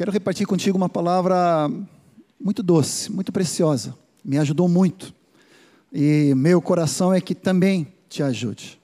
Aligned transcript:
Quero 0.00 0.12
repartir 0.12 0.46
contigo 0.46 0.78
uma 0.78 0.88
palavra 0.88 1.70
muito 2.40 2.62
doce, 2.62 3.12
muito 3.12 3.30
preciosa. 3.30 3.94
Me 4.24 4.38
ajudou 4.38 4.66
muito. 4.66 5.12
E 5.92 6.32
meu 6.34 6.62
coração 6.62 7.12
é 7.12 7.20
que 7.20 7.34
também 7.34 7.86
te 8.08 8.22
ajude. 8.22 8.80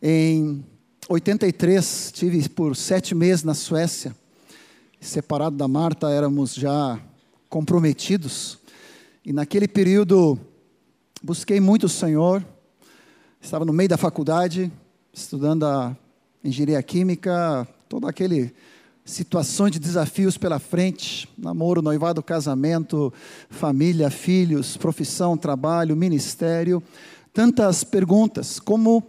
Em 0.00 0.64
83, 1.08 2.12
tive 2.14 2.48
por 2.48 2.76
sete 2.76 3.12
meses 3.12 3.42
na 3.42 3.54
Suécia. 3.54 4.14
Separado 5.00 5.56
da 5.56 5.66
Marta, 5.66 6.08
éramos 6.08 6.54
já 6.54 6.96
comprometidos. 7.48 8.60
E 9.24 9.32
naquele 9.32 9.66
período, 9.66 10.38
busquei 11.24 11.58
muito 11.58 11.86
o 11.86 11.88
Senhor. 11.88 12.46
Estava 13.40 13.64
no 13.64 13.72
meio 13.72 13.88
da 13.88 13.96
faculdade, 13.96 14.70
estudando 15.12 15.66
a 15.66 15.96
engenharia 16.44 16.80
química, 16.84 17.66
todo 17.88 18.06
aquele 18.06 18.54
situações 19.04 19.72
de 19.72 19.78
desafios 19.78 20.38
pela 20.38 20.58
frente: 20.58 21.28
namoro, 21.36 21.82
noivado, 21.82 22.22
casamento, 22.22 23.12
família, 23.50 24.10
filhos, 24.10 24.76
profissão, 24.76 25.36
trabalho, 25.36 25.96
ministério. 25.96 26.82
Tantas 27.32 27.84
perguntas. 27.84 28.58
Como, 28.60 29.02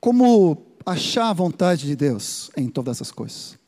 como 0.00 0.62
achar 0.86 1.28
a 1.28 1.32
vontade 1.32 1.86
de 1.86 1.96
Deus 1.96 2.50
em 2.56 2.68
todas 2.68 2.96
essas 2.96 3.10
coisas? 3.10 3.58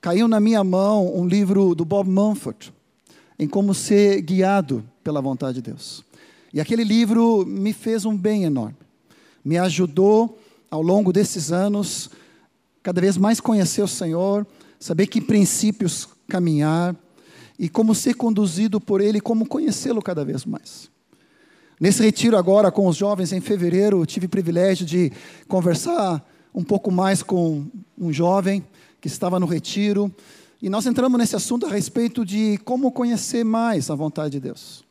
Caiu 0.00 0.26
na 0.26 0.40
minha 0.40 0.64
mão 0.64 1.14
um 1.14 1.26
livro 1.26 1.74
do 1.74 1.84
Bob 1.84 2.08
Mumford, 2.08 2.72
em 3.38 3.46
como 3.46 3.74
ser 3.74 4.20
guiado 4.22 4.84
pela 5.04 5.20
vontade 5.20 5.60
de 5.60 5.70
Deus. 5.70 6.04
E 6.52 6.60
aquele 6.60 6.84
livro 6.84 7.44
me 7.46 7.72
fez 7.72 8.04
um 8.04 8.16
bem 8.16 8.44
enorme. 8.44 8.76
Me 9.44 9.58
ajudou 9.58 10.38
ao 10.70 10.80
longo 10.80 11.12
desses 11.12 11.52
anos 11.52 12.10
cada 12.82 13.00
vez 13.00 13.16
mais 13.16 13.40
conhecer 13.40 13.82
o 13.82 13.88
Senhor, 13.88 14.46
saber 14.78 15.06
que 15.06 15.20
princípios 15.20 16.08
caminhar 16.28 16.94
e 17.58 17.68
como 17.68 17.94
ser 17.94 18.14
conduzido 18.14 18.80
por 18.80 19.00
Ele, 19.00 19.20
como 19.20 19.46
conhecê-lo 19.46 20.02
cada 20.02 20.24
vez 20.24 20.44
mais. 20.44 20.90
Nesse 21.80 22.02
retiro 22.02 22.36
agora 22.36 22.70
com 22.70 22.86
os 22.86 22.96
jovens 22.96 23.32
em 23.32 23.40
fevereiro, 23.40 24.04
tive 24.06 24.26
o 24.26 24.30
privilégio 24.30 24.86
de 24.86 25.12
conversar 25.46 26.26
um 26.54 26.64
pouco 26.64 26.90
mais 26.90 27.22
com 27.22 27.66
um 27.98 28.12
jovem 28.12 28.64
que 29.00 29.08
estava 29.08 29.38
no 29.38 29.46
retiro 29.46 30.12
e 30.60 30.70
nós 30.70 30.86
entramos 30.86 31.18
nesse 31.18 31.36
assunto 31.36 31.66
a 31.66 31.70
respeito 31.70 32.24
de 32.24 32.58
como 32.64 32.90
conhecer 32.90 33.44
mais 33.44 33.90
a 33.90 33.94
vontade 33.94 34.32
de 34.32 34.40
Deus. 34.40 34.84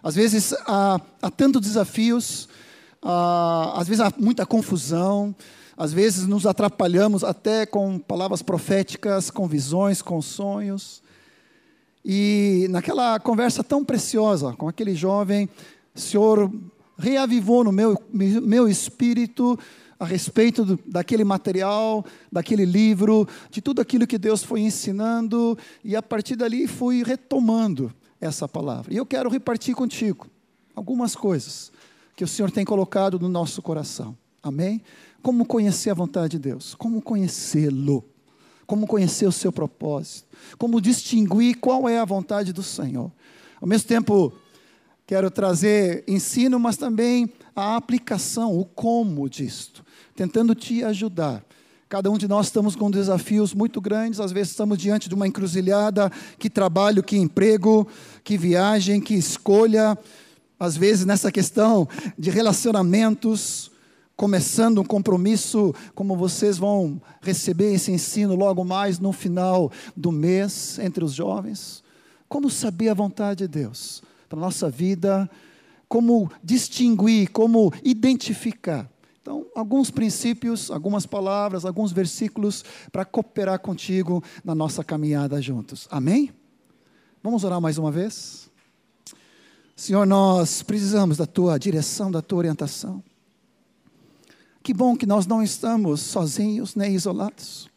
Às 0.00 0.14
vezes 0.14 0.54
há, 0.64 1.00
há 1.20 1.30
tantos 1.30 1.62
desafios, 1.62 2.48
há, 3.02 3.80
às 3.80 3.88
vezes 3.88 4.00
há 4.00 4.12
muita 4.16 4.46
confusão, 4.46 5.34
às 5.78 5.92
vezes 5.92 6.26
nos 6.26 6.44
atrapalhamos 6.44 7.22
até 7.22 7.64
com 7.64 8.00
palavras 8.00 8.42
proféticas, 8.42 9.30
com 9.30 9.46
visões, 9.46 10.02
com 10.02 10.20
sonhos. 10.20 11.00
E 12.04 12.66
naquela 12.68 13.20
conversa 13.20 13.62
tão 13.62 13.84
preciosa 13.84 14.54
com 14.54 14.66
aquele 14.66 14.92
jovem, 14.96 15.48
o 15.94 16.00
Senhor 16.00 16.52
reavivou 16.98 17.62
no 17.62 17.70
meu, 17.70 17.96
meu 18.12 18.68
espírito 18.68 19.56
a 20.00 20.04
respeito 20.04 20.64
do, 20.64 20.80
daquele 20.84 21.22
material, 21.22 22.04
daquele 22.30 22.64
livro, 22.64 23.28
de 23.48 23.62
tudo 23.62 23.80
aquilo 23.80 24.06
que 24.06 24.18
Deus 24.18 24.42
foi 24.42 24.60
ensinando, 24.60 25.56
e 25.84 25.94
a 25.94 26.02
partir 26.02 26.34
dali 26.34 26.66
fui 26.66 27.04
retomando 27.04 27.92
essa 28.20 28.48
palavra. 28.48 28.92
E 28.92 28.96
eu 28.96 29.06
quero 29.06 29.30
repartir 29.30 29.76
contigo 29.76 30.26
algumas 30.74 31.14
coisas 31.14 31.70
que 32.16 32.24
o 32.24 32.28
Senhor 32.28 32.50
tem 32.50 32.64
colocado 32.64 33.16
no 33.16 33.28
nosso 33.28 33.62
coração. 33.62 34.16
Amém? 34.42 34.82
Como 35.22 35.44
conhecer 35.44 35.90
a 35.90 35.94
vontade 35.94 36.30
de 36.30 36.38
Deus? 36.38 36.74
Como 36.74 37.02
conhecê-lo? 37.02 38.04
Como 38.66 38.86
conhecer 38.86 39.26
o 39.26 39.32
seu 39.32 39.50
propósito? 39.50 40.28
Como 40.58 40.80
distinguir 40.80 41.56
qual 41.56 41.88
é 41.88 41.98
a 41.98 42.04
vontade 42.04 42.52
do 42.52 42.62
Senhor? 42.62 43.10
Ao 43.60 43.66
mesmo 43.66 43.88
tempo, 43.88 44.32
quero 45.06 45.30
trazer 45.30 46.04
ensino, 46.06 46.58
mas 46.60 46.76
também 46.76 47.32
a 47.56 47.76
aplicação, 47.76 48.56
o 48.58 48.64
como 48.64 49.28
disto, 49.28 49.84
tentando 50.14 50.54
te 50.54 50.84
ajudar. 50.84 51.44
Cada 51.88 52.10
um 52.10 52.18
de 52.18 52.28
nós 52.28 52.46
estamos 52.46 52.76
com 52.76 52.90
desafios 52.90 53.54
muito 53.54 53.80
grandes, 53.80 54.20
às 54.20 54.30
vezes 54.30 54.50
estamos 54.50 54.76
diante 54.76 55.08
de 55.08 55.14
uma 55.14 55.26
encruzilhada, 55.26 56.12
que 56.38 56.50
trabalho, 56.50 57.02
que 57.02 57.16
emprego, 57.16 57.88
que 58.22 58.36
viagem, 58.36 59.00
que 59.00 59.14
escolha, 59.14 59.96
às 60.60 60.76
vezes 60.76 61.06
nessa 61.06 61.32
questão 61.32 61.88
de 62.18 62.28
relacionamentos, 62.28 63.70
começando 64.18 64.80
um 64.80 64.84
compromisso, 64.84 65.72
como 65.94 66.16
vocês 66.16 66.58
vão 66.58 67.00
receber 67.22 67.72
esse 67.72 67.92
ensino 67.92 68.34
logo 68.34 68.64
mais 68.64 68.98
no 68.98 69.12
final 69.12 69.70
do 69.96 70.10
mês 70.10 70.76
entre 70.80 71.04
os 71.04 71.14
jovens. 71.14 71.84
Como 72.28 72.50
saber 72.50 72.88
a 72.88 72.94
vontade 72.94 73.46
de 73.46 73.48
Deus 73.48 74.02
para 74.28 74.36
a 74.36 74.42
nossa 74.42 74.68
vida, 74.68 75.30
como 75.88 76.28
distinguir, 76.42 77.30
como 77.30 77.72
identificar. 77.84 78.90
Então, 79.22 79.46
alguns 79.54 79.88
princípios, 79.88 80.68
algumas 80.68 81.06
palavras, 81.06 81.64
alguns 81.64 81.92
versículos 81.92 82.64
para 82.90 83.04
cooperar 83.04 83.60
contigo 83.60 84.20
na 84.44 84.54
nossa 84.54 84.82
caminhada 84.82 85.40
juntos. 85.40 85.86
Amém? 85.92 86.32
Vamos 87.22 87.44
orar 87.44 87.60
mais 87.60 87.78
uma 87.78 87.92
vez? 87.92 88.50
Senhor, 89.76 90.04
nós 90.04 90.60
precisamos 90.60 91.16
da 91.16 91.24
tua 91.24 91.56
direção, 91.56 92.10
da 92.10 92.20
tua 92.20 92.38
orientação. 92.38 93.00
Que 94.68 94.74
bom 94.74 94.94
que 94.94 95.06
nós 95.06 95.26
não 95.26 95.42
estamos 95.42 96.02
sozinhos 96.02 96.74
nem 96.74 96.94
isolados. 96.94 97.70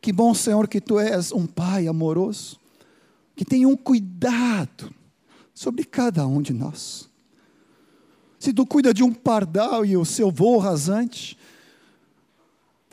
Que 0.00 0.12
bom, 0.12 0.32
Senhor, 0.32 0.68
que 0.68 0.80
tu 0.80 0.96
és 0.96 1.32
um 1.32 1.44
Pai 1.44 1.88
amoroso, 1.88 2.56
que 3.34 3.44
tem 3.44 3.66
um 3.66 3.76
cuidado 3.76 4.94
sobre 5.52 5.84
cada 5.84 6.24
um 6.24 6.40
de 6.40 6.52
nós. 6.52 7.10
Se 8.38 8.52
tu 8.52 8.64
cuida 8.64 8.94
de 8.94 9.02
um 9.02 9.12
pardal 9.12 9.84
e 9.84 9.96
o 9.96 10.04
seu 10.04 10.30
voo 10.30 10.58
rasante, 10.58 11.36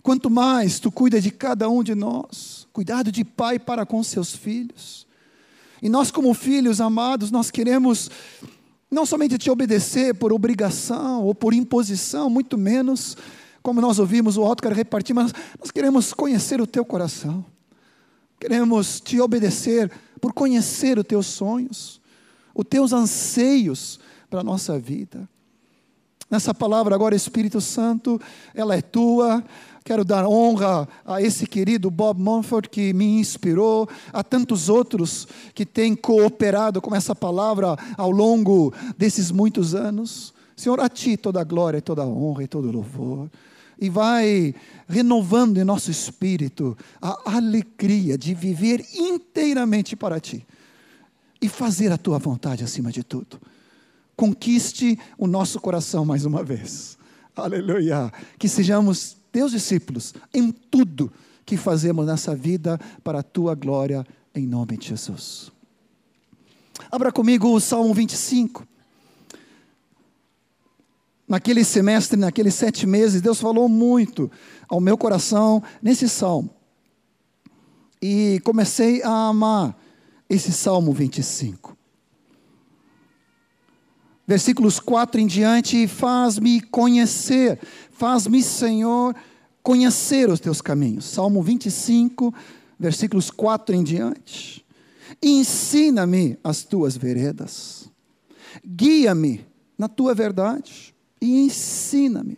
quanto 0.01 0.27
mais 0.27 0.79
tu 0.79 0.91
cuida 0.91 1.21
de 1.21 1.29
cada 1.29 1.69
um 1.69 1.83
de 1.83 1.93
nós, 1.93 2.67
cuidado 2.73 3.11
de 3.11 3.23
pai 3.23 3.59
para 3.59 3.85
com 3.85 4.01
seus 4.01 4.35
filhos. 4.35 5.05
E 5.79 5.89
nós, 5.89 6.09
como 6.09 6.33
filhos 6.33 6.81
amados, 6.81 7.29
nós 7.29 7.51
queremos 7.51 8.09
não 8.89 9.05
somente 9.05 9.37
te 9.37 9.49
obedecer 9.49 10.15
por 10.15 10.33
obrigação 10.33 11.23
ou 11.23 11.35
por 11.35 11.53
imposição, 11.53 12.29
muito 12.29 12.57
menos, 12.57 13.15
como 13.61 13.81
nós 13.81 13.99
ouvimos, 13.99 14.37
o 14.37 14.43
alto 14.43 14.63
quer 14.63 14.73
repartir, 14.73 15.13
mas 15.13 15.33
nós 15.59 15.69
queremos 15.69 16.13
conhecer 16.13 16.59
o 16.59 16.67
teu 16.67 16.83
coração. 16.83 17.45
Queremos 18.39 18.99
te 18.99 19.19
obedecer 19.19 19.91
por 20.19 20.33
conhecer 20.33 20.97
os 20.97 21.05
teus 21.05 21.27
sonhos, 21.27 22.01
os 22.55 22.65
teus 22.67 22.93
anseios 22.93 23.99
para 24.29 24.39
a 24.39 24.43
nossa 24.43 24.79
vida. 24.79 25.29
Nessa 26.29 26.53
palavra 26.53 26.93
agora, 26.93 27.15
Espírito 27.15 27.59
Santo, 27.59 28.21
ela 28.53 28.75
é 28.75 28.81
tua, 28.81 29.43
Quero 29.89 30.05
dar 30.05 30.27
honra 30.27 30.87
a 31.03 31.19
esse 31.19 31.47
querido 31.47 31.89
Bob 31.89 32.21
Mumford 32.21 32.69
que 32.69 32.93
me 32.93 33.19
inspirou, 33.19 33.89
a 34.13 34.23
tantos 34.23 34.69
outros 34.69 35.27
que 35.55 35.65
têm 35.65 35.95
cooperado 35.95 36.79
com 36.79 36.95
essa 36.95 37.15
palavra 37.15 37.75
ao 37.97 38.11
longo 38.11 38.71
desses 38.95 39.31
muitos 39.31 39.73
anos. 39.73 40.31
Senhor, 40.55 40.79
a 40.79 40.87
Ti 40.87 41.17
toda 41.17 41.41
a 41.41 41.43
glória, 41.43 41.81
toda 41.81 42.03
a 42.03 42.05
honra 42.05 42.43
e 42.43 42.47
todo 42.47 42.67
o 42.67 42.71
louvor. 42.71 43.31
E 43.81 43.89
vai 43.89 44.53
renovando 44.87 45.57
em 45.57 45.63
nosso 45.63 45.89
espírito 45.89 46.77
a 47.01 47.37
alegria 47.37 48.15
de 48.15 48.35
viver 48.35 48.85
inteiramente 48.93 49.95
para 49.95 50.19
Ti 50.19 50.45
e 51.41 51.49
fazer 51.49 51.91
a 51.91 51.97
Tua 51.97 52.19
vontade 52.19 52.63
acima 52.63 52.91
de 52.91 53.03
tudo. 53.03 53.39
Conquiste 54.19 54.99
o 55.17 55.27
nosso 55.27 55.61
coração 55.61 56.03
mais 56.03 56.25
uma 56.25 56.43
vez. 56.43 56.97
Aleluia. 57.33 58.11
Que 58.37 58.49
sejamos 58.49 59.15
teus 59.31 59.49
discípulos 59.49 60.13
em 60.33 60.51
tudo 60.51 61.09
que 61.45 61.55
fazemos 61.55 62.05
nessa 62.05 62.35
vida 62.35 62.77
para 63.01 63.19
a 63.19 63.23
tua 63.23 63.55
glória, 63.55 64.05
em 64.35 64.45
nome 64.45 64.75
de 64.75 64.89
Jesus. 64.89 65.53
Abra 66.91 67.13
comigo 67.13 67.47
o 67.47 67.61
Salmo 67.61 67.93
25. 67.93 68.67
Naquele 71.25 71.63
semestre, 71.63 72.19
naqueles 72.19 72.55
sete 72.55 72.85
meses, 72.85 73.21
Deus 73.21 73.39
falou 73.39 73.69
muito 73.69 74.29
ao 74.67 74.81
meu 74.81 74.97
coração 74.97 75.63
nesse 75.81 76.09
salmo. 76.09 76.53
E 78.01 78.41
comecei 78.43 79.01
a 79.01 79.29
amar 79.29 79.79
esse 80.29 80.51
Salmo 80.51 80.91
25. 80.91 81.78
Versículos 84.29 84.79
4 84.79 85.19
em 85.19 85.25
diante, 85.25 85.87
faz-me 85.87 86.61
conhecer 86.61 87.59
Faz-me, 87.99 88.41
Senhor, 88.41 89.13
conhecer 89.61 90.29
os 90.29 90.39
teus 90.39 90.61
caminhos. 90.61 91.03
Salmo 91.03 91.43
25, 91.43 92.33
versículos 92.79 93.29
4 93.29 93.75
em 93.75 93.83
diante. 93.83 94.65
Ensina-me 95.21 96.39
as 96.41 96.63
tuas 96.63 96.95
veredas. 96.95 97.89
Guia-me 98.65 99.45
na 99.77 99.89
tua 99.89 100.15
verdade 100.15 100.95
e 101.19 101.41
ensina-me, 101.41 102.37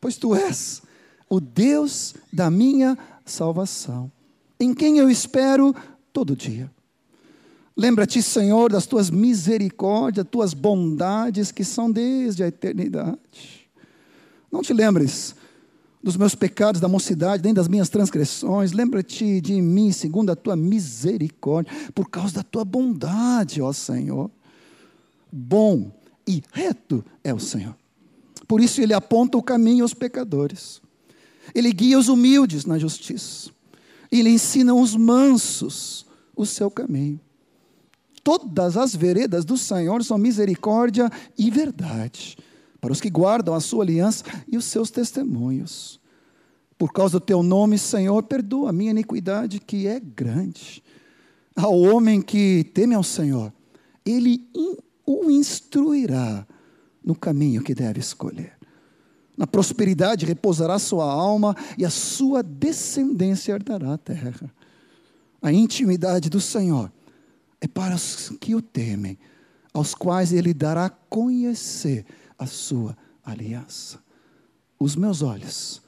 pois 0.00 0.16
tu 0.16 0.34
és 0.34 0.80
o 1.28 1.40
Deus 1.40 2.14
da 2.32 2.50
minha 2.50 2.96
salvação. 3.22 4.10
em 4.58 4.72
quem 4.72 4.96
eu 4.96 5.10
espero 5.10 5.76
todo 6.10 6.34
dia. 6.34 6.72
Lembra-te, 7.76 8.22
Senhor, 8.22 8.72
das 8.72 8.86
tuas 8.86 9.10
misericórdias, 9.10 10.26
tuas 10.30 10.54
bondades 10.54 11.52
que 11.52 11.62
são 11.62 11.90
desde 11.90 12.42
a 12.42 12.48
eternidade. 12.48 13.68
Não 14.50 14.62
te 14.62 14.72
lembres 14.72 15.34
dos 16.02 16.16
meus 16.16 16.34
pecados 16.34 16.80
da 16.80 16.88
mocidade, 16.88 17.42
nem 17.42 17.52
das 17.52 17.68
minhas 17.68 17.90
transgressões. 17.90 18.72
Lembra-te 18.72 19.40
de 19.42 19.60
mim, 19.60 19.92
segundo 19.92 20.30
a 20.30 20.36
tua 20.36 20.56
misericórdia, 20.56 21.70
por 21.94 22.08
causa 22.08 22.36
da 22.36 22.42
tua 22.42 22.64
bondade, 22.64 23.60
ó 23.60 23.72
Senhor. 23.72 24.30
Bom 25.30 25.90
e 26.26 26.42
reto 26.52 27.04
é 27.22 27.34
o 27.34 27.38
Senhor. 27.38 27.76
Por 28.48 28.60
isso 28.60 28.80
ele 28.80 28.94
aponta 28.94 29.36
o 29.36 29.42
caminho 29.42 29.84
aos 29.84 29.92
pecadores. 29.92 30.80
Ele 31.54 31.72
guia 31.72 31.98
os 31.98 32.08
humildes 32.08 32.64
na 32.64 32.78
justiça. 32.78 33.50
Ele 34.10 34.30
ensina 34.30 34.72
os 34.72 34.94
mansos 34.94 36.06
o 36.34 36.46
seu 36.46 36.70
caminho. 36.70 37.20
Todas 38.26 38.76
as 38.76 38.92
veredas 38.92 39.44
do 39.44 39.56
Senhor 39.56 40.02
são 40.02 40.18
misericórdia 40.18 41.08
e 41.38 41.48
verdade 41.48 42.36
para 42.80 42.90
os 42.92 43.00
que 43.00 43.08
guardam 43.08 43.54
a 43.54 43.60
sua 43.60 43.84
aliança 43.84 44.24
e 44.48 44.56
os 44.56 44.64
seus 44.64 44.90
testemunhos. 44.90 46.00
Por 46.76 46.92
causa 46.92 47.20
do 47.20 47.24
teu 47.24 47.40
nome, 47.40 47.78
Senhor, 47.78 48.20
perdoa 48.24 48.70
a 48.70 48.72
minha 48.72 48.90
iniquidade, 48.90 49.60
que 49.60 49.86
é 49.86 50.00
grande. 50.00 50.82
Ao 51.54 51.78
homem 51.78 52.20
que 52.20 52.64
teme 52.74 52.96
ao 52.96 53.04
Senhor, 53.04 53.52
ele 54.04 54.44
o 55.06 55.30
instruirá 55.30 56.44
no 57.04 57.14
caminho 57.14 57.62
que 57.62 57.76
deve 57.76 58.00
escolher. 58.00 58.54
Na 59.36 59.46
prosperidade 59.46 60.26
repousará 60.26 60.80
sua 60.80 61.04
alma 61.04 61.54
e 61.78 61.84
a 61.84 61.90
sua 61.90 62.42
descendência 62.42 63.52
herdará 63.52 63.94
a 63.94 63.98
terra. 63.98 64.52
A 65.40 65.52
intimidade 65.52 66.28
do 66.28 66.40
Senhor 66.40 66.90
é 67.60 67.66
para 67.66 67.94
os 67.94 68.30
que 68.40 68.54
o 68.54 68.62
temem, 68.62 69.18
aos 69.72 69.94
quais 69.94 70.32
ele 70.32 70.52
dará 70.52 70.88
conhecer 70.88 72.04
a 72.38 72.46
sua 72.46 72.96
aliança. 73.24 73.98
Os 74.78 74.94
meus 74.94 75.22
olhos 75.22 75.82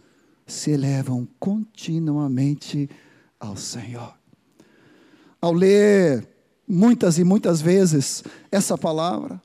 se 0.47 0.71
elevam 0.71 1.29
continuamente 1.39 2.89
ao 3.39 3.57
Senhor. 3.57 4.15
Ao 5.41 5.53
ler 5.53 6.27
muitas 6.67 7.19
e 7.19 7.25
muitas 7.25 7.61
vezes 7.61 8.25
essa 8.51 8.77
palavra 8.77 9.41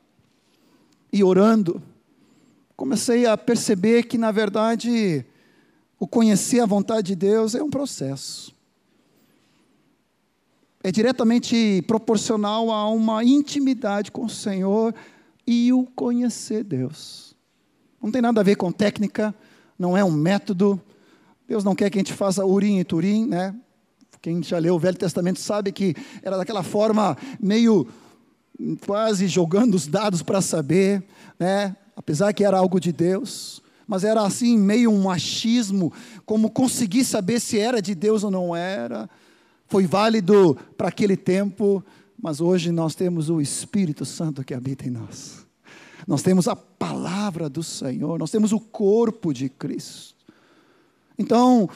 e 1.11 1.23
orando, 1.23 1.81
comecei 2.75 3.25
a 3.25 3.37
perceber 3.37 4.03
que, 4.03 4.17
na 4.17 4.31
verdade, 4.31 5.25
o 5.99 6.07
conhecer 6.07 6.59
a 6.59 6.65
vontade 6.65 7.07
de 7.07 7.15
Deus 7.15 7.53
é 7.53 7.61
um 7.61 7.69
processo 7.69 8.53
é 10.83 10.91
diretamente 10.91 11.81
proporcional 11.87 12.69
a 12.69 12.89
uma 12.89 13.23
intimidade 13.23 14.11
com 14.11 14.25
o 14.25 14.29
Senhor 14.29 14.93
e 15.47 15.71
o 15.71 15.85
conhecer 15.85 16.61
Deus. 16.61 17.33
Não 18.01 18.11
tem 18.11 18.21
nada 18.21 18.41
a 18.41 18.43
ver 18.43 18.57
com 18.57 18.69
técnica, 18.69 19.33
não 19.79 19.95
é 19.95 20.03
um 20.03 20.11
método. 20.11 20.79
Deus 21.47 21.63
não 21.63 21.73
quer 21.73 21.89
que 21.89 21.97
a 21.97 22.01
gente 22.01 22.11
faça 22.11 22.45
urim 22.45 22.79
e 22.79 22.83
turim, 22.83 23.25
né? 23.25 23.55
Quem 24.21 24.43
já 24.43 24.57
leu 24.57 24.75
o 24.75 24.79
Velho 24.79 24.97
Testamento 24.97 25.39
sabe 25.39 25.71
que 25.71 25.95
era 26.21 26.35
daquela 26.35 26.63
forma 26.63 27.17
meio 27.39 27.87
quase 28.85 29.27
jogando 29.27 29.75
os 29.75 29.87
dados 29.87 30.21
para 30.21 30.41
saber, 30.41 31.01
né? 31.39 31.77
Apesar 31.95 32.33
que 32.33 32.43
era 32.43 32.57
algo 32.57 32.79
de 32.79 32.91
Deus, 32.91 33.61
mas 33.87 34.03
era 34.03 34.21
assim 34.21 34.57
meio 34.57 34.91
um 34.91 35.09
achismo, 35.09 35.93
como 36.25 36.49
conseguir 36.49 37.05
saber 37.05 37.39
se 37.39 37.57
era 37.57 37.81
de 37.81 37.95
Deus 37.95 38.23
ou 38.23 38.31
não 38.31 38.53
era 38.53 39.09
foi 39.73 39.87
válido 39.87 40.55
para 40.77 40.89
aquele 40.89 41.17
tempo, 41.17 41.83
mas 42.21 42.39
hoje 42.39 42.71
nós 42.71 42.93
temos 42.93 43.27
o 43.31 43.41
Espírito 43.41 44.05
Santo 44.05 44.43
que 44.43 44.53
habita 44.53 44.85
em 44.85 44.91
nós. 44.91 45.47
Nós 46.07 46.21
temos 46.21 46.47
a 46.47 46.55
palavra 46.55 47.49
do 47.49 47.63
Senhor, 47.63 48.19
nós 48.19 48.29
temos 48.29 48.51
o 48.51 48.59
corpo 48.59 49.33
de 49.33 49.49
Cristo. 49.49 50.13
Então, 51.17 51.67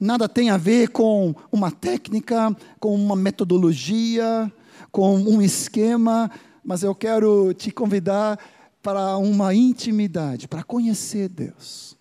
nada 0.00 0.30
tem 0.30 0.48
a 0.48 0.56
ver 0.56 0.88
com 0.88 1.34
uma 1.52 1.70
técnica, 1.70 2.56
com 2.80 2.94
uma 2.94 3.14
metodologia, 3.14 4.50
com 4.90 5.14
um 5.16 5.42
esquema, 5.42 6.30
mas 6.64 6.82
eu 6.82 6.94
quero 6.94 7.52
te 7.52 7.70
convidar 7.70 8.38
para 8.82 9.18
uma 9.18 9.54
intimidade, 9.54 10.48
para 10.48 10.64
conhecer 10.64 11.28
Deus. 11.28 11.98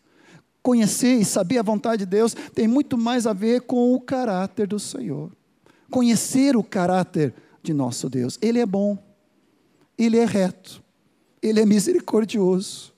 Conhecer 0.63 1.15
e 1.15 1.25
saber 1.25 1.57
a 1.57 1.63
vontade 1.63 2.05
de 2.05 2.09
Deus 2.09 2.33
tem 2.55 2.69
muito 2.69 2.97
mais 2.97 3.27
a 3.27 3.33
ver 3.33 3.63
com 3.63 3.93
o 3.93 3.99
caráter 3.99 4.65
do 4.65 4.79
Senhor 4.79 5.29
conhecer 5.91 6.55
o 6.55 6.63
caráter 6.63 7.33
de 7.61 7.73
nosso 7.73 8.09
Deus. 8.09 8.39
Ele 8.41 8.59
é 8.59 8.65
bom, 8.65 8.97
ele 9.97 10.17
é 10.17 10.25
reto, 10.25 10.81
ele 11.43 11.59
é 11.59 11.65
misericordioso. 11.65 12.91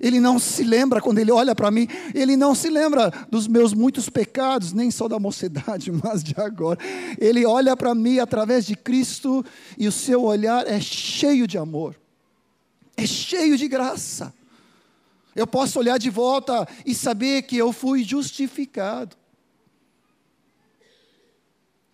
Ele 0.00 0.18
não 0.18 0.38
se 0.38 0.64
lembra, 0.64 0.98
quando 0.98 1.18
ele 1.18 1.30
olha 1.30 1.54
para 1.54 1.70
mim, 1.70 1.86
ele 2.14 2.34
não 2.34 2.54
se 2.54 2.70
lembra 2.70 3.10
dos 3.30 3.46
meus 3.46 3.74
muitos 3.74 4.08
pecados, 4.08 4.72
nem 4.72 4.90
só 4.90 5.06
da 5.06 5.18
mocidade, 5.18 5.92
mas 6.02 6.24
de 6.24 6.34
agora. 6.40 6.78
Ele 7.18 7.44
olha 7.44 7.76
para 7.76 7.94
mim 7.94 8.18
através 8.18 8.64
de 8.64 8.74
Cristo 8.74 9.44
e 9.76 9.86
o 9.86 9.92
seu 9.92 10.22
olhar 10.22 10.66
é 10.66 10.80
cheio 10.80 11.46
de 11.46 11.58
amor, 11.58 11.94
é 12.96 13.06
cheio 13.06 13.58
de 13.58 13.68
graça. 13.68 14.32
Eu 15.36 15.46
posso 15.46 15.78
olhar 15.78 15.98
de 15.98 16.08
volta 16.08 16.66
e 16.84 16.94
saber 16.94 17.42
que 17.42 17.56
eu 17.56 17.70
fui 17.70 18.02
justificado. 18.02 19.19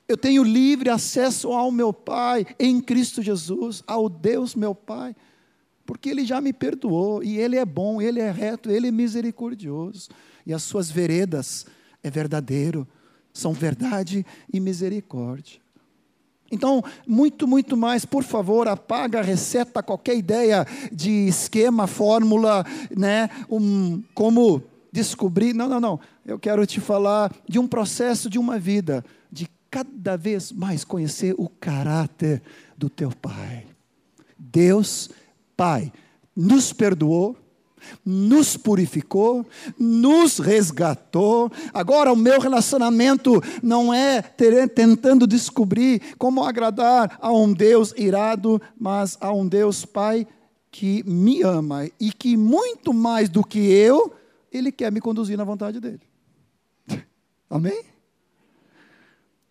Eu 0.08 0.16
tenho 0.16 0.44
livre 0.44 0.88
acesso 0.88 1.52
ao 1.52 1.70
meu 1.72 1.92
Pai 1.92 2.46
em 2.58 2.80
Cristo 2.80 3.22
Jesus, 3.22 3.82
ao 3.86 4.08
Deus 4.08 4.54
meu 4.54 4.74
Pai, 4.74 5.16
porque 5.84 6.08
Ele 6.08 6.24
já 6.24 6.40
me 6.40 6.52
perdoou 6.52 7.22
e 7.22 7.38
Ele 7.38 7.56
é 7.56 7.64
bom, 7.64 8.00
Ele 8.00 8.20
é 8.20 8.30
reto, 8.30 8.70
Ele 8.70 8.88
é 8.88 8.92
misericordioso 8.92 10.08
e 10.46 10.54
as 10.54 10.62
suas 10.62 10.90
veredas 10.90 11.66
é 12.02 12.10
verdadeiro, 12.10 12.86
são 13.32 13.52
verdade 13.52 14.24
e 14.52 14.60
misericórdia. 14.60 15.60
Então, 16.50 16.84
muito, 17.06 17.48
muito 17.48 17.76
mais, 17.76 18.04
por 18.04 18.22
favor, 18.22 18.68
apaga, 18.68 19.20
receta 19.20 19.82
qualquer 19.82 20.16
ideia 20.16 20.64
de 20.92 21.26
esquema, 21.26 21.88
fórmula, 21.88 22.64
né, 22.96 23.28
um, 23.50 24.00
como 24.14 24.62
descobrir. 24.92 25.52
Não, 25.52 25.68
não, 25.68 25.80
não. 25.80 26.00
Eu 26.24 26.38
quero 26.38 26.64
te 26.64 26.80
falar 26.80 27.34
de 27.48 27.58
um 27.58 27.66
processo 27.66 28.30
de 28.30 28.38
uma 28.38 28.58
vida 28.58 29.04
cada 29.76 30.16
vez 30.16 30.50
mais 30.52 30.84
conhecer 30.84 31.34
o 31.36 31.50
caráter 31.50 32.40
do 32.78 32.88
teu 32.88 33.10
Pai. 33.10 33.66
Deus, 34.38 35.10
Pai, 35.54 35.92
nos 36.34 36.72
perdoou, 36.72 37.36
nos 38.02 38.56
purificou, 38.56 39.44
nos 39.78 40.38
resgatou. 40.38 41.52
Agora 41.74 42.10
o 42.10 42.16
meu 42.16 42.40
relacionamento 42.40 43.42
não 43.62 43.92
é 43.92 44.22
ter, 44.22 44.66
tentando 44.70 45.26
descobrir 45.26 46.00
como 46.16 46.42
agradar 46.42 47.18
a 47.20 47.30
um 47.30 47.52
Deus 47.52 47.92
irado, 47.98 48.58
mas 48.80 49.18
a 49.20 49.30
um 49.30 49.46
Deus 49.46 49.84
Pai 49.84 50.26
que 50.70 51.02
me 51.06 51.42
ama 51.42 51.86
e 52.00 52.10
que 52.10 52.34
muito 52.34 52.94
mais 52.94 53.28
do 53.28 53.44
que 53.44 53.58
eu, 53.58 54.14
ele 54.50 54.72
quer 54.72 54.90
me 54.90 55.02
conduzir 55.02 55.36
na 55.36 55.44
vontade 55.44 55.80
dele. 55.80 56.00
Amém? 57.50 57.95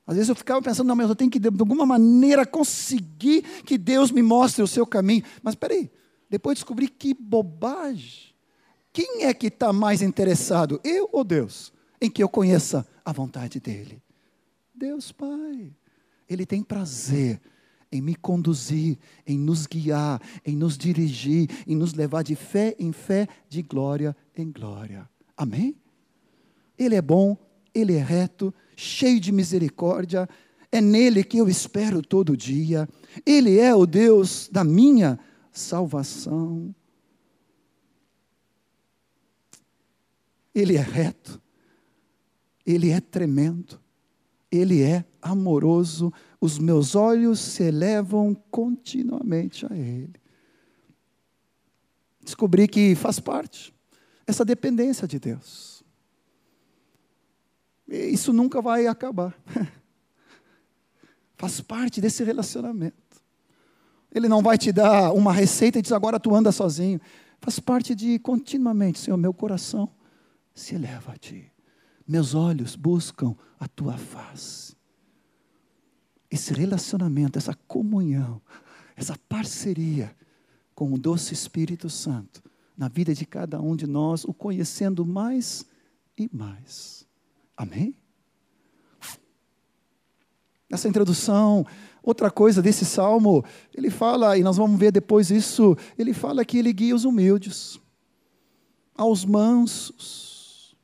Às 0.07 0.15
vezes 0.15 0.29
eu 0.29 0.35
ficava 0.35 0.62
pensando, 0.62 0.88
não, 0.88 0.95
mas 0.95 1.09
eu 1.09 1.15
tenho 1.15 1.31
que 1.31 1.39
de 1.39 1.47
alguma 1.47 1.85
maneira 1.85 2.45
conseguir 2.45 3.41
que 3.63 3.77
Deus 3.77 4.12
me 4.12 4.21
mostre 4.21 4.62
o 4.62 4.67
seu 4.67 4.85
caminho. 4.85 5.24
Mas 5.41 5.53
espera 5.53 5.74
aí, 5.74 5.89
depois 6.29 6.57
descobri 6.57 6.88
que 6.88 7.13
bobagem. 7.13 8.33
Quem 8.93 9.24
é 9.24 9.33
que 9.33 9.47
está 9.47 9.74
mais 9.74 10.01
interessado, 10.01 10.79
eu 10.83 11.09
ou 11.12 11.24
Deus, 11.24 11.74
em 12.00 12.09
que 12.09 12.24
eu 12.24 12.29
conheça 12.29 12.88
a 13.03 13.12
vontade 13.12 13.59
dEle? 13.59 14.01
Deus 14.74 15.12
Pai. 15.12 15.74
Ele 16.29 16.45
tem 16.45 16.63
prazer 16.63 17.41
em 17.91 18.01
me 18.01 18.15
conduzir, 18.15 18.97
em 19.25 19.38
nos 19.38 19.65
guiar, 19.65 20.21
em 20.45 20.55
nos 20.55 20.77
dirigir, 20.77 21.50
em 21.65 21.75
nos 21.75 21.93
levar 21.93 22.24
de 22.24 22.35
fé 22.35 22.75
em 22.77 22.91
fé, 22.91 23.27
de 23.47 23.62
glória 23.62 24.15
em 24.35 24.51
glória. 24.51 25.09
Amém? 25.35 25.75
Ele 26.77 26.95
é 26.95 27.01
bom, 27.01 27.38
ele 27.74 27.95
é 27.95 28.03
reto, 28.03 28.53
cheio 28.75 29.20
de 29.20 29.32
misericórdia, 29.32 30.27
é 30.72 30.82
nele 30.82 31.24
que 31.24 31.38
eu 31.38 31.48
espero 31.48 32.01
todo 32.01 32.36
dia. 32.36 32.88
Ele 33.25 33.60
é 33.60 33.74
o 33.74 33.86
Deus 33.86 34.50
da 34.51 34.63
minha 34.63 35.20
salvação. 35.51 36.74
Ele 40.53 40.77
é 40.77 40.82
reto, 40.82 41.41
ele 42.65 42.89
é 42.89 43.01
tremendo, 43.01 43.77
ele 44.50 44.82
é 44.82 45.03
amoroso, 45.22 46.13
os 46.39 46.58
meus 46.58 46.96
olhos 46.96 47.39
se 47.41 47.63
elevam 47.63 48.34
continuamente 48.50 49.65
a 49.65 49.75
ele. 49.75 50.13
Descobri 52.24 52.67
que 52.67 52.96
faz 52.96 53.20
parte 53.20 53.74
essa 54.25 54.46
dependência 54.46 55.08
de 55.08 55.20
Deus. 55.20 55.75
Isso 57.88 58.34
nunca 58.34 58.62
vai 58.62 58.88
acabar. 58.88 59.36
Faz 61.38 61.62
parte 61.62 62.01
desse 62.01 62.24
relacionamento. 62.24 62.96
Ele 64.12 64.30
não 64.30 64.42
vai 64.42 64.58
te 64.58 64.72
dar 64.72 65.12
uma 65.12 65.34
receita 65.34 65.80
e 65.80 65.82
diz 65.82 65.92
agora 65.92 66.20
tu 66.20 66.34
anda 66.34 66.51
sozinho. 66.51 67.00
Faz 67.42 67.60
parte 67.60 67.94
de 67.94 68.18
continuamente, 68.20 69.00
Senhor, 69.00 69.18
meu 69.18 69.34
coração 69.34 69.89
se 70.54 70.74
eleva 70.74 71.12
a 71.12 71.18
ti. 71.18 71.51
Meus 72.08 72.34
olhos 72.34 72.75
buscam 72.75 73.36
a 73.60 73.68
tua 73.68 73.98
face. 73.98 74.75
Esse 76.32 76.54
relacionamento, 76.54 77.38
essa 77.38 77.54
comunhão, 77.68 78.42
essa 78.96 79.18
parceria 79.27 80.15
com 80.74 80.94
o 80.94 80.98
doce 80.98 81.34
Espírito 81.34 81.89
Santo 81.89 82.42
na 82.77 82.88
vida 82.88 83.13
de 83.13 83.25
cada 83.25 83.62
um 83.62 83.75
de 83.75 83.88
nós, 83.88 84.24
o 84.25 84.34
conhecendo 84.34 85.06
mais 85.06 85.65
e 86.18 86.30
mais. 86.34 87.04
Amém? 87.55 87.95
Nessa 90.69 90.88
introdução, 90.88 91.65
outra 92.03 92.29
coisa 92.29 92.62
desse 92.62 92.85
salmo, 92.85 93.45
ele 93.74 93.89
fala, 93.89 94.38
e 94.38 94.43
nós 94.43 94.57
vamos 94.57 94.79
ver 94.79 94.91
depois 94.91 95.29
isso, 95.31 95.77
ele 95.97 96.13
fala 96.13 96.43
que 96.43 96.57
ele 96.57 96.74
guia 96.74 96.95
os 96.95 97.05
humildes, 97.05 97.79
aos 98.95 99.24
mansos. 99.24 100.75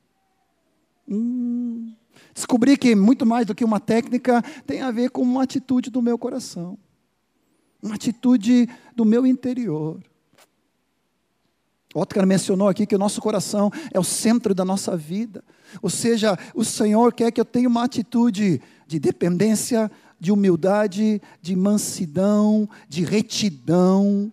Hum. 1.07 1.93
Descobri 2.33 2.77
que 2.77 2.95
muito 2.95 3.25
mais 3.25 3.45
do 3.45 3.55
que 3.55 3.65
uma 3.65 3.79
técnica 3.79 4.41
tem 4.65 4.81
a 4.81 4.91
ver 4.91 5.09
com 5.09 5.21
uma 5.21 5.43
atitude 5.43 5.89
do 5.89 6.01
meu 6.01 6.17
coração, 6.17 6.77
uma 7.81 7.95
atitude 7.95 8.69
do 8.95 9.03
meu 9.03 9.25
interior. 9.25 10.01
Otcar 11.93 12.25
mencionou 12.25 12.67
aqui 12.67 12.85
que 12.85 12.95
o 12.95 12.99
nosso 12.99 13.21
coração 13.21 13.71
é 13.91 13.99
o 13.99 14.03
centro 14.03 14.55
da 14.55 14.63
nossa 14.63 14.95
vida. 14.95 15.43
Ou 15.81 15.89
seja, 15.89 16.37
o 16.55 16.63
Senhor 16.63 17.13
quer 17.13 17.31
que 17.31 17.41
eu 17.41 17.45
tenha 17.45 17.67
uma 17.67 17.83
atitude 17.83 18.61
de 18.87 18.99
dependência, 18.99 19.91
de 20.19 20.31
humildade, 20.31 21.21
de 21.41 21.55
mansidão, 21.55 22.69
de 22.87 23.03
retidão, 23.03 24.31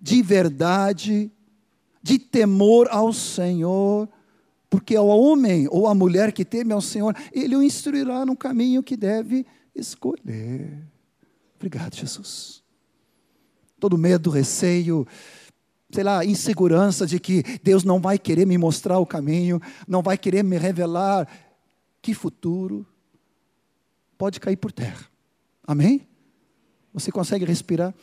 de 0.00 0.22
verdade, 0.22 1.30
de 2.02 2.18
temor 2.18 2.88
ao 2.90 3.12
Senhor. 3.12 4.08
Porque 4.70 4.96
ao 4.96 5.08
homem 5.08 5.66
ou 5.70 5.86
à 5.88 5.94
mulher 5.94 6.32
que 6.32 6.44
teme 6.44 6.72
ao 6.72 6.80
Senhor, 6.80 7.14
Ele 7.32 7.56
o 7.56 7.62
instruirá 7.62 8.24
no 8.24 8.36
caminho 8.36 8.82
que 8.82 8.96
deve 8.96 9.46
escolher. 9.74 10.86
Obrigado, 11.56 11.94
Jesus. 11.94 12.62
Todo 13.80 13.98
medo, 13.98 14.30
receio, 14.30 15.06
sei 15.90 16.04
lá, 16.04 16.24
insegurança 16.24 17.06
de 17.06 17.18
que 17.18 17.42
Deus 17.62 17.84
não 17.84 18.00
vai 18.00 18.18
querer 18.18 18.46
me 18.46 18.58
mostrar 18.58 18.98
o 18.98 19.06
caminho, 19.06 19.60
não 19.86 20.02
vai 20.02 20.18
querer 20.18 20.42
me 20.44 20.58
revelar 20.58 21.28
que 22.02 22.14
futuro, 22.14 22.86
pode 24.16 24.38
cair 24.40 24.56
por 24.56 24.72
terra. 24.72 25.06
Amém? 25.66 26.06
Você 26.92 27.10
consegue 27.10 27.44
respirar? 27.44 27.94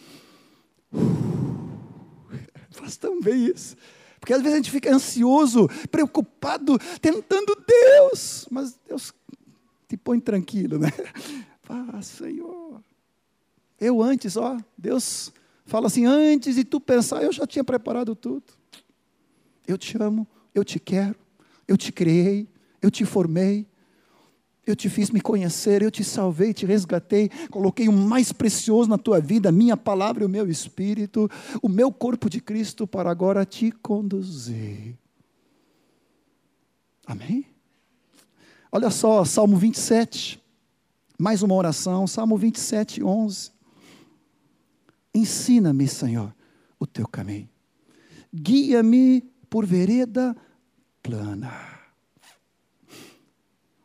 Faz 2.71 2.97
tão 2.97 3.21
bem 3.21 3.45
isso. 3.45 3.75
Porque 4.19 4.33
às 4.33 4.41
vezes 4.41 4.53
a 4.53 4.57
gente 4.57 4.71
fica 4.71 4.93
ansioso, 4.93 5.69
preocupado, 5.91 6.79
tentando 6.99 7.55
Deus, 7.67 8.47
mas 8.49 8.77
Deus 8.87 9.13
te 9.87 9.95
põe 9.95 10.19
tranquilo, 10.19 10.79
né? 10.79 10.91
Ah, 11.67 11.99
Senhor. 11.99 12.79
Eu 13.79 13.99
antes, 13.99 14.37
ó, 14.37 14.55
Deus 14.77 15.33
Fala 15.65 15.87
assim: 15.87 16.05
antes 16.05 16.55
de 16.55 16.63
tu 16.63 16.79
pensar, 16.79 17.23
eu 17.23 17.31
já 17.31 17.45
tinha 17.47 17.63
preparado 17.63 18.15
tudo. 18.15 18.43
Eu 19.67 19.77
te 19.77 20.01
amo, 20.01 20.27
eu 20.53 20.63
te 20.63 20.79
quero, 20.79 21.15
eu 21.67 21.75
te 21.75 21.91
criei, 21.91 22.47
eu 22.81 22.91
te 22.91 23.03
formei, 23.03 23.67
eu 24.65 24.75
te 24.75 24.89
fiz 24.89 25.09
me 25.09 25.19
conhecer, 25.19 25.81
eu 25.81 25.89
te 25.89 26.03
salvei, 26.03 26.53
te 26.53 26.65
resgatei, 26.65 27.29
coloquei 27.49 27.87
o 27.87 27.93
mais 27.93 28.31
precioso 28.31 28.89
na 28.89 28.97
tua 28.97 29.19
vida, 29.19 29.49
a 29.49 29.51
minha 29.51 29.75
palavra 29.75 30.23
e 30.23 30.25
o 30.25 30.29
meu 30.29 30.49
espírito, 30.49 31.29
o 31.61 31.69
meu 31.69 31.91
corpo 31.91 32.29
de 32.29 32.39
Cristo, 32.39 32.85
para 32.85 33.09
agora 33.09 33.43
te 33.43 33.71
conduzir. 33.71 34.95
Amém? 37.07 37.45
Olha 38.71 38.89
só, 38.89 39.23
Salmo 39.23 39.57
27, 39.57 40.43
mais 41.17 41.41
uma 41.41 41.55
oração, 41.55 42.05
Salmo 42.05 42.37
27, 42.37 43.03
11. 43.03 43.54
Ensina-me, 45.15 45.87
Senhor, 45.87 46.35
o 46.77 46.85
teu 46.85 47.07
caminho. 47.07 47.47
Guia-me 48.33 49.21
por 49.49 49.65
vereda 49.65 50.35
plana. 51.01 51.53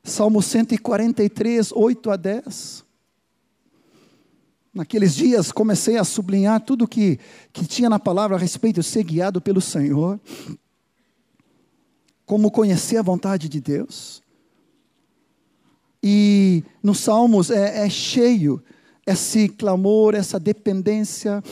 Salmo 0.03 0.43
143, 0.43 1.71
8 1.71 2.11
a 2.11 2.17
10. 2.17 2.85
Naqueles 4.75 5.15
dias 5.15 5.53
comecei 5.53 5.97
a 5.99 6.03
sublinhar 6.03 6.61
tudo 6.65 6.89
que, 6.89 7.21
que 7.53 7.65
tinha 7.65 7.89
na 7.89 8.01
palavra 8.01 8.37
a 8.37 8.41
respeito 8.41 8.81
de 8.81 8.87
ser 8.87 9.05
guiado 9.05 9.41
pelo 9.41 9.61
Senhor, 9.61 10.21
como 12.27 12.51
conhecer 12.51 12.97
a 12.97 13.03
vontade 13.03 13.49
de 13.49 13.61
Deus. 13.61 14.21
E 16.03 16.65
nos 16.83 16.99
Salmos 16.99 17.51
é, 17.51 17.87
é 17.87 17.89
cheio 17.89 18.61
esse 19.07 19.49
clamor, 19.49 20.15
essa 20.15 20.39
dependência, 20.39 21.43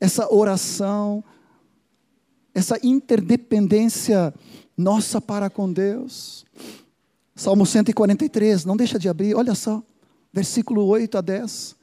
essa 0.00 0.32
oração, 0.32 1.22
essa 2.54 2.78
interdependência 2.82 4.32
nossa 4.76 5.20
para 5.20 5.50
com 5.50 5.72
Deus. 5.72 6.44
Salmo 7.34 7.66
143, 7.66 8.64
não 8.64 8.76
deixa 8.76 8.98
de 8.98 9.08
abrir, 9.08 9.34
olha 9.34 9.54
só, 9.54 9.82
versículo 10.32 10.84
8 10.86 11.18
a 11.18 11.20
10. 11.20 11.76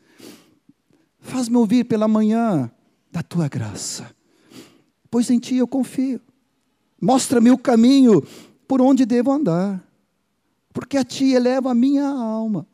Faz-me 1.20 1.58
ouvir 1.58 1.84
pela 1.84 2.08
manhã 2.08 2.72
da 3.12 3.22
tua 3.22 3.48
graça, 3.48 4.10
pois 5.10 5.30
em 5.30 5.40
ti 5.40 5.58
eu 5.58 5.68
confio. 5.68 6.22
Mostra-me 7.00 7.52
o 7.52 7.58
caminho 7.58 8.24
por 8.68 8.82
onde 8.82 9.06
devo 9.06 9.32
andar, 9.32 9.84
porque 10.72 10.98
a 10.98 11.04
ti 11.04 11.34
eleva 11.34 11.72
a 11.72 11.76
minha 11.76 12.08
alma 12.08 12.66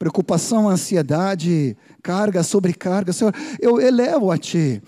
preocupação, 0.00 0.66
ansiedade, 0.66 1.76
carga, 2.02 2.42
sobrecarga. 2.42 3.12
Senhor, 3.12 3.34
eu 3.60 3.78
elevo 3.78 4.30
a 4.30 4.38
Ti. 4.38 4.82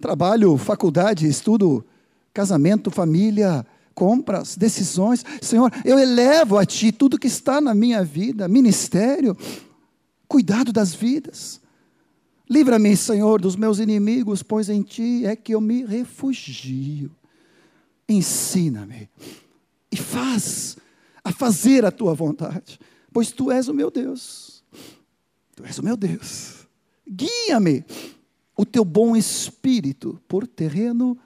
Trabalho, 0.00 0.56
faculdade, 0.56 1.26
estudo, 1.26 1.84
casamento, 2.32 2.92
família, 2.92 3.66
compras, 3.96 4.56
decisões. 4.56 5.24
Senhor, 5.42 5.72
eu 5.84 5.98
elevo 5.98 6.56
a 6.56 6.64
Ti 6.64 6.92
tudo 6.92 7.18
que 7.18 7.26
está 7.26 7.60
na 7.60 7.74
minha 7.74 8.04
vida, 8.04 8.46
ministério, 8.46 9.36
cuidado 10.28 10.72
das 10.72 10.94
vidas. 10.94 11.60
Livra-me, 12.48 12.96
Senhor, 12.96 13.40
dos 13.40 13.56
meus 13.56 13.80
inimigos, 13.80 14.44
pois 14.44 14.68
em 14.68 14.80
Ti 14.80 15.26
é 15.26 15.34
que 15.34 15.56
eu 15.56 15.60
me 15.60 15.84
refugio. 15.84 17.10
Ensina-me 18.08 19.10
e 19.90 19.96
faz 19.96 20.76
a 21.24 21.32
fazer 21.32 21.84
a 21.84 21.90
Tua 21.90 22.14
vontade 22.14 22.78
pois 23.12 23.32
tu 23.32 23.50
és 23.50 23.68
o 23.68 23.74
meu 23.74 23.90
Deus. 23.90 24.64
Tu 25.54 25.64
és 25.64 25.78
o 25.78 25.84
meu 25.84 25.96
Deus. 25.96 26.66
Guia-me 27.06 27.84
o 28.56 28.66
teu 28.66 28.84
bom 28.84 29.16
espírito 29.16 30.20
por 30.28 30.46
terreno 30.46 31.18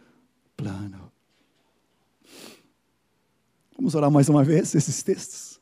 plano. 0.57 1.11
Vamos 3.77 3.95
orar 3.95 4.11
mais 4.11 4.29
uma 4.29 4.45
vez 4.45 4.75
esses 4.75 5.03
textos. 5.03 5.61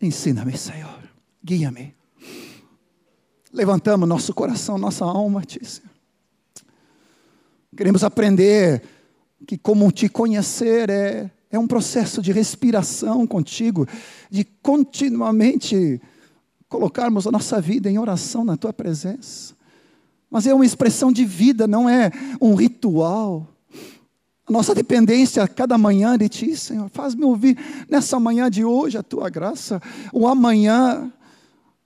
Ensina-me, 0.00 0.56
Senhor. 0.56 0.98
Guia-me. 1.44 1.94
Levantamos 3.52 4.08
nosso 4.08 4.34
coração, 4.34 4.78
nossa 4.78 5.04
alma, 5.04 5.42
Tícia. 5.42 5.84
Queremos 7.76 8.02
aprender 8.02 8.82
que 9.46 9.56
como 9.56 9.92
te 9.92 10.08
conhecer 10.08 10.90
é 10.90 11.30
é 11.52 11.58
um 11.58 11.66
processo 11.66 12.22
de 12.22 12.32
respiração 12.32 13.26
contigo, 13.26 13.86
de 14.30 14.42
continuamente 14.42 16.00
colocarmos 16.66 17.26
a 17.26 17.30
nossa 17.30 17.60
vida 17.60 17.90
em 17.90 17.98
oração 17.98 18.42
na 18.42 18.56
tua 18.56 18.72
presença. 18.72 19.54
Mas 20.30 20.46
é 20.46 20.54
uma 20.54 20.64
expressão 20.64 21.12
de 21.12 21.26
vida, 21.26 21.66
não 21.66 21.86
é 21.86 22.10
um 22.40 22.54
ritual. 22.54 23.46
A 24.48 24.50
nossa 24.50 24.74
dependência 24.74 25.46
cada 25.46 25.76
manhã 25.76 26.16
de 26.16 26.26
Ti, 26.30 26.56
Senhor. 26.56 26.88
Faz-me 26.88 27.22
ouvir 27.22 27.58
nessa 27.86 28.18
manhã 28.18 28.50
de 28.50 28.64
hoje 28.64 28.96
a 28.96 29.02
Tua 29.02 29.28
graça, 29.28 29.80
ou 30.10 30.26
amanhã, 30.26 31.12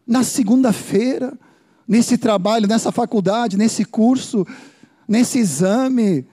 na 0.06 0.23
segunda-feira, 0.23 1.37
nesse 1.88 2.16
trabalho, 2.16 2.68
nessa 2.68 2.92
faculdade, 2.92 3.56
nesse 3.56 3.85
curso, 3.85 4.46
nesse 5.08 5.40
exame. 5.40 6.25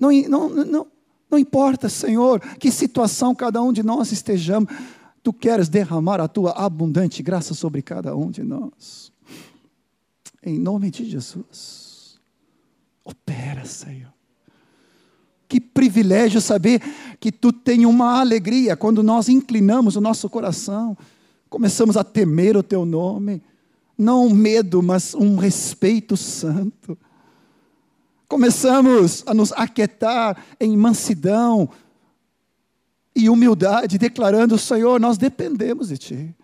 Não, 0.00 0.10
não, 0.10 0.48
não, 0.48 0.86
não 1.30 1.38
importa, 1.38 1.88
Senhor, 1.88 2.40
que 2.58 2.70
situação 2.70 3.34
cada 3.34 3.62
um 3.62 3.72
de 3.72 3.82
nós 3.82 4.12
estejamos, 4.12 4.72
tu 5.22 5.32
queres 5.32 5.68
derramar 5.68 6.20
a 6.20 6.28
tua 6.28 6.52
abundante 6.52 7.22
graça 7.22 7.54
sobre 7.54 7.82
cada 7.82 8.16
um 8.16 8.30
de 8.30 8.42
nós. 8.42 9.12
Em 10.42 10.58
nome 10.58 10.90
de 10.90 11.04
Jesus. 11.04 12.18
Opera, 13.04 13.64
Senhor. 13.64 14.12
Que 15.48 15.60
privilégio 15.60 16.40
saber 16.40 16.82
que 17.20 17.30
tu 17.30 17.52
tem 17.52 17.86
uma 17.86 18.20
alegria 18.20 18.76
quando 18.76 19.02
nós 19.02 19.28
inclinamos 19.28 19.96
o 19.96 20.00
nosso 20.00 20.28
coração 20.28 20.96
Começamos 21.48 21.96
a 21.96 22.02
temer 22.02 22.56
o 22.56 22.62
teu 22.62 22.84
nome, 22.84 23.40
não 23.96 24.26
um 24.26 24.34
medo, 24.34 24.82
mas 24.82 25.14
um 25.14 25.36
respeito 25.36 26.16
santo. 26.16 26.98
Começamos 28.28 29.22
a 29.26 29.32
nos 29.32 29.52
aquietar 29.52 30.44
em 30.58 30.76
mansidão 30.76 31.70
e 33.14 33.30
humildade, 33.30 33.98
declarando: 33.98 34.58
Senhor, 34.58 35.00
nós 35.00 35.16
dependemos 35.16 35.88
de 35.88 35.98
Ti. 35.98 36.36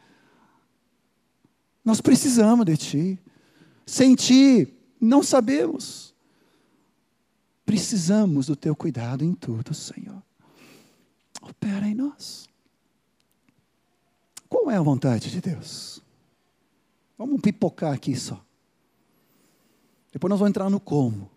Nós 1.85 2.01
precisamos 2.01 2.65
de 2.65 2.77
Ti. 2.77 3.19
Sem 3.85 4.15
Ti, 4.15 4.73
não 5.01 5.23
sabemos. 5.23 6.15
Precisamos 7.67 8.47
do 8.47 8.55
Teu 8.55 8.77
cuidado 8.77 9.25
em 9.25 9.35
tudo, 9.35 9.75
Senhor. 9.75 10.23
Opera 11.43 11.87
em 11.89 11.95
nós. 11.95 12.49
Qual 14.49 14.71
é 14.71 14.77
a 14.77 14.83
vontade 14.83 15.31
de 15.31 15.41
Deus? 15.41 16.01
Vamos 17.19 17.41
pipocar 17.41 17.93
aqui 17.93 18.15
só. 18.15 18.45
Depois 20.13 20.29
nós 20.31 20.39
vamos 20.39 20.51
entrar 20.51 20.71
no 20.71 20.79
como. 20.79 21.31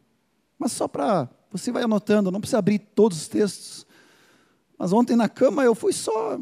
Mas 0.58 0.72
só 0.72 0.88
para. 0.88 1.30
Você 1.52 1.72
vai 1.72 1.84
anotando, 1.84 2.32
não 2.32 2.42
precisa 2.42 2.58
abrir 2.58 2.80
todos 2.80 3.18
os 3.18 3.28
textos. 3.28 3.86
Mas 4.78 4.92
ontem 4.92 5.16
na 5.16 5.30
cama 5.30 5.64
eu 5.64 5.74
fui 5.74 5.94
só. 5.94 6.40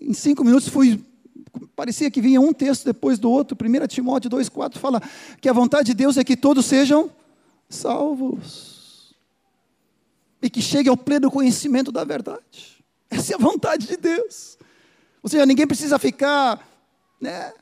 Em 0.00 0.12
cinco 0.12 0.44
minutos 0.44 0.68
fui. 0.68 1.04
Parecia 1.76 2.10
que 2.10 2.20
vinha 2.20 2.40
um 2.40 2.52
texto 2.52 2.84
depois 2.84 3.18
do 3.18 3.30
outro. 3.30 3.56
1 3.60 3.86
Timóteo 3.86 4.30
2,4 4.30 4.78
fala 4.78 5.02
que 5.40 5.48
a 5.48 5.52
vontade 5.52 5.86
de 5.86 5.94
Deus 5.94 6.16
é 6.16 6.24
que 6.24 6.36
todos 6.36 6.64
sejam 6.66 7.10
salvos. 7.68 9.14
E 10.40 10.50
que 10.50 10.60
chegue 10.60 10.88
ao 10.88 10.96
pleno 10.96 11.30
conhecimento 11.30 11.90
da 11.90 12.04
verdade. 12.04 12.84
Essa 13.10 13.32
é 13.32 13.36
a 13.36 13.38
vontade 13.38 13.86
de 13.86 13.96
Deus. 13.96 14.58
Ou 15.22 15.30
seja, 15.30 15.46
ninguém 15.46 15.66
precisa 15.66 15.98
ficar. 15.98 16.66
Né? 17.20 17.52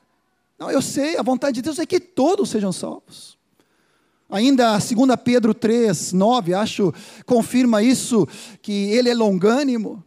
Não, 0.59 0.71
eu 0.71 0.83
sei, 0.83 1.17
a 1.17 1.23
vontade 1.23 1.57
de 1.57 1.63
Deus 1.63 1.79
é 1.79 1.87
que 1.87 2.01
todos 2.01 2.51
sejam 2.51 2.73
salvos. 2.73 3.39
Ainda 4.33 4.79
2 4.79 4.91
Pedro 5.23 5.53
3, 5.53 6.15
9, 6.15 6.55
acho, 6.55 6.91
confirma 7.27 7.83
isso, 7.83 8.27
que 8.63 8.73
ele 8.73 9.11
é 9.11 9.15
longânimo, 9.15 10.03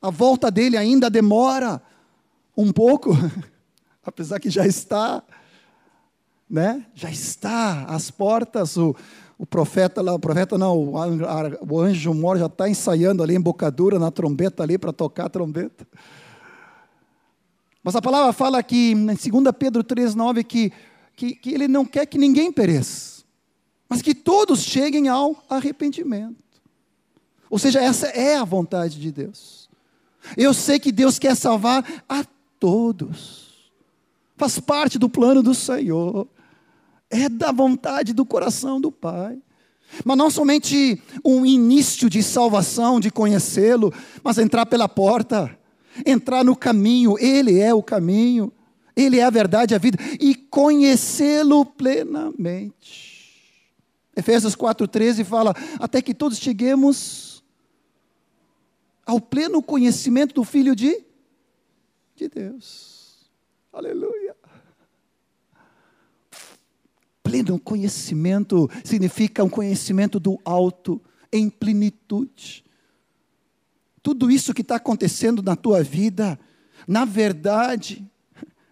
a 0.00 0.08
volta 0.08 0.50
dele 0.50 0.74
ainda 0.74 1.10
demora 1.10 1.82
um 2.56 2.72
pouco, 2.72 3.10
apesar 4.02 4.40
que 4.40 4.48
já 4.48 4.66
está, 4.66 5.22
né? 6.48 6.86
Já 6.94 7.10
está 7.10 7.84
às 7.84 8.10
portas, 8.10 8.78
o, 8.78 8.96
o 9.36 9.44
profeta 9.44 10.00
lá, 10.00 10.14
o 10.14 10.18
profeta 10.18 10.56
não, 10.56 10.88
o, 10.88 11.78
anjo 11.78 12.14
mor 12.14 12.38
já 12.38 12.46
está 12.46 12.70
ensaiando 12.70 13.22
ali 13.22 13.36
embocadura 13.36 13.98
na 13.98 14.10
trombeta 14.10 14.62
ali 14.62 14.78
para 14.78 14.94
tocar 14.94 15.26
a 15.26 15.30
trombeta. 15.30 15.86
Mas 17.84 17.94
a 17.94 18.00
palavra 18.00 18.32
fala 18.32 18.62
que, 18.62 18.92
em 18.92 19.04
2 19.04 19.18
Pedro 19.58 19.84
3, 19.84 20.14
9, 20.14 20.42
que, 20.42 20.72
que, 21.14 21.34
que 21.34 21.50
ele 21.52 21.68
não 21.68 21.84
quer 21.84 22.06
que 22.06 22.16
ninguém 22.16 22.50
pereça 22.50 23.21
mas 23.92 24.00
que 24.00 24.14
todos 24.14 24.62
cheguem 24.62 25.08
ao 25.08 25.44
arrependimento. 25.50 26.42
Ou 27.50 27.58
seja, 27.58 27.78
essa 27.78 28.06
é 28.06 28.36
a 28.38 28.42
vontade 28.42 28.98
de 28.98 29.12
Deus. 29.12 29.68
Eu 30.34 30.54
sei 30.54 30.78
que 30.80 30.90
Deus 30.90 31.18
quer 31.18 31.36
salvar 31.36 31.84
a 32.08 32.24
todos. 32.58 33.70
Faz 34.34 34.58
parte 34.58 34.98
do 34.98 35.10
plano 35.10 35.42
do 35.42 35.54
Senhor. 35.54 36.26
É 37.10 37.28
da 37.28 37.52
vontade 37.52 38.14
do 38.14 38.24
coração 38.24 38.80
do 38.80 38.90
Pai. 38.90 39.38
Mas 40.06 40.16
não 40.16 40.30
somente 40.30 40.98
um 41.22 41.44
início 41.44 42.08
de 42.08 42.22
salvação, 42.22 42.98
de 42.98 43.10
conhecê-lo, 43.10 43.92
mas 44.24 44.38
entrar 44.38 44.64
pela 44.64 44.88
porta, 44.88 45.54
entrar 46.06 46.42
no 46.42 46.56
caminho, 46.56 47.18
Ele 47.18 47.60
é 47.60 47.74
o 47.74 47.82
caminho, 47.82 48.50
Ele 48.96 49.18
é 49.18 49.24
a 49.24 49.28
verdade, 49.28 49.74
a 49.74 49.78
vida, 49.78 49.98
e 50.18 50.34
conhecê-lo 50.34 51.66
plenamente. 51.66 53.12
Efésios 54.16 54.54
4,13 54.54 55.24
fala: 55.24 55.54
até 55.78 56.02
que 56.02 56.14
todos 56.14 56.38
cheguemos 56.38 57.42
ao 59.04 59.20
pleno 59.20 59.62
conhecimento 59.62 60.34
do 60.34 60.44
Filho 60.44 60.76
de, 60.76 61.04
de 62.14 62.28
Deus. 62.28 63.30
Aleluia. 63.72 64.36
Pleno 67.22 67.58
conhecimento 67.58 68.68
significa 68.84 69.42
um 69.42 69.48
conhecimento 69.48 70.20
do 70.20 70.38
alto, 70.44 71.00
em 71.32 71.48
plenitude. 71.48 72.64
Tudo 74.02 74.30
isso 74.30 74.52
que 74.52 74.60
está 74.60 74.76
acontecendo 74.76 75.42
na 75.42 75.56
tua 75.56 75.82
vida, 75.82 76.38
na 76.86 77.04
verdade, 77.04 78.04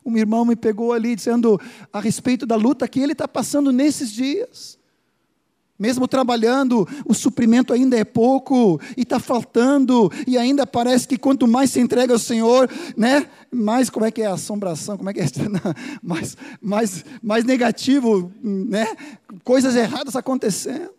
um 0.05 0.17
irmão 0.17 0.45
me 0.45 0.57
pegou 0.57 0.93
ali 0.93 1.15
dizendo 1.15 1.59
a 1.93 2.01
respeito 2.01 2.45
da 2.45 2.57
luta 2.57 2.89
que 2.89 3.01
ele 3.01 3.13
está 3.13 3.29
passando 3.29 3.73
nesses 3.73 4.11
dias. 4.11 4.80
Mesmo 5.81 6.07
trabalhando, 6.07 6.87
o 7.07 7.15
suprimento 7.15 7.73
ainda 7.73 7.97
é 7.97 8.05
pouco 8.05 8.79
e 8.95 9.01
está 9.01 9.19
faltando, 9.19 10.13
e 10.27 10.37
ainda 10.37 10.67
parece 10.67 11.09
que 11.09 11.17
quanto 11.17 11.49
mais 11.49 11.71
se 11.71 11.81
entrega 11.81 12.13
ao 12.13 12.19
Senhor, 12.19 12.69
né, 12.95 13.27
mais 13.51 13.89
como 13.89 14.05
é 14.05 14.11
que 14.11 14.21
é 14.21 14.27
assombração, 14.27 14.99
como 14.99 15.09
é 15.09 15.15
que 15.15 15.21
é 15.21 15.25
mais, 16.03 16.37
mais, 16.61 17.03
mais 17.23 17.45
negativo, 17.47 18.31
né, 18.43 18.95
coisas 19.43 19.75
erradas 19.75 20.15
acontecendo. 20.15 20.93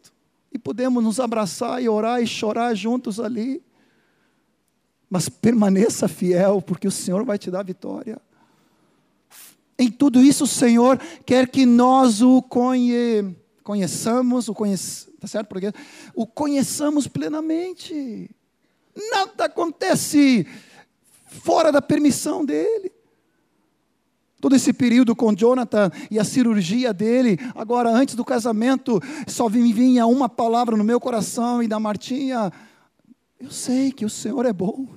E 0.52 0.58
podemos 0.58 1.04
nos 1.04 1.20
abraçar 1.20 1.80
e 1.84 1.88
orar 1.88 2.20
e 2.20 2.26
chorar 2.26 2.74
juntos 2.74 3.20
ali. 3.20 3.62
Mas 5.08 5.30
permaneça 5.30 6.08
fiel, 6.08 6.60
porque 6.60 6.88
o 6.88 6.91
Senhor 6.91 7.24
vai 7.24 7.38
te 7.38 7.52
dar 7.52 7.63
vitória. 7.63 8.20
Em 9.78 9.91
tudo 9.91 10.22
isso, 10.22 10.46
o 10.46 10.48
Senhor 10.48 11.00
quer 11.24 11.48
que 11.48 11.67
nós 11.67 12.24
o 12.24 12.41
conheçamos 12.41 13.41
conheçamos, 13.63 14.47
o 14.47 14.54
conhece, 14.54 15.12
tá 15.19 15.28
certo? 15.28 15.47
Porque 15.47 15.71
o 16.15 16.26
conheçamos 16.26 17.08
plenamente. 17.08 18.30
Nada 19.12 19.45
acontece 19.45 20.45
fora 21.26 21.71
da 21.71 21.82
permissão 21.82 22.45
dele. 22.45 22.91
Todo 24.39 24.56
esse 24.56 24.74
período 24.74 25.15
com 25.15 25.36
Jonathan 25.36 25.91
e 26.10 26.17
a 26.17 26.24
cirurgia 26.24 26.91
dele, 26.91 27.38
agora 27.54 27.89
antes 27.91 28.15
do 28.15 28.26
casamento, 28.26 29.00
só 29.28 29.47
vinha 29.47 30.08
uma 30.08 30.28
palavra 30.28 30.76
no 30.76 30.84
meu 30.84 31.00
coração 31.00 31.62
e 31.62 31.67
da 31.67 31.80
Martinha: 31.80 32.52
eu 33.39 33.52
sei 33.52 33.91
que 33.91 34.04
o 34.04 34.10
Senhor 34.10 34.45
é 34.45 34.54
bom. 34.54 34.88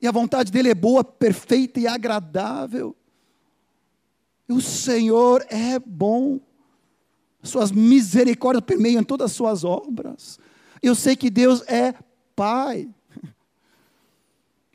E 0.00 0.06
a 0.06 0.12
vontade 0.12 0.52
dele 0.52 0.70
é 0.70 0.74
boa, 0.74 1.02
perfeita 1.02 1.80
e 1.80 1.86
agradável. 1.86 2.94
O 4.48 4.60
Senhor 4.60 5.44
é 5.48 5.78
bom 5.78 6.40
suas 7.48 7.72
misericórdias 7.72 8.64
permeiam 8.64 9.02
todas 9.02 9.30
as 9.30 9.36
suas 9.36 9.64
obras. 9.64 10.38
Eu 10.82 10.94
sei 10.94 11.16
que 11.16 11.30
Deus 11.30 11.62
é 11.68 11.94
Pai. 12.34 12.88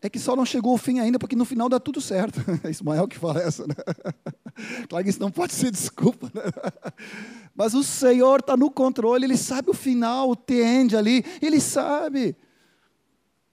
É 0.01 0.09
que 0.09 0.17
só 0.17 0.35
não 0.35 0.45
chegou 0.45 0.73
o 0.73 0.77
fim 0.79 0.99
ainda, 0.99 1.19
porque 1.19 1.35
no 1.35 1.45
final 1.45 1.69
dá 1.69 1.79
tudo 1.79 2.01
certo. 2.01 2.41
É 2.63 2.69
Ismael 2.71 3.07
que 3.07 3.19
fala 3.19 3.41
essa, 3.41 3.65
né? 3.67 3.75
Claro 4.89 5.03
que 5.03 5.09
isso 5.09 5.19
não 5.19 5.31
pode 5.31 5.53
ser 5.53 5.71
desculpa, 5.71 6.29
né? 6.33 6.41
Mas 7.55 7.73
o 7.73 7.83
Senhor 7.83 8.39
está 8.39 8.57
no 8.57 8.69
controle, 8.69 9.25
Ele 9.25 9.37
sabe 9.37 9.69
o 9.69 9.73
final, 9.73 10.29
o 10.29 10.37
end 10.51 10.95
ali, 10.95 11.23
Ele 11.41 11.59
sabe. 11.61 12.35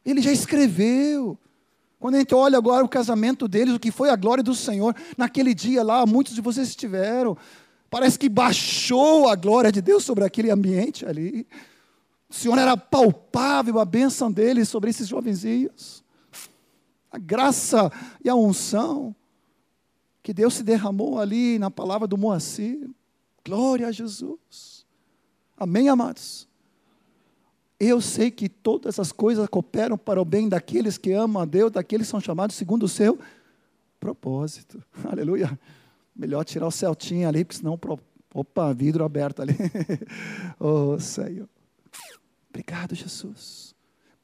Ele 0.04 0.20
já 0.20 0.32
escreveu. 0.32 1.38
Quando 2.00 2.14
a 2.14 2.18
gente 2.18 2.34
olha 2.34 2.56
agora 2.56 2.84
o 2.84 2.88
casamento 2.88 3.46
deles, 3.46 3.74
o 3.74 3.78
que 3.78 3.90
foi 3.90 4.08
a 4.08 4.16
glória 4.16 4.42
do 4.42 4.54
Senhor, 4.54 4.94
naquele 5.16 5.52
dia 5.52 5.82
lá, 5.82 6.06
muitos 6.06 6.34
de 6.34 6.40
vocês 6.40 6.68
estiveram. 6.68 7.36
Parece 7.90 8.18
que 8.18 8.28
baixou 8.28 9.28
a 9.28 9.34
glória 9.34 9.72
de 9.72 9.80
Deus 9.80 10.04
sobre 10.04 10.24
aquele 10.24 10.50
ambiente 10.50 11.06
ali. 11.06 11.46
O 12.28 12.34
Senhor 12.34 12.58
era 12.58 12.76
palpável 12.76 13.78
a 13.78 13.84
bênção 13.84 14.30
dele 14.30 14.64
sobre 14.64 14.90
esses 14.90 15.08
jovenzinhos. 15.08 16.04
A 17.10 17.18
graça 17.18 17.90
e 18.22 18.28
a 18.28 18.34
unção 18.34 19.16
que 20.22 20.34
Deus 20.34 20.54
se 20.54 20.62
derramou 20.62 21.18
ali 21.18 21.58
na 21.58 21.70
palavra 21.70 22.06
do 22.06 22.18
Moacir. 22.18 22.90
Glória 23.42 23.88
a 23.88 23.92
Jesus. 23.92 24.84
Amém, 25.56 25.88
amados? 25.88 26.46
Eu 27.80 28.00
sei 28.00 28.30
que 28.30 28.48
todas 28.48 28.98
as 28.98 29.10
coisas 29.10 29.48
cooperam 29.48 29.96
para 29.96 30.20
o 30.20 30.24
bem 30.24 30.48
daqueles 30.48 30.98
que 30.98 31.12
amam 31.12 31.40
a 31.40 31.46
Deus, 31.46 31.72
daqueles 31.72 32.08
que 32.08 32.10
são 32.10 32.20
chamados 32.20 32.56
segundo 32.56 32.82
o 32.82 32.88
seu 32.88 33.18
propósito. 33.98 34.82
Aleluia. 35.10 35.58
Melhor 36.18 36.44
tirar 36.44 36.66
o 36.66 36.70
Celtinha 36.72 37.28
ali, 37.28 37.44
porque 37.44 37.58
senão. 37.58 37.78
Opa, 38.34 38.74
vidro 38.74 39.04
aberto 39.04 39.40
ali. 39.40 39.56
oh, 40.58 40.98
Senhor. 40.98 41.48
Obrigado, 42.50 42.94
Jesus. 42.96 43.72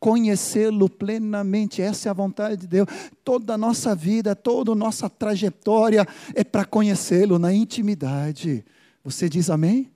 Conhecê-lo 0.00 0.90
plenamente, 0.90 1.80
essa 1.80 2.08
é 2.08 2.10
a 2.10 2.12
vontade 2.12 2.56
de 2.58 2.66
Deus. 2.66 2.88
Toda 3.24 3.54
a 3.54 3.58
nossa 3.58 3.94
vida, 3.94 4.34
toda 4.34 4.72
a 4.72 4.74
nossa 4.74 5.08
trajetória 5.08 6.06
é 6.34 6.42
para 6.42 6.64
conhecê-lo 6.64 7.38
na 7.38 7.54
intimidade. 7.54 8.64
Você 9.04 9.28
diz 9.28 9.48
amém? 9.48 9.90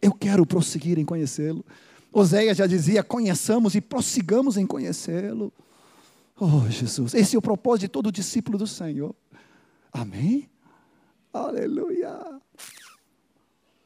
Eu 0.00 0.12
quero 0.12 0.46
prosseguir 0.46 0.98
em 0.98 1.04
conhecê-lo. 1.04 1.64
Oséias 2.12 2.56
já 2.56 2.66
dizia: 2.66 3.02
conheçamos 3.02 3.74
e 3.74 3.80
prossigamos 3.80 4.56
em 4.56 4.66
conhecê-lo. 4.66 5.52
Oh, 6.38 6.68
Jesus, 6.70 7.12
esse 7.12 7.34
é 7.36 7.38
o 7.38 7.42
propósito 7.42 7.82
de 7.82 7.88
todo 7.88 8.12
discípulo 8.12 8.56
do 8.56 8.66
Senhor. 8.66 9.14
Amém? 9.92 10.48
Aleluia. 11.32 12.18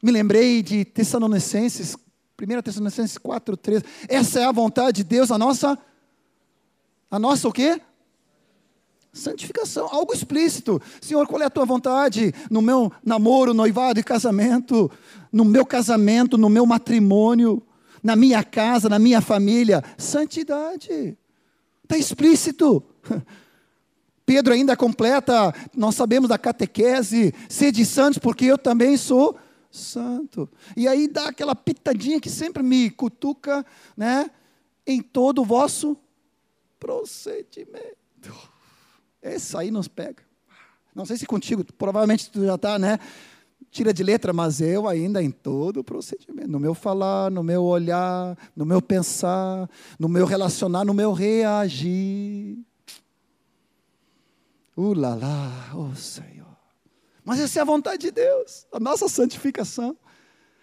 Me 0.03 0.11
lembrei 0.11 0.63
de 0.65 0.85
Tessalonicenses, 0.85 1.97
1 2.41 2.63
Tessalonicenses 2.63 3.17
4, 3.17 3.57
3. 3.57 3.83
Essa 4.09 4.41
é 4.41 4.45
a 4.45 4.53
vontade 4.53 4.99
de 4.99 5.05
Deus, 5.05 5.31
a 5.31 5.39
nossa, 5.39 5.79
a 7.09 7.19
nossa 7.21 7.49
o 7.49 7.53
quê? 7.53 7.81
Santificação, 9.13 9.89
algo 9.93 10.13
explícito. 10.13 10.83
Senhor, 11.01 11.27
qual 11.29 11.41
é 11.41 11.45
a 11.45 11.51
tua 11.51 11.65
vontade 11.65 12.35
no 12.51 12.61
meu 12.61 12.93
namoro, 13.05 13.55
noivado 13.55 14.01
e 14.01 14.03
casamento? 14.03 14.91
No 15.31 15.45
meu 15.45 15.65
casamento, 15.65 16.37
no 16.37 16.49
meu 16.49 16.67
matrimônio, 16.67 17.63
na 18.03 18.17
minha 18.17 18.43
casa, 18.43 18.89
na 18.89 18.99
minha 18.99 19.21
família? 19.21 19.85
Santidade. 19.97 21.17
Está 21.85 21.97
explícito. 21.97 22.83
Pedro 24.27 24.53
ainda 24.53 24.77
completa, 24.77 25.55
nós 25.75 25.95
sabemos 25.95 26.29
da 26.29 26.37
catequese, 26.37 27.33
sede 27.49 27.87
santos, 27.87 28.19
porque 28.19 28.45
eu 28.45 28.59
também 28.59 28.97
sou 28.97 29.39
santo. 29.71 30.51
E 30.77 30.89
aí 30.89 31.07
dá 31.07 31.29
aquela 31.29 31.55
pitadinha 31.55 32.21
que 32.21 32.29
sempre 32.29 32.61
me 32.61 32.91
cutuca, 32.91 33.65
né? 33.97 34.29
Em 34.85 35.01
todo 35.01 35.43
o 35.43 35.45
vosso 35.45 35.97
procedimento. 36.81 38.35
Esse 39.23 39.57
aí 39.57 39.71
nos 39.71 39.87
pega. 39.87 40.25
Não 40.93 41.07
sei 41.07 41.17
se 41.17 41.27
contigo, 41.27 41.65
provavelmente 41.79 42.29
tu 42.29 42.45
já 42.45 42.57
está, 42.57 42.79
né? 42.81 42.99
Tira 43.71 43.93
de 43.93 44.03
letra, 44.03 44.33
mas 44.33 44.61
eu 44.61 44.89
ainda 44.89 45.23
em 45.23 45.31
todo 45.31 45.79
o 45.79 45.85
procedimento, 45.85 46.49
no 46.49 46.59
meu 46.59 46.75
falar, 46.75 47.31
no 47.31 47.45
meu 47.45 47.63
olhar, 47.63 48.37
no 48.57 48.65
meu 48.65 48.83
pensar, 48.83 49.71
no 49.99 50.09
meu 50.09 50.27
relacionar, 50.27 50.85
no 50.85 50.95
meu 50.95 51.13
reagir. 51.13 52.59
Ulala, 54.77 55.73
oh 55.75 55.95
Senhor. 55.95 56.57
Mas 57.25 57.41
essa 57.41 57.59
é 57.59 57.63
a 57.63 57.65
vontade 57.65 57.99
de 57.99 58.11
Deus, 58.11 58.67
a 58.71 58.79
nossa 58.79 59.09
santificação. 59.09 59.97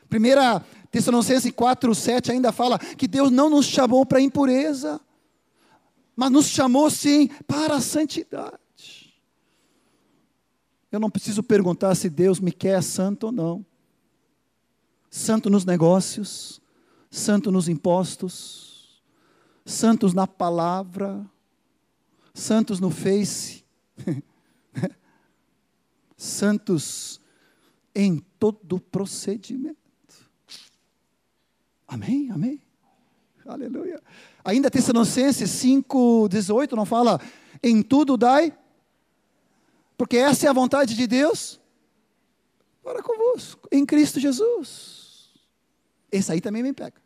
Primeira 0.08 0.64
Tessalonicenses 0.92 1.52
4, 1.52 1.96
7 1.96 2.32
ainda 2.32 2.52
fala 2.52 2.78
que 2.78 3.08
Deus 3.08 3.32
não 3.32 3.50
nos 3.50 3.66
chamou 3.66 4.06
para 4.06 4.22
impureza, 4.22 5.02
mas 6.16 6.32
nos 6.32 6.46
chamou 6.46 6.90
sim 6.92 7.28
para 7.48 7.76
a 7.76 7.82
santidade. 7.82 8.60
Eu 10.92 11.00
não 11.00 11.10
preciso 11.10 11.42
perguntar 11.42 11.96
se 11.96 12.08
Deus 12.12 12.40
me 12.40 12.52
quer 12.52 12.84
santo 12.84 13.26
ou 13.26 13.32
não. 13.32 13.66
Santo 15.10 15.50
nos 15.50 15.66
negócios, 15.66 16.62
santo 17.10 17.52
nos 17.52 17.68
impostos, 17.68 19.02
santos 19.66 20.14
na 20.14 20.28
palavra, 20.28 21.26
santos 22.34 22.80
no 22.80 22.92
Face, 22.92 23.63
santos 26.18 27.22
em 27.94 28.20
todo 28.40 28.80
procedimento. 28.80 29.78
Amém? 31.88 32.32
Amém? 32.32 32.62
Aleluia. 33.46 34.02
Ainda 34.44 34.72
Tessalonicenses 34.72 35.50
5,18 35.50 36.72
não 36.74 36.86
fala, 36.86 37.20
em 37.62 37.82
tudo 37.82 38.18
dai, 38.18 38.58
porque 39.98 40.18
essa 40.18 40.48
é 40.48 40.50
a 40.50 40.54
vontade 40.54 40.96
de 40.96 41.06
Deus 41.06 41.60
para 42.84 43.04
convosco, 43.04 43.68
em 43.72 43.86
Cristo 43.86 44.20
Jesus. 44.20 45.30
Esse 46.12 46.32
aí 46.32 46.42
também 46.42 46.64
me 46.64 46.74
pega. 46.74 47.03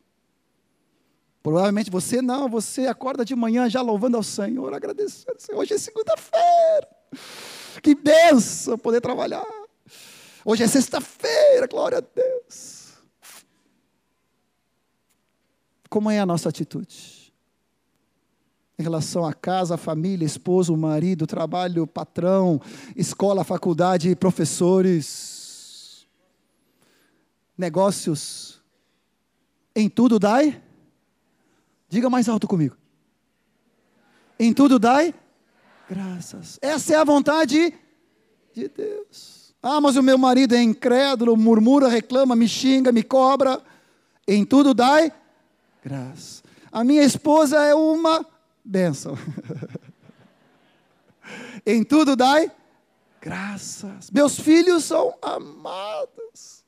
Provavelmente 1.47 1.89
você 1.89 2.21
não, 2.21 2.49
você 2.49 2.88
acorda 2.88 3.23
de 3.23 3.33
manhã 3.33 3.69
já 3.69 3.81
louvando 3.81 4.17
ao 4.17 4.23
Senhor, 4.23 4.73
agradecendo. 4.73 5.38
Hoje 5.53 5.75
é 5.75 5.77
segunda-feira. 5.77 6.89
Que 7.81 7.95
benção 7.95 8.77
poder 8.77 8.99
trabalhar. 8.99 9.47
Hoje 10.43 10.63
é 10.63 10.67
sexta-feira, 10.67 11.65
glória 11.65 11.99
a 11.99 12.01
Deus. 12.01 12.97
Como 15.89 16.12
é 16.12 16.19
a 16.19 16.25
nossa 16.25 16.49
atitude? 16.49 17.33
em 18.77 18.83
relação 18.83 19.25
à 19.25 19.33
casa, 19.33 19.75
à 19.75 19.77
família, 19.77 20.25
esposo, 20.25 20.75
marido, 20.75 21.25
trabalho, 21.25 21.88
patrão, 21.88 22.62
escola, 22.93 23.45
faculdade, 23.45 24.13
professores, 24.17 26.05
negócios. 27.57 28.62
Em 29.73 29.88
tudo 29.88 30.19
dai. 30.19 30.66
Diga 31.89 32.10
mais 32.10 32.28
alto 32.28 32.47
comigo. 32.47 32.76
Em 34.39 34.54
tudo 34.54 34.78
dai 34.78 35.13
graças. 35.89 36.60
Essa 36.62 36.93
é 36.93 36.97
a 36.97 37.04
vontade 37.04 37.73
de 38.54 38.67
Deus. 38.67 39.56
Ah, 39.63 39.80
mas 39.82 39.95
o 39.95 40.04
meu 40.04 40.17
marido 40.17 40.54
é 40.54 40.62
incrédulo, 40.62 41.36
murmura, 41.36 41.88
reclama, 41.88 42.36
me 42.36 42.47
xinga, 42.47 42.91
me 42.91 43.04
cobra. 43.04 43.62
Em 44.28 44.45
tudo 44.45 44.73
dai 44.73 45.12
graças. 45.84 46.43
A 46.71 46.84
minha 46.84 47.04
esposa 47.04 47.58
é 47.63 47.73
uma 47.73 48.26
bênção. 48.63 49.17
em 51.65 51.84
tudo 51.84 52.15
dai 52.15 52.52
graças. 53.21 54.12
Meus 54.12 54.39
filhos 54.39 54.84
são 54.84 55.15
amados. 55.21 56.63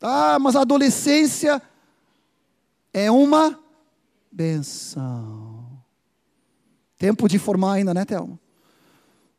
Ah, 0.00 0.38
mas 0.38 0.54
a 0.56 0.60
adolescência 0.60 1.62
é 2.92 3.10
uma 3.10 3.61
benção. 4.32 5.82
Tempo 6.96 7.28
de 7.28 7.38
formar 7.38 7.74
ainda, 7.74 7.92
né, 7.92 8.04
Thelma? 8.04 8.40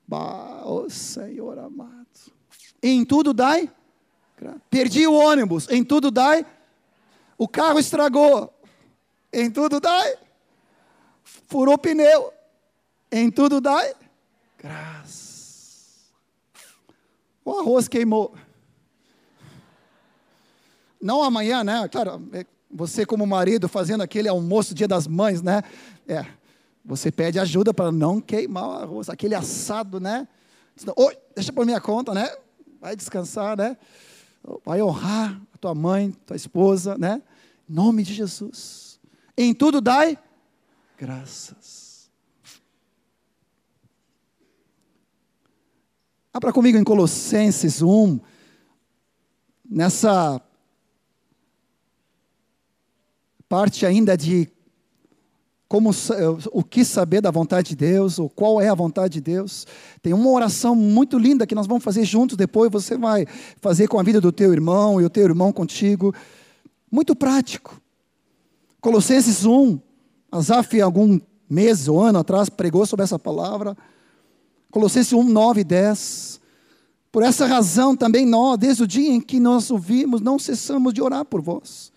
Bah, 0.08 0.64
oh 0.66 0.90
Senhor 0.90 1.58
amado. 1.58 2.08
Em 2.82 3.04
tudo 3.04 3.34
dai. 3.34 3.72
Perdi 4.70 5.08
o 5.08 5.14
ônibus. 5.14 5.70
Em 5.70 5.84
tudo 5.84 6.12
dai. 6.12 6.46
O 7.38 7.48
carro 7.48 7.80
estragou. 7.80 8.54
Em 9.32 9.50
tudo 9.50 9.80
dai 9.80 10.18
furou 11.24 11.78
pneu. 11.78 12.34
Em 13.12 13.30
tudo 13.30 13.62
dai 13.62 13.94
graças. 14.58 16.12
O 17.44 17.60
arroz 17.60 17.88
queimou. 17.88 18.34
Não 21.02 21.22
amanhã, 21.22 21.64
né? 21.66 21.86
Claro, 21.90 22.30
é, 22.32 22.46
você 22.74 23.06
como 23.06 23.26
marido 23.26 23.70
fazendo 23.70 24.02
aquele 24.02 24.28
almoço 24.28 24.74
dia 24.74 24.88
das 24.88 25.08
mães, 25.08 25.42
né? 25.42 25.62
É, 26.08 26.26
você 26.84 27.12
pede 27.12 27.40
ajuda 27.40 27.74
para 27.74 27.92
não 27.92 28.20
queimar 28.20 28.68
o 28.68 28.72
arroz, 28.72 29.10
aquele 29.10 29.36
assado, 29.36 30.00
né? 30.00 30.28
Oi, 30.96 31.18
deixa 31.36 31.54
por 31.54 31.66
minha 31.66 31.80
conta, 31.80 32.14
né? 32.14 32.30
Vai 32.82 32.96
descansar, 32.96 33.56
né? 33.56 33.78
Vai 34.66 34.82
honrar 34.82 35.40
a 35.54 35.58
tua 35.58 35.76
mãe, 35.76 36.12
tua 36.26 36.36
esposa, 36.36 36.98
né? 36.98 37.22
Em 37.70 37.74
nome 37.74 38.04
de 38.04 38.14
Jesus. 38.14 39.00
Em 39.38 39.54
tudo 39.54 39.80
dai 39.80 40.18
graças. 40.98 42.10
Abra 46.34 46.52
comigo 46.52 46.78
em 46.78 46.84
Colossenses 46.84 47.82
1, 47.82 48.20
nessa 49.70 50.42
parte 53.54 53.86
ainda 53.86 54.18
de 54.18 54.50
como 55.68 55.92
o 56.52 56.64
que 56.64 56.84
saber 56.84 57.22
da 57.22 57.30
vontade 57.30 57.70
de 57.70 57.76
Deus, 57.76 58.18
ou 58.18 58.28
qual 58.28 58.60
é 58.60 58.68
a 58.68 58.74
vontade 58.74 59.14
de 59.14 59.22
Deus. 59.22 59.68
Tem 60.02 60.12
uma 60.12 60.28
oração 60.32 60.76
muito 60.76 61.20
linda 61.20 61.46
que 61.46 61.54
nós 61.54 61.68
vamos 61.68 61.84
fazer 61.84 62.04
juntos 62.04 62.36
depois, 62.36 62.72
você 62.72 62.98
vai 62.98 63.28
fazer 63.62 63.88
com 63.88 64.00
a 64.00 64.04
vida 64.04 64.20
do 64.20 64.32
teu 64.32 64.52
irmão 64.54 65.00
e 65.00 65.06
o 65.06 65.10
teu 65.10 65.26
irmão 65.26 65.54
contigo. 65.54 66.16
Muito 66.92 67.16
prático. 67.16 67.80
Colossenses 68.82 69.46
1, 69.46 69.80
Asaf, 70.32 70.82
algum 70.82 71.22
mês 71.48 71.88
ou 71.88 72.02
ano 72.02 72.18
atrás, 72.18 72.50
pregou 72.50 72.88
sobre 72.88 73.04
essa 73.04 73.20
palavra. 73.20 73.78
Colossenses 74.72 75.14
1, 75.14 75.30
9 75.30 75.62
e 75.62 75.64
10. 75.64 76.42
Por 77.12 77.22
essa 77.22 77.46
razão, 77.46 77.96
também 77.96 78.26
nós, 78.26 78.58
desde 78.58 78.82
o 78.82 78.88
dia 78.88 79.12
em 79.12 79.22
que 79.22 79.40
nós 79.40 79.70
ouvimos, 79.70 80.22
não 80.22 80.40
cessamos 80.40 80.92
de 80.92 81.04
orar 81.04 81.24
por 81.24 81.40
vós 81.40 81.93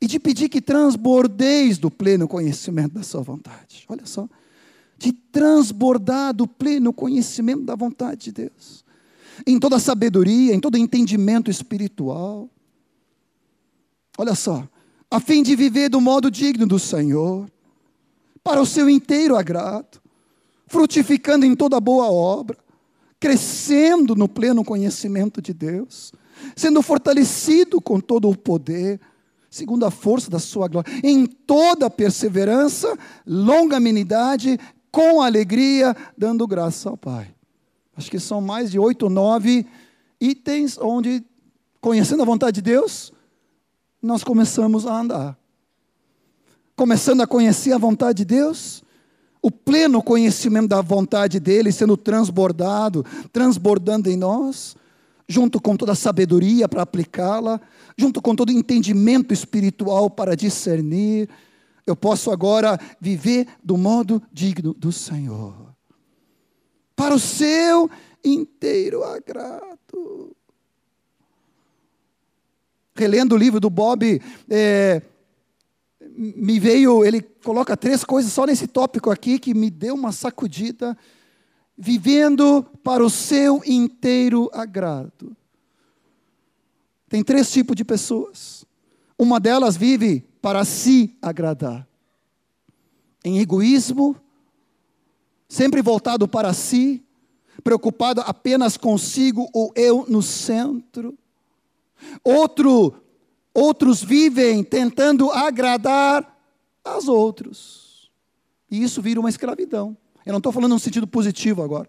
e 0.00 0.06
de 0.06 0.18
pedir 0.18 0.48
que 0.48 0.62
transbordeis 0.62 1.78
do 1.78 1.90
pleno 1.90 2.26
conhecimento 2.26 2.94
da 2.94 3.02
Sua 3.02 3.22
vontade. 3.22 3.84
Olha 3.88 4.06
só, 4.06 4.28
de 4.96 5.12
transbordar 5.12 6.34
do 6.34 6.46
pleno 6.46 6.92
conhecimento 6.92 7.62
da 7.62 7.74
vontade 7.74 8.24
de 8.24 8.32
Deus, 8.32 8.84
em 9.46 9.58
toda 9.58 9.78
sabedoria, 9.78 10.54
em 10.54 10.60
todo 10.60 10.76
entendimento 10.76 11.50
espiritual. 11.50 12.48
Olha 14.18 14.34
só, 14.34 14.68
a 15.10 15.18
fim 15.18 15.42
de 15.42 15.56
viver 15.56 15.88
do 15.88 16.00
modo 16.00 16.30
digno 16.30 16.66
do 16.66 16.78
Senhor, 16.78 17.50
para 18.42 18.60
o 18.60 18.66
seu 18.66 18.88
inteiro 18.88 19.36
agrado, 19.36 20.00
frutificando 20.66 21.44
em 21.44 21.54
toda 21.54 21.80
boa 21.80 22.10
obra, 22.10 22.56
crescendo 23.18 24.14
no 24.14 24.28
pleno 24.28 24.64
conhecimento 24.64 25.42
de 25.42 25.52
Deus, 25.52 26.12
sendo 26.56 26.80
fortalecido 26.80 27.80
com 27.80 28.00
todo 28.00 28.30
o 28.30 28.36
poder, 28.36 29.00
segundo 29.50 29.84
a 29.84 29.90
força 29.90 30.30
da 30.30 30.38
sua 30.38 30.68
glória, 30.68 30.90
em 31.02 31.26
toda 31.26 31.90
perseverança, 31.90 32.96
longanimidade, 33.26 34.58
com 34.92 35.20
alegria, 35.20 35.94
dando 36.16 36.46
graça 36.46 36.88
ao 36.88 36.96
Pai. 36.96 37.34
Acho 37.96 38.10
que 38.10 38.20
são 38.20 38.40
mais 38.40 38.70
de 38.70 38.78
oito 38.78 39.10
nove 39.10 39.66
itens 40.20 40.78
onde, 40.78 41.24
conhecendo 41.80 42.22
a 42.22 42.26
vontade 42.26 42.56
de 42.56 42.62
Deus, 42.62 43.12
nós 44.00 44.22
começamos 44.22 44.86
a 44.86 45.00
andar. 45.00 45.38
Começando 46.76 47.20
a 47.20 47.26
conhecer 47.26 47.72
a 47.72 47.78
vontade 47.78 48.18
de 48.18 48.24
Deus, 48.24 48.82
o 49.42 49.50
pleno 49.50 50.02
conhecimento 50.02 50.68
da 50.68 50.80
vontade 50.80 51.40
dele 51.40 51.72
sendo 51.72 51.96
transbordado, 51.96 53.04
transbordando 53.32 54.08
em 54.08 54.16
nós, 54.16 54.76
junto 55.30 55.60
com 55.60 55.76
toda 55.76 55.92
a 55.92 55.94
sabedoria 55.94 56.68
para 56.68 56.82
aplicá-la, 56.82 57.60
junto 57.96 58.20
com 58.20 58.34
todo 58.34 58.48
o 58.48 58.52
entendimento 58.52 59.32
espiritual 59.32 60.10
para 60.10 60.34
discernir, 60.34 61.28
eu 61.86 61.94
posso 61.94 62.32
agora 62.32 62.76
viver 63.00 63.46
do 63.62 63.78
modo 63.78 64.20
digno 64.32 64.74
do 64.74 64.90
Senhor. 64.90 65.54
Para 66.96 67.14
o 67.14 67.18
seu 67.20 67.88
inteiro 68.24 69.04
agrado. 69.04 70.34
Relendo 72.96 73.36
o 73.36 73.38
livro 73.38 73.60
do 73.60 73.70
Bob, 73.70 74.20
é, 74.50 75.00
me 76.16 76.58
veio, 76.58 77.04
ele 77.04 77.22
coloca 77.22 77.76
três 77.76 78.02
coisas 78.02 78.32
só 78.32 78.44
nesse 78.44 78.66
tópico 78.66 79.12
aqui 79.12 79.38
que 79.38 79.54
me 79.54 79.70
deu 79.70 79.94
uma 79.94 80.10
sacudida 80.10 80.98
vivendo 81.82 82.62
para 82.84 83.02
o 83.02 83.08
seu 83.08 83.62
inteiro 83.64 84.50
agrado. 84.52 85.34
Tem 87.08 87.24
três 87.24 87.50
tipos 87.50 87.74
de 87.74 87.86
pessoas. 87.86 88.66
Uma 89.18 89.40
delas 89.40 89.78
vive 89.78 90.20
para 90.42 90.62
si 90.66 91.16
agradar, 91.22 91.88
em 93.24 93.38
egoísmo, 93.38 94.14
sempre 95.48 95.80
voltado 95.80 96.28
para 96.28 96.52
si, 96.52 97.02
preocupado 97.64 98.20
apenas 98.20 98.76
consigo 98.76 99.48
ou 99.52 99.72
eu 99.74 100.04
no 100.06 100.22
centro. 100.22 101.18
Outro, 102.22 102.94
outros 103.54 104.02
vivem 104.02 104.62
tentando 104.62 105.30
agradar 105.30 106.38
aos 106.84 107.08
outros. 107.08 108.10
E 108.70 108.82
isso 108.82 109.00
vira 109.00 109.18
uma 109.18 109.30
escravidão. 109.30 109.96
Eu 110.30 110.34
não 110.34 110.38
estou 110.38 110.52
falando 110.52 110.72
no 110.72 110.78
sentido 110.78 111.08
positivo 111.08 111.60
agora. 111.60 111.88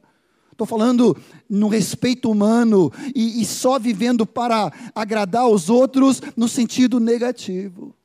Estou 0.51 0.65
falando 0.65 1.15
no 1.47 1.67
respeito 1.67 2.29
humano 2.29 2.91
e, 3.15 3.39
e 3.39 3.45
só 3.45 3.77
vivendo 3.77 4.25
para 4.25 4.73
agradar 4.95 5.47
os 5.47 5.69
outros 5.69 6.19
no 6.35 6.47
sentido 6.47 6.99
negativo. 6.99 7.95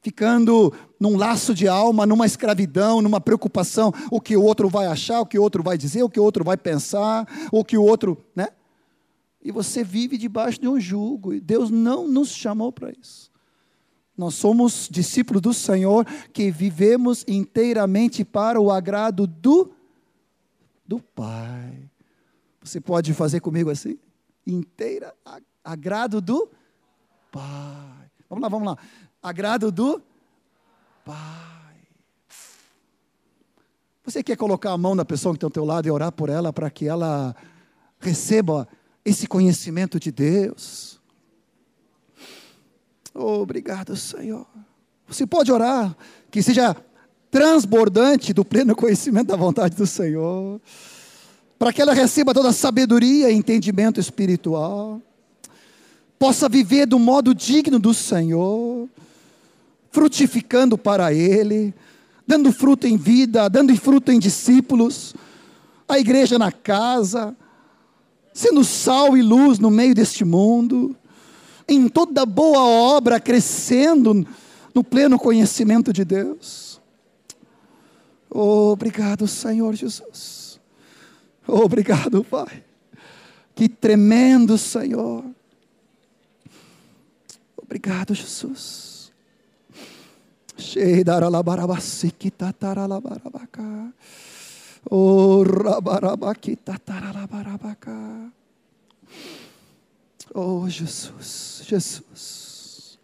Ficando 0.00 0.72
num 0.98 1.18
laço 1.18 1.54
de 1.54 1.68
alma, 1.68 2.06
numa 2.06 2.24
escravidão, 2.24 3.02
numa 3.02 3.20
preocupação, 3.20 3.92
o 4.10 4.22
que 4.22 4.38
o 4.38 4.42
outro 4.42 4.70
vai 4.70 4.86
achar, 4.86 5.20
o 5.20 5.26
que 5.26 5.38
o 5.38 5.42
outro 5.42 5.62
vai 5.62 5.76
dizer, 5.76 6.02
o 6.02 6.08
que 6.08 6.18
o 6.18 6.24
outro 6.24 6.42
vai 6.42 6.56
pensar, 6.56 7.28
o 7.52 7.62
que 7.62 7.76
o 7.76 7.82
outro, 7.82 8.16
né? 8.34 8.48
E 9.42 9.52
você 9.52 9.84
vive 9.84 10.16
debaixo 10.16 10.58
de 10.58 10.66
um 10.66 10.80
jugo, 10.80 11.34
e 11.34 11.40
Deus 11.40 11.70
não 11.70 12.08
nos 12.08 12.30
chamou 12.30 12.72
para 12.72 12.90
isso. 12.90 13.30
Nós 14.16 14.34
somos 14.34 14.88
discípulos 14.90 15.42
do 15.42 15.52
Senhor 15.52 16.04
que 16.32 16.50
vivemos 16.50 17.24
inteiramente 17.26 18.24
para 18.24 18.60
o 18.60 18.70
agrado 18.70 19.26
do, 19.26 19.72
do 20.86 21.00
Pai. 21.00 21.90
Você 22.62 22.80
pode 22.80 23.12
fazer 23.12 23.40
comigo 23.40 23.70
assim? 23.70 23.98
Inteira, 24.46 25.14
agrado 25.64 26.20
do 26.20 26.48
Pai. 27.32 28.10
Vamos 28.28 28.42
lá, 28.42 28.48
vamos 28.48 28.66
lá. 28.68 28.78
Agrado 29.20 29.72
do 29.72 30.00
Pai. 31.04 31.44
Você 34.04 34.22
quer 34.22 34.36
colocar 34.36 34.70
a 34.70 34.78
mão 34.78 34.94
na 34.94 35.04
pessoa 35.04 35.32
que 35.34 35.38
está 35.38 35.46
ao 35.46 35.50
teu 35.50 35.64
lado 35.64 35.88
e 35.88 35.90
orar 35.90 36.12
por 36.12 36.28
ela 36.28 36.52
para 36.52 36.70
que 36.70 36.86
ela 36.86 37.34
receba 37.98 38.68
esse 39.04 39.26
conhecimento 39.26 39.98
de 39.98 40.12
Deus? 40.12 41.00
Oh, 43.14 43.42
obrigado, 43.42 43.94
Senhor. 43.94 44.44
Você 45.06 45.24
pode 45.24 45.52
orar, 45.52 45.96
que 46.32 46.42
seja 46.42 46.76
transbordante 47.30 48.32
do 48.32 48.44
pleno 48.44 48.74
conhecimento 48.74 49.28
da 49.28 49.36
vontade 49.36 49.76
do 49.76 49.86
Senhor, 49.86 50.60
para 51.56 51.72
que 51.72 51.80
ela 51.80 51.94
receba 51.94 52.34
toda 52.34 52.48
a 52.48 52.52
sabedoria 52.52 53.30
e 53.30 53.34
entendimento 53.34 54.00
espiritual, 54.00 55.00
possa 56.18 56.48
viver 56.48 56.86
do 56.86 56.98
modo 56.98 57.32
digno 57.32 57.78
do 57.78 57.94
Senhor, 57.94 58.88
frutificando 59.92 60.76
para 60.76 61.12
Ele, 61.12 61.72
dando 62.26 62.52
fruto 62.52 62.86
em 62.88 62.96
vida, 62.96 63.48
dando 63.48 63.74
fruto 63.76 64.10
em 64.10 64.18
discípulos, 64.18 65.14
a 65.88 66.00
igreja 66.00 66.36
na 66.36 66.50
casa, 66.50 67.36
sendo 68.32 68.64
sal 68.64 69.16
e 69.16 69.22
luz 69.22 69.60
no 69.60 69.70
meio 69.70 69.94
deste 69.94 70.24
mundo 70.24 70.96
em 71.68 71.88
toda 71.88 72.26
boa 72.26 72.62
obra, 72.62 73.20
crescendo 73.20 74.26
no 74.74 74.84
pleno 74.84 75.18
conhecimento 75.18 75.92
de 75.92 76.04
Deus. 76.04 76.80
Obrigado, 78.30 79.28
Senhor 79.28 79.74
Jesus. 79.74 80.60
Obrigado, 81.46 82.24
Pai. 82.24 82.64
Que 83.54 83.68
tremendo, 83.68 84.58
Senhor. 84.58 85.24
Obrigado, 87.56 88.14
Jesus. 88.14 89.12
Oh, 94.90 95.42
rabarabakita 95.44 96.78
taralabarabaka. 96.84 98.32
Oh, 100.36 100.68
Jesus, 100.68 101.62
Jesus. 101.64 102.98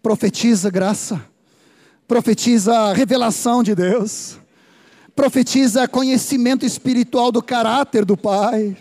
Profetiza 0.00 0.70
graça, 0.70 1.20
profetiza 2.06 2.92
revelação 2.92 3.64
de 3.64 3.74
Deus, 3.74 4.38
profetiza 5.16 5.88
conhecimento 5.88 6.64
espiritual 6.64 7.32
do 7.32 7.42
caráter 7.42 8.04
do 8.04 8.16
Pai, 8.16 8.76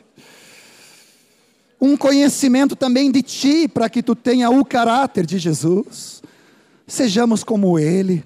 um 1.81 1.97
conhecimento 1.97 2.75
também 2.75 3.11
de 3.11 3.23
Ti, 3.23 3.67
para 3.67 3.89
que 3.89 4.03
Tu 4.03 4.13
tenha 4.13 4.51
o 4.51 4.63
caráter 4.63 5.25
de 5.25 5.39
Jesus. 5.39 6.21
Sejamos 6.85 7.43
como 7.43 7.79
Ele, 7.79 8.23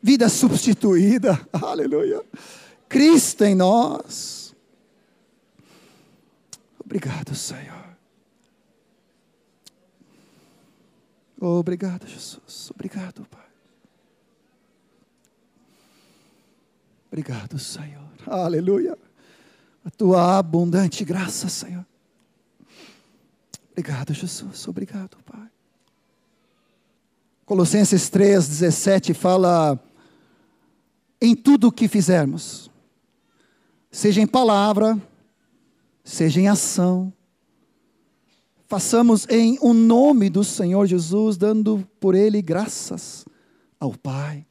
vida 0.00 0.28
substituída, 0.28 1.40
aleluia. 1.52 2.22
Cristo 2.88 3.42
em 3.42 3.56
nós 3.56 4.35
Obrigado, 6.86 7.34
Senhor. 7.34 7.84
Obrigado, 11.38 12.06
Jesus. 12.06 12.70
Obrigado, 12.70 13.26
Pai. 13.28 13.44
Obrigado, 17.08 17.58
Senhor. 17.58 18.08
Aleluia. 18.24 18.96
A 19.84 19.90
tua 19.90 20.38
abundante 20.38 21.04
graça, 21.04 21.48
Senhor. 21.48 21.84
Obrigado, 23.72 24.14
Jesus. 24.14 24.66
Obrigado, 24.68 25.18
Pai. 25.24 25.50
Colossenses 27.44 28.08
3, 28.08 28.48
17 28.48 29.12
fala: 29.12 29.78
em 31.20 31.34
tudo 31.34 31.68
o 31.68 31.72
que 31.72 31.88
fizermos, 31.88 32.70
seja 33.90 34.20
em 34.20 34.26
palavra, 34.26 35.00
seja 36.06 36.40
em 36.40 36.48
ação. 36.48 37.12
Façamos 38.68 39.26
em 39.28 39.58
o 39.60 39.70
um 39.70 39.74
nome 39.74 40.30
do 40.30 40.42
Senhor 40.42 40.86
Jesus, 40.86 41.36
dando 41.36 41.86
por 42.00 42.14
Ele 42.14 42.40
graças 42.40 43.24
ao 43.78 43.92
Pai. 43.92 44.46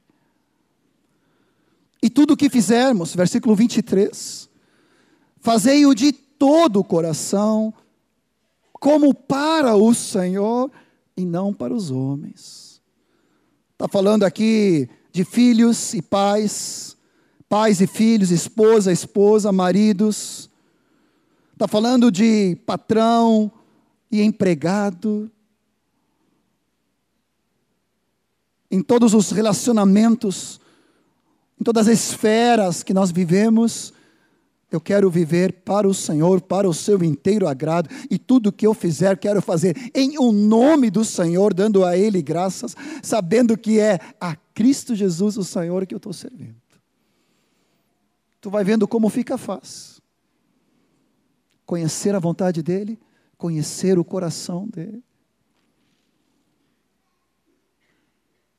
E 2.04 2.10
tudo 2.10 2.34
o 2.34 2.38
que 2.38 2.50
fizermos, 2.50 3.16
versículo 3.16 3.56
23, 3.56 4.50
fazei-o 5.40 5.96
de 5.96 6.12
todo 6.12 6.82
o 6.82 6.84
coração, 6.84 7.74
como 8.74 9.14
para 9.14 9.76
o 9.76 9.94
Senhor 9.94 10.70
e 11.18 11.26
não 11.26 11.54
para 11.54 11.74
os 11.74 11.90
homens. 11.90 12.82
Está 13.74 13.88
falando 13.88 14.24
aqui 14.24 14.88
de 15.12 15.24
filhos 15.24 15.94
e 15.94 16.02
pais, 16.02 16.96
pais 17.50 17.82
e 17.82 17.88
filhos, 17.88 18.30
esposa, 18.30 18.92
esposa, 18.92 19.52
maridos, 19.52 20.50
Está 21.56 21.70
falando 21.70 22.12
de 22.12 22.58
patrão 22.66 23.50
e 24.12 24.22
empregado. 24.22 25.32
Em 28.70 28.82
todos 28.82 29.14
os 29.14 29.32
relacionamentos, 29.32 30.60
em 31.58 31.64
todas 31.64 31.88
as 31.88 31.98
esferas 31.98 32.84
que 32.84 32.94
nós 32.94 33.10
vivemos, 33.10 33.94
Eu 34.72 34.82
quero 34.82 35.10
viver 35.10 35.62
para 35.64 35.88
o 35.88 35.94
Senhor, 35.94 36.42
para 36.42 36.68
o 36.68 36.74
seu 36.74 37.02
inteiro 37.02 37.48
agrado, 37.48 37.88
e 38.10 38.18
tudo 38.18 38.52
que 38.52 38.68
eu 38.68 38.74
fizer, 38.74 39.18
quero 39.18 39.42
fazer 39.42 39.78
em 39.94 40.18
o 40.18 40.30
um 40.30 40.32
nome 40.34 40.90
do 40.90 41.06
Senhor, 41.06 41.54
dando 41.54 41.86
a 41.86 41.96
Ele 41.96 42.22
graças, 42.22 42.76
sabendo 43.02 43.58
que 43.58 43.80
é 43.80 44.00
a 44.20 44.36
Cristo 44.54 44.94
Jesus 44.94 45.38
o 45.38 45.44
Senhor 45.46 45.86
que 45.86 45.94
eu 45.94 45.98
estou 45.98 46.12
servindo. 46.12 46.56
Tu 48.42 48.50
vai 48.50 48.66
vendo 48.66 48.86
como 48.86 49.08
fica 49.08 49.38
fácil. 49.38 49.95
Conhecer 51.66 52.14
a 52.14 52.20
vontade 52.20 52.62
dEle, 52.62 53.00
conhecer 53.38 53.98
o 53.98 54.06
coração 54.06 54.68
dEle. 54.68 55.04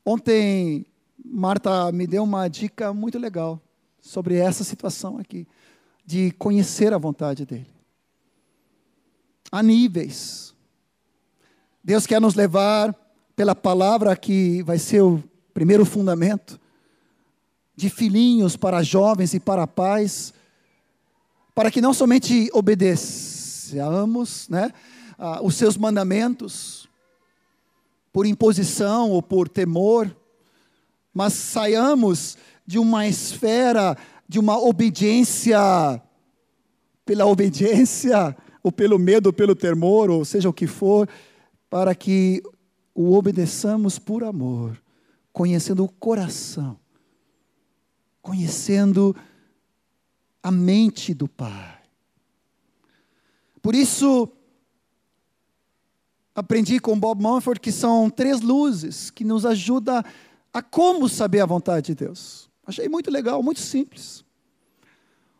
Ontem, 0.04 0.86
Marta 1.24 1.90
me 1.90 2.06
deu 2.06 2.22
uma 2.22 2.48
dica 2.48 2.92
muito 2.92 3.18
legal 3.18 3.60
sobre 4.00 4.36
essa 4.36 4.62
situação 4.62 5.18
aqui, 5.18 5.46
de 6.04 6.30
conhecer 6.32 6.92
a 6.92 6.98
vontade 6.98 7.44
dEle. 7.44 7.66
Há 9.50 9.62
níveis. 9.62 10.54
Deus 11.82 12.06
quer 12.06 12.20
nos 12.20 12.34
levar 12.34 12.94
pela 13.34 13.54
palavra 13.54 14.16
que 14.16 14.62
vai 14.62 14.78
ser 14.78 15.02
o 15.02 15.22
primeiro 15.52 15.84
fundamento, 15.84 16.60
de 17.74 17.90
filhinhos 17.90 18.56
para 18.56 18.82
jovens 18.82 19.34
e 19.34 19.40
para 19.40 19.66
pais, 19.66 20.32
para 21.56 21.70
que 21.70 21.80
não 21.80 21.94
somente 21.94 22.50
obedeçamos 22.52 24.46
né, 24.46 24.70
os 25.42 25.54
seus 25.54 25.74
mandamentos, 25.74 26.86
por 28.12 28.26
imposição 28.26 29.10
ou 29.10 29.22
por 29.22 29.48
temor, 29.48 30.14
mas 31.14 31.32
saiamos 31.32 32.36
de 32.66 32.78
uma 32.78 33.08
esfera 33.08 33.96
de 34.28 34.38
uma 34.38 34.58
obediência 34.58 35.58
pela 37.06 37.24
obediência, 37.24 38.36
ou 38.62 38.70
pelo 38.70 38.98
medo, 38.98 39.28
ou 39.28 39.32
pelo 39.32 39.54
temor, 39.54 40.10
ou 40.10 40.26
seja 40.26 40.50
o 40.50 40.52
que 40.52 40.66
for, 40.66 41.08
para 41.70 41.94
que 41.94 42.42
o 42.94 43.14
obedeçamos 43.14 43.98
por 43.98 44.24
amor, 44.24 44.76
conhecendo 45.32 45.84
o 45.84 45.88
coração, 45.88 46.76
conhecendo 48.20 49.16
a 50.46 50.50
mente 50.52 51.12
do 51.12 51.26
Pai. 51.26 51.76
Por 53.60 53.74
isso, 53.74 54.28
aprendi 56.32 56.78
com 56.78 56.96
Bob 56.96 57.20
Mumford 57.20 57.58
que 57.58 57.72
são 57.72 58.08
três 58.08 58.40
luzes 58.40 59.10
que 59.10 59.24
nos 59.24 59.44
ajudam 59.44 60.04
a 60.52 60.62
como 60.62 61.08
saber 61.08 61.40
a 61.40 61.46
vontade 61.46 61.86
de 61.86 61.96
Deus. 61.96 62.48
Achei 62.64 62.88
muito 62.88 63.10
legal, 63.10 63.42
muito 63.42 63.58
simples. 63.58 64.24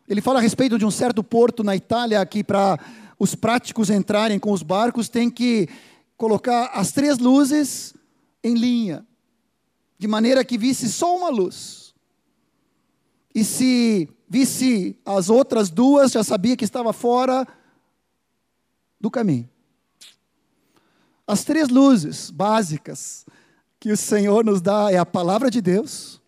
Ele 0.09 0.19
fala 0.19 0.39
a 0.39 0.41
respeito 0.41 0.77
de 0.77 0.85
um 0.85 0.91
certo 0.91 1.23
porto 1.23 1.63
na 1.63 1.73
Itália 1.73 2.25
que 2.25 2.43
para 2.43 2.77
os 3.17 3.33
práticos 3.33 3.89
entrarem 3.89 4.37
com 4.37 4.51
os 4.51 4.61
barcos 4.61 5.07
tem 5.07 5.29
que 5.29 5.69
colocar 6.17 6.65
as 6.73 6.91
três 6.91 7.17
luzes 7.17 7.93
em 8.43 8.55
linha, 8.55 9.07
de 9.97 10.05
maneira 10.05 10.43
que 10.43 10.57
visse 10.57 10.91
só 10.91 11.15
uma 11.15 11.29
luz. 11.29 11.95
E 13.33 13.45
se 13.45 14.09
visse 14.27 14.99
as 15.05 15.29
outras 15.29 15.69
duas, 15.69 16.11
já 16.11 16.23
sabia 16.23 16.57
que 16.57 16.65
estava 16.65 16.91
fora 16.91 17.47
do 18.99 19.09
caminho. 19.09 19.49
As 21.25 21.43
três 21.43 21.69
luzes 21.69 22.29
básicas 22.29 23.25
que 23.79 23.91
o 23.91 23.97
Senhor 23.97 24.43
nos 24.43 24.61
dá 24.61 24.91
é 24.91 24.97
a 24.97 25.05
palavra 25.05 25.51
de 25.51 25.61
Deus, 25.61 26.21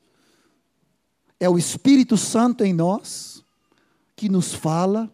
é 1.40 1.50
o 1.50 1.58
Espírito 1.58 2.18
Santo 2.18 2.64
em 2.64 2.74
nós, 2.74 3.44
que 4.16 4.28
nos 4.28 4.54
fala, 4.54 5.12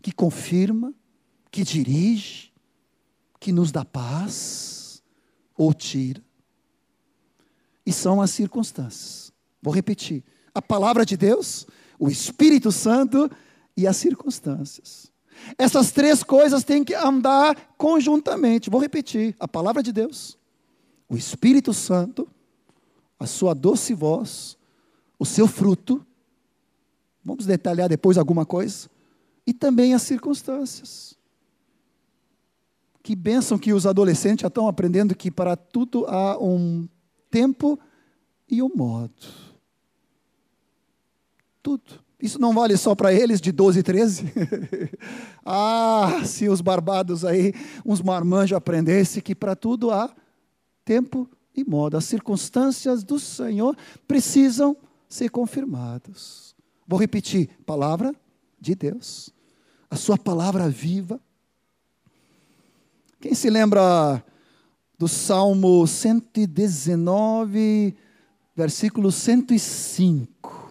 que 0.00 0.12
confirma, 0.12 0.94
que 1.50 1.64
dirige, 1.64 2.52
que 3.40 3.52
nos 3.52 3.72
dá 3.72 3.84
paz 3.84 5.02
ou 5.56 5.74
tira. 5.74 6.22
E 7.84 7.92
são 7.92 8.22
as 8.22 8.30
circunstâncias. 8.30 9.32
Vou 9.60 9.74
repetir: 9.74 10.22
a 10.54 10.62
palavra 10.62 11.04
de 11.04 11.16
Deus, 11.16 11.66
o 12.02 12.10
Espírito 12.10 12.72
Santo 12.72 13.30
e 13.76 13.86
as 13.86 13.96
circunstâncias. 13.96 15.12
Essas 15.56 15.92
três 15.92 16.24
coisas 16.24 16.64
têm 16.64 16.82
que 16.82 16.94
andar 16.94 17.74
conjuntamente. 17.78 18.70
Vou 18.70 18.80
repetir: 18.80 19.36
a 19.38 19.46
palavra 19.46 19.82
de 19.82 19.92
Deus, 19.92 20.36
o 21.08 21.16
Espírito 21.16 21.72
Santo, 21.72 22.28
a 23.20 23.26
sua 23.26 23.54
doce 23.54 23.94
voz 23.94 24.58
o 25.22 25.24
seu 25.24 25.46
fruto, 25.46 26.04
vamos 27.24 27.46
detalhar 27.46 27.88
depois 27.88 28.18
alguma 28.18 28.44
coisa, 28.44 28.90
e 29.46 29.54
também 29.54 29.94
as 29.94 30.02
circunstâncias. 30.02 31.16
Que 33.04 33.14
bênção 33.14 33.56
que 33.56 33.72
os 33.72 33.86
adolescentes 33.86 34.42
já 34.42 34.48
estão 34.48 34.66
aprendendo 34.66 35.14
que 35.14 35.30
para 35.30 35.54
tudo 35.54 36.06
há 36.06 36.36
um 36.42 36.88
tempo 37.30 37.78
e 38.50 38.60
um 38.60 38.70
modo. 38.74 39.51
Tudo. 41.62 42.00
Isso 42.20 42.40
não 42.40 42.52
vale 42.52 42.76
só 42.76 42.94
para 42.94 43.12
eles 43.12 43.40
de 43.40 43.50
12 43.50 43.80
e 43.80 43.82
13? 43.82 44.32
ah, 45.44 46.22
se 46.24 46.48
os 46.48 46.60
barbados 46.60 47.24
aí, 47.24 47.52
uns 47.84 48.00
marmanjos 48.00 48.56
aprendessem 48.56 49.20
que 49.20 49.34
para 49.34 49.56
tudo 49.56 49.90
há 49.90 50.14
tempo 50.84 51.28
e 51.54 51.64
modo. 51.64 51.96
As 51.96 52.04
circunstâncias 52.04 53.02
do 53.02 53.18
Senhor 53.18 53.76
precisam 54.06 54.76
ser 55.08 55.30
confirmados. 55.30 56.54
Vou 56.86 56.98
repetir: 56.98 57.50
palavra 57.66 58.14
de 58.60 58.76
Deus, 58.76 59.30
a 59.90 59.96
sua 59.96 60.16
palavra 60.16 60.68
viva. 60.68 61.20
Quem 63.20 63.34
se 63.34 63.50
lembra 63.50 64.24
do 64.96 65.08
Salmo 65.08 65.84
119, 65.86 67.96
versículo 68.54 69.10
105? 69.10 70.61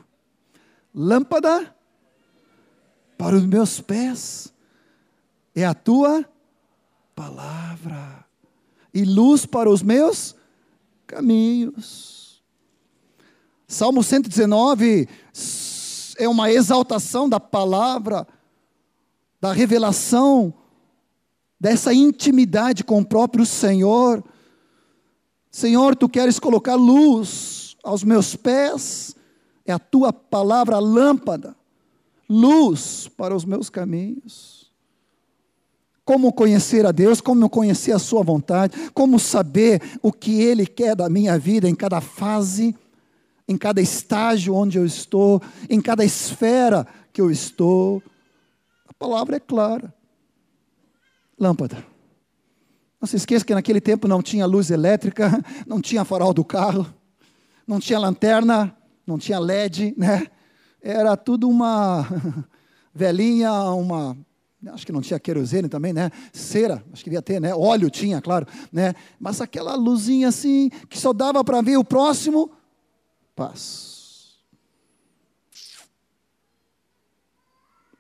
Lâmpada 0.93 1.75
para 3.17 3.35
os 3.35 3.45
meus 3.45 3.79
pés 3.79 4.53
é 5.55 5.65
a 5.65 5.73
tua 5.73 6.25
palavra, 7.15 8.25
e 8.93 9.03
luz 9.05 9.45
para 9.45 9.69
os 9.69 9.81
meus 9.81 10.35
caminhos. 11.05 12.41
Salmo 13.67 14.03
119 14.03 15.07
é 16.17 16.27
uma 16.27 16.51
exaltação 16.51 17.29
da 17.29 17.39
palavra, 17.39 18.27
da 19.39 19.53
revelação, 19.53 20.53
dessa 21.59 21.93
intimidade 21.93 22.83
com 22.83 22.99
o 22.99 23.05
próprio 23.05 23.45
Senhor. 23.45 24.23
Senhor, 25.49 25.95
tu 25.95 26.09
queres 26.09 26.39
colocar 26.39 26.75
luz 26.75 27.77
aos 27.83 28.03
meus 28.03 28.35
pés, 28.35 29.15
é 29.71 29.73
a 29.73 29.79
tua 29.79 30.13
palavra 30.13 30.77
lâmpada, 30.79 31.55
luz 32.29 33.09
para 33.17 33.35
os 33.35 33.45
meus 33.45 33.69
caminhos. 33.69 34.71
Como 36.03 36.33
conhecer 36.33 36.85
a 36.85 36.91
Deus, 36.91 37.21
como 37.21 37.49
conhecer 37.49 37.93
a 37.93 37.99
Sua 37.99 38.23
vontade, 38.23 38.89
como 38.93 39.19
saber 39.19 39.81
o 40.01 40.11
que 40.11 40.41
Ele 40.41 40.65
quer 40.65 40.95
da 40.95 41.09
minha 41.09 41.37
vida 41.37 41.69
em 41.69 41.75
cada 41.75 42.01
fase 42.01 42.75
em 43.51 43.57
cada 43.57 43.81
estágio 43.81 44.55
onde 44.55 44.77
eu 44.77 44.85
estou, 44.85 45.41
em 45.69 45.81
cada 45.81 46.05
esfera 46.05 46.87
que 47.11 47.19
eu 47.19 47.29
estou. 47.29 48.01
A 48.87 48.93
palavra 48.93 49.35
é 49.35 49.39
clara. 49.39 49.93
Lâmpada. 51.37 51.85
Não 52.99 53.07
se 53.07 53.17
esqueça 53.17 53.43
que 53.43 53.53
naquele 53.53 53.81
tempo 53.81 54.07
não 54.07 54.21
tinha 54.21 54.45
luz 54.45 54.71
elétrica, 54.71 55.43
não 55.67 55.81
tinha 55.81 56.05
farol 56.05 56.33
do 56.33 56.45
carro, 56.45 56.87
não 57.67 57.79
tinha 57.79 57.99
lanterna, 57.99 58.75
não 59.11 59.17
tinha 59.17 59.39
LED, 59.39 59.93
né? 59.97 60.25
Era 60.81 61.17
tudo 61.17 61.49
uma 61.49 62.07
velhinha, 62.95 63.51
uma 63.71 64.17
acho 64.67 64.85
que 64.85 64.91
não 64.91 65.01
tinha 65.01 65.19
querosene 65.19 65.67
também, 65.67 65.91
né? 65.91 66.09
Cera, 66.31 66.83
acho 66.93 67.03
que 67.03 67.09
devia 67.09 67.21
ter, 67.21 67.41
né? 67.41 67.53
Óleo 67.53 67.89
tinha, 67.89 68.21
claro, 68.21 68.47
né? 68.71 68.93
Mas 69.19 69.41
aquela 69.41 69.75
luzinha 69.75 70.29
assim 70.29 70.69
que 70.89 70.97
só 70.97 71.11
dava 71.11 71.43
para 71.43 71.61
ver 71.61 71.77
o 71.77 71.83
próximo 71.83 72.51
paz. 73.35 74.39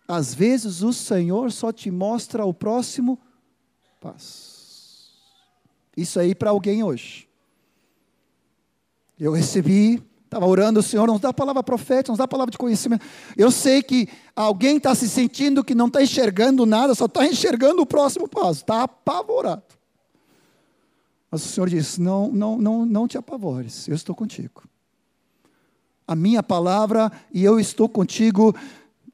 Às 0.07 0.33
vezes 0.33 0.81
o 0.81 0.93
Senhor 0.93 1.51
só 1.51 1.71
te 1.71 1.91
mostra 1.91 2.45
o 2.45 2.53
próximo 2.53 3.19
paz. 3.99 5.11
Isso 5.95 6.19
aí 6.19 6.33
para 6.33 6.51
alguém 6.51 6.83
hoje. 6.83 7.27
Eu 9.19 9.33
recebi, 9.33 10.01
estava 10.31 10.47
orando, 10.47 10.79
o 10.79 10.83
Senhor 10.83 11.05
nos 11.07 11.19
dá 11.19 11.27
a 11.29 11.33
palavra 11.33 11.61
profética, 11.61 12.13
nos 12.13 12.17
dá 12.17 12.23
a 12.23 12.27
palavra 12.27 12.51
de 12.51 12.57
conhecimento. 12.57 13.05
Eu 13.35 13.51
sei 13.51 13.83
que 13.83 14.07
alguém 14.33 14.77
está 14.77 14.95
se 14.95 15.09
sentindo 15.09 15.61
que 15.61 15.75
não 15.75 15.87
está 15.87 16.01
enxergando 16.01 16.65
nada, 16.65 16.95
só 16.95 17.03
está 17.03 17.27
enxergando 17.27 17.81
o 17.81 17.85
próximo 17.85 18.29
passo, 18.29 18.61
está 18.61 18.83
apavorado. 18.83 19.63
Mas 21.29 21.43
o 21.43 21.49
Senhor 21.49 21.67
diz: 21.67 21.97
não, 21.97 22.31
não, 22.31 22.57
não, 22.57 22.85
não 22.85 23.07
te 23.09 23.17
apavores, 23.17 23.89
eu 23.89 23.93
estou 23.93 24.15
contigo 24.15 24.63
a 26.07 26.15
minha 26.15 26.41
palavra 26.41 27.11
e 27.33 27.43
eu 27.43 27.59
estou 27.59 27.87
contigo 27.87 28.55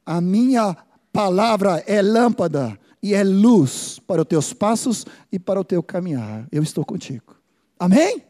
A 0.06 0.22
minha 0.22 0.78
palavra 1.12 1.84
é 1.88 2.00
lâmpada 2.00 2.80
e 3.02 3.16
é 3.16 3.24
luz 3.24 4.00
para 4.00 4.22
os 4.22 4.28
teus 4.28 4.54
passos 4.54 5.06
e 5.32 5.40
para 5.40 5.60
o 5.60 5.64
teu 5.64 5.82
caminhar. 5.82 6.48
Eu 6.52 6.62
estou 6.62 6.86
contigo. 6.86 7.36
Amém? 7.80 8.24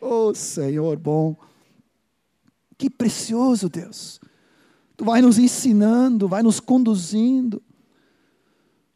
Oh, 0.00 0.34
Senhor 0.34 0.98
bom. 0.98 1.36
Que 2.82 2.90
precioso, 2.90 3.68
Deus. 3.68 4.20
Tu 4.96 5.04
vai 5.04 5.22
nos 5.22 5.38
ensinando, 5.38 6.26
vai 6.26 6.42
nos 6.42 6.58
conduzindo. 6.58 7.62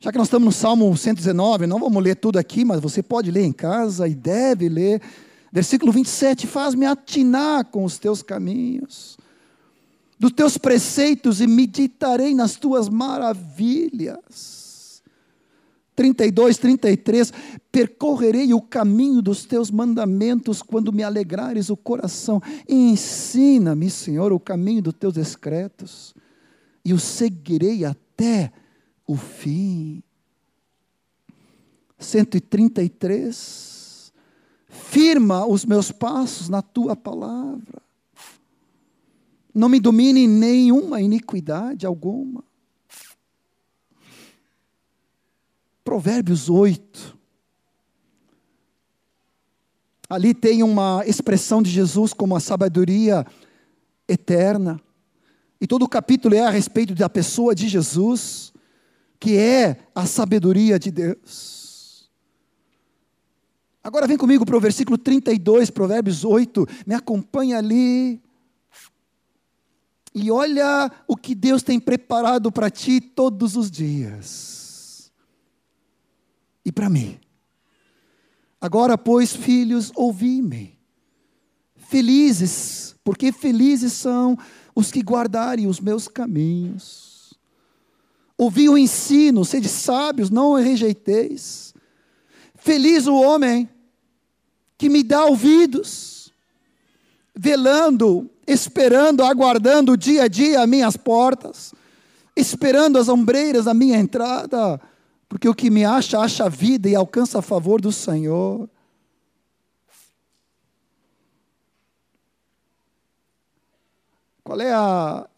Já 0.01 0.11
que 0.11 0.19
nós 0.19 0.27
estamos 0.27 0.45
no 0.45 0.51
Salmo 0.51 0.97
119, 0.97 1.69
não 1.69 1.79
vamos 1.79 2.03
ler 2.03 2.17
tudo 2.17 2.37
aqui, 2.37 2.65
mas 2.65 2.81
você 2.81 3.01
pode 3.01 3.31
ler 3.31 3.45
em 3.45 3.53
casa 3.53 4.09
e 4.09 4.15
deve 4.17 4.69
ler. 4.69 5.01
Versículo 5.53 5.93
27, 5.93 6.49
faz-me 6.49 6.85
atinar 6.85 7.67
com 7.67 7.85
os 7.85 7.97
teus 7.97 8.23
caminhos, 8.23 9.17
dos 10.19 10.33
teus 10.33 10.59
preceitos 10.59 11.41
e 11.41 11.47
meditarei 11.47 12.35
nas 12.35 12.57
tuas 12.57 12.89
maravilhas. 12.89 14.56
32, 15.97 16.59
33, 16.59 17.33
percorrerei 17.73 18.53
o 18.53 18.61
caminho 18.61 19.23
dos 19.23 19.47
teus 19.47 19.71
mandamentos 19.71 20.61
quando 20.61 20.93
me 20.93 21.03
alegrares 21.03 21.71
o 21.71 21.77
coração. 21.77 22.43
Ensina-me, 22.69 23.89
Senhor, 23.89 24.31
o 24.31 24.39
caminho 24.39 24.83
dos 24.83 24.95
teus 24.95 25.15
decretos, 25.15 26.15
e 26.85 26.93
o 26.93 27.01
seguirei 27.01 27.87
até 27.87 28.53
o 29.07 29.17
fim. 29.17 30.03
133. 31.99 34.13
Firma 34.69 35.47
os 35.47 35.65
meus 35.65 35.91
passos 35.91 36.51
na 36.51 36.61
tua 36.61 36.95
palavra. 36.95 37.81
Não 39.55 39.71
me 39.71 39.81
domine 39.81 40.27
nenhuma 40.27 41.01
iniquidade 41.01 41.87
alguma. 41.87 42.45
Provérbios 45.87 46.51
8. 46.51 47.17
Ali 50.11 50.35
tem 50.35 50.65
uma 50.65 51.05
expressão 51.07 51.63
de 51.63 51.71
Jesus 51.71 52.13
como 52.13 52.35
a 52.35 52.41
sabedoria 52.41 53.25
eterna. 54.09 54.81
E 55.61 55.67
todo 55.67 55.85
o 55.85 55.89
capítulo 55.89 56.35
é 56.35 56.41
a 56.41 56.51
respeito 56.51 56.93
da 56.93 57.09
pessoa 57.09 57.55
de 57.55 57.69
Jesus 57.69 58.53
que 59.21 59.39
é 59.39 59.77
a 59.95 60.07
sabedoria 60.07 60.77
de 60.77 60.91
Deus. 60.91 62.11
Agora 63.83 64.09
vem 64.09 64.17
comigo 64.17 64.45
para 64.45 64.57
o 64.57 64.61
versículo 64.61 64.99
32, 64.99 65.71
Provérbios 65.71 66.25
8, 66.25 66.67
me 66.85 66.97
acompanha 66.97 67.59
ali. 67.59 68.21
E 70.13 70.33
olha 70.33 70.91
o 71.07 71.17
que 71.17 71.33
Deus 71.33 71.63
tem 71.63 71.79
preparado 71.79 72.51
para 72.51 72.71
ti 72.71 73.01
todos 73.01 73.55
os 73.55 73.71
dias. 73.71 74.66
E 76.67 76.71
para 76.71 76.91
mim. 76.91 77.19
Agora, 78.61 78.99
pois, 78.99 79.35
filhos, 79.35 79.91
ouvi-me. 79.95 80.79
Felizes, 81.77 82.95
porque 83.03 83.33
felizes 83.33 83.95
são 83.95 84.37
os 84.75 84.91
que 84.91 85.01
guardarem 85.01 85.67
os 85.67 85.81
meus 85.81 86.07
caminhos 86.07 87.17
Ouvi 88.39 88.69
o 88.69 88.77
ensino, 88.77 89.45
sede 89.45 89.69
sábios, 89.69 90.29
não 90.29 90.51
o 90.51 90.57
rejeiteis. 90.57 91.75
Feliz 92.55 93.07
o 93.07 93.15
homem 93.15 93.69
que 94.77 94.91
me 94.91 95.03
dá 95.03 95.25
ouvidos, 95.25 96.31
velando, 97.35 98.29
esperando, 98.47 99.25
aguardando 99.25 99.97
dia 99.97 100.25
a 100.25 100.29
dia 100.29 100.61
as 100.61 100.69
minhas 100.69 100.97
portas, 100.99 101.73
esperando 102.37 102.99
as 102.99 103.09
ombreiras 103.09 103.65
da 103.65 103.73
minha 103.73 103.97
entrada, 103.97 104.79
porque 105.29 105.49
o 105.49 105.55
que 105.55 105.71
me 105.71 105.85
acha, 105.85 106.19
acha 106.19 106.49
vida 106.49 106.89
e 106.89 106.95
alcança 106.95 107.39
a 107.39 107.43
favor 107.43 107.81
do 107.81 107.93
Senhor. 107.93 108.69
Qual 114.43 114.61
é 114.61 114.73
a 114.73 115.29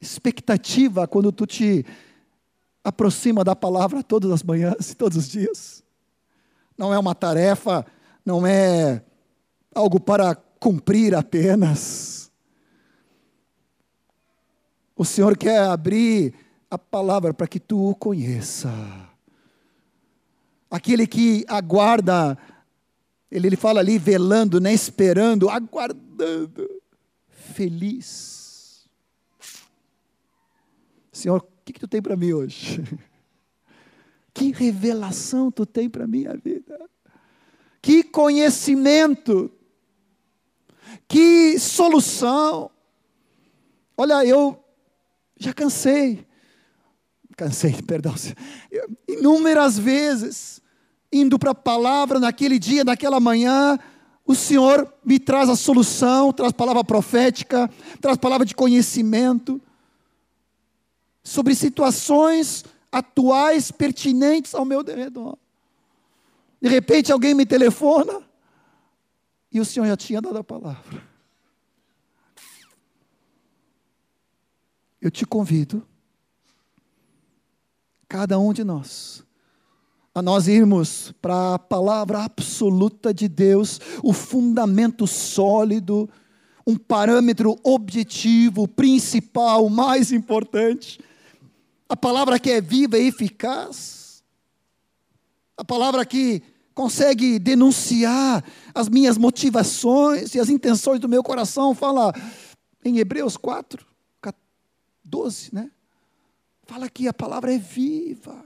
expectativa 0.00 1.06
quando 1.06 1.32
tu 1.32 1.46
te 1.46 1.84
aproxima 2.88 3.44
da 3.44 3.54
palavra 3.54 4.02
todas 4.02 4.30
as 4.30 4.42
manhãs 4.42 4.90
e 4.90 4.96
todos 4.96 5.18
os 5.18 5.28
dias. 5.28 5.82
Não 6.76 6.92
é 6.92 6.98
uma 6.98 7.14
tarefa, 7.14 7.84
não 8.24 8.46
é 8.46 9.02
algo 9.74 10.00
para 10.00 10.34
cumprir 10.34 11.14
apenas. 11.14 12.30
O 14.96 15.04
Senhor 15.04 15.36
quer 15.36 15.60
abrir 15.60 16.34
a 16.70 16.78
palavra 16.78 17.32
para 17.32 17.46
que 17.46 17.60
tu 17.60 17.90
o 17.90 17.94
conheça. 17.94 18.70
Aquele 20.70 21.06
que 21.06 21.44
aguarda, 21.48 22.36
ele, 23.30 23.48
ele 23.48 23.56
fala 23.56 23.80
ali, 23.80 23.98
velando, 23.98 24.60
né, 24.60 24.72
esperando, 24.72 25.48
aguardando, 25.48 26.68
feliz 27.28 28.38
Senhor, 31.18 31.38
o 31.38 31.48
que, 31.64 31.72
que 31.72 31.80
tu 31.80 31.88
tem 31.88 32.00
para 32.00 32.16
mim 32.16 32.32
hoje? 32.32 32.82
Que 34.32 34.52
revelação 34.52 35.50
tu 35.50 35.66
tem 35.66 35.90
para 35.90 36.06
minha 36.06 36.36
vida? 36.36 36.88
Que 37.82 38.04
conhecimento? 38.04 39.50
Que 41.08 41.58
solução? 41.58 42.70
Olha, 43.96 44.24
eu 44.24 44.64
já 45.36 45.52
cansei, 45.52 46.24
cansei, 47.38 47.80
perdão, 47.86 48.14
inúmeras 49.06 49.78
vezes, 49.78 50.60
indo 51.10 51.38
para 51.38 51.52
a 51.52 51.54
palavra 51.54 52.18
naquele 52.18 52.58
dia, 52.58 52.84
naquela 52.84 53.20
manhã, 53.20 53.78
o 54.26 54.34
Senhor 54.34 54.92
me 55.02 55.18
traz 55.18 55.48
a 55.48 55.56
solução, 55.56 56.32
traz 56.32 56.52
palavra 56.52 56.84
profética, 56.84 57.70
traz 58.00 58.18
palavra 58.18 58.44
de 58.44 58.54
conhecimento, 58.54 59.60
sobre 61.22 61.54
situações 61.54 62.64
atuais 62.90 63.70
pertinentes 63.70 64.54
ao 64.54 64.64
meu 64.64 64.82
redor. 64.82 65.38
De 66.60 66.68
repente 66.68 67.12
alguém 67.12 67.34
me 67.34 67.46
telefona 67.46 68.22
e 69.52 69.60
o 69.60 69.64
Senhor 69.64 69.86
já 69.86 69.96
tinha 69.96 70.20
dado 70.20 70.38
a 70.38 70.44
palavra. 70.44 71.06
Eu 75.00 75.10
te 75.10 75.24
convido, 75.24 75.86
cada 78.08 78.38
um 78.38 78.52
de 78.52 78.64
nós, 78.64 79.22
a 80.14 80.22
nós 80.22 80.48
irmos 80.48 81.12
para 81.20 81.54
a 81.54 81.58
palavra 81.58 82.24
absoluta 82.24 83.12
de 83.12 83.28
Deus, 83.28 83.78
o 84.02 84.12
fundamento 84.12 85.06
sólido, 85.06 86.08
um 86.66 86.76
parâmetro 86.76 87.56
objetivo, 87.62 88.66
principal, 88.66 89.68
mais 89.68 90.10
importante, 90.10 90.98
a 91.88 91.96
palavra 91.96 92.38
que 92.38 92.50
é 92.50 92.60
viva 92.60 92.98
e 92.98 93.08
eficaz, 93.08 94.22
a 95.56 95.64
palavra 95.64 96.04
que 96.04 96.42
consegue 96.74 97.38
denunciar 97.38 98.44
as 98.74 98.88
minhas 98.88 99.18
motivações 99.18 100.34
e 100.34 100.40
as 100.40 100.48
intenções 100.48 101.00
do 101.00 101.08
meu 101.08 101.22
coração, 101.22 101.74
fala 101.74 102.12
em 102.84 102.98
Hebreus 102.98 103.36
4, 103.36 103.86
12, 105.04 105.54
né? 105.54 105.70
Fala 106.68 106.88
que 106.88 107.08
a 107.08 107.14
palavra 107.14 107.52
é 107.52 107.58
viva. 107.58 108.44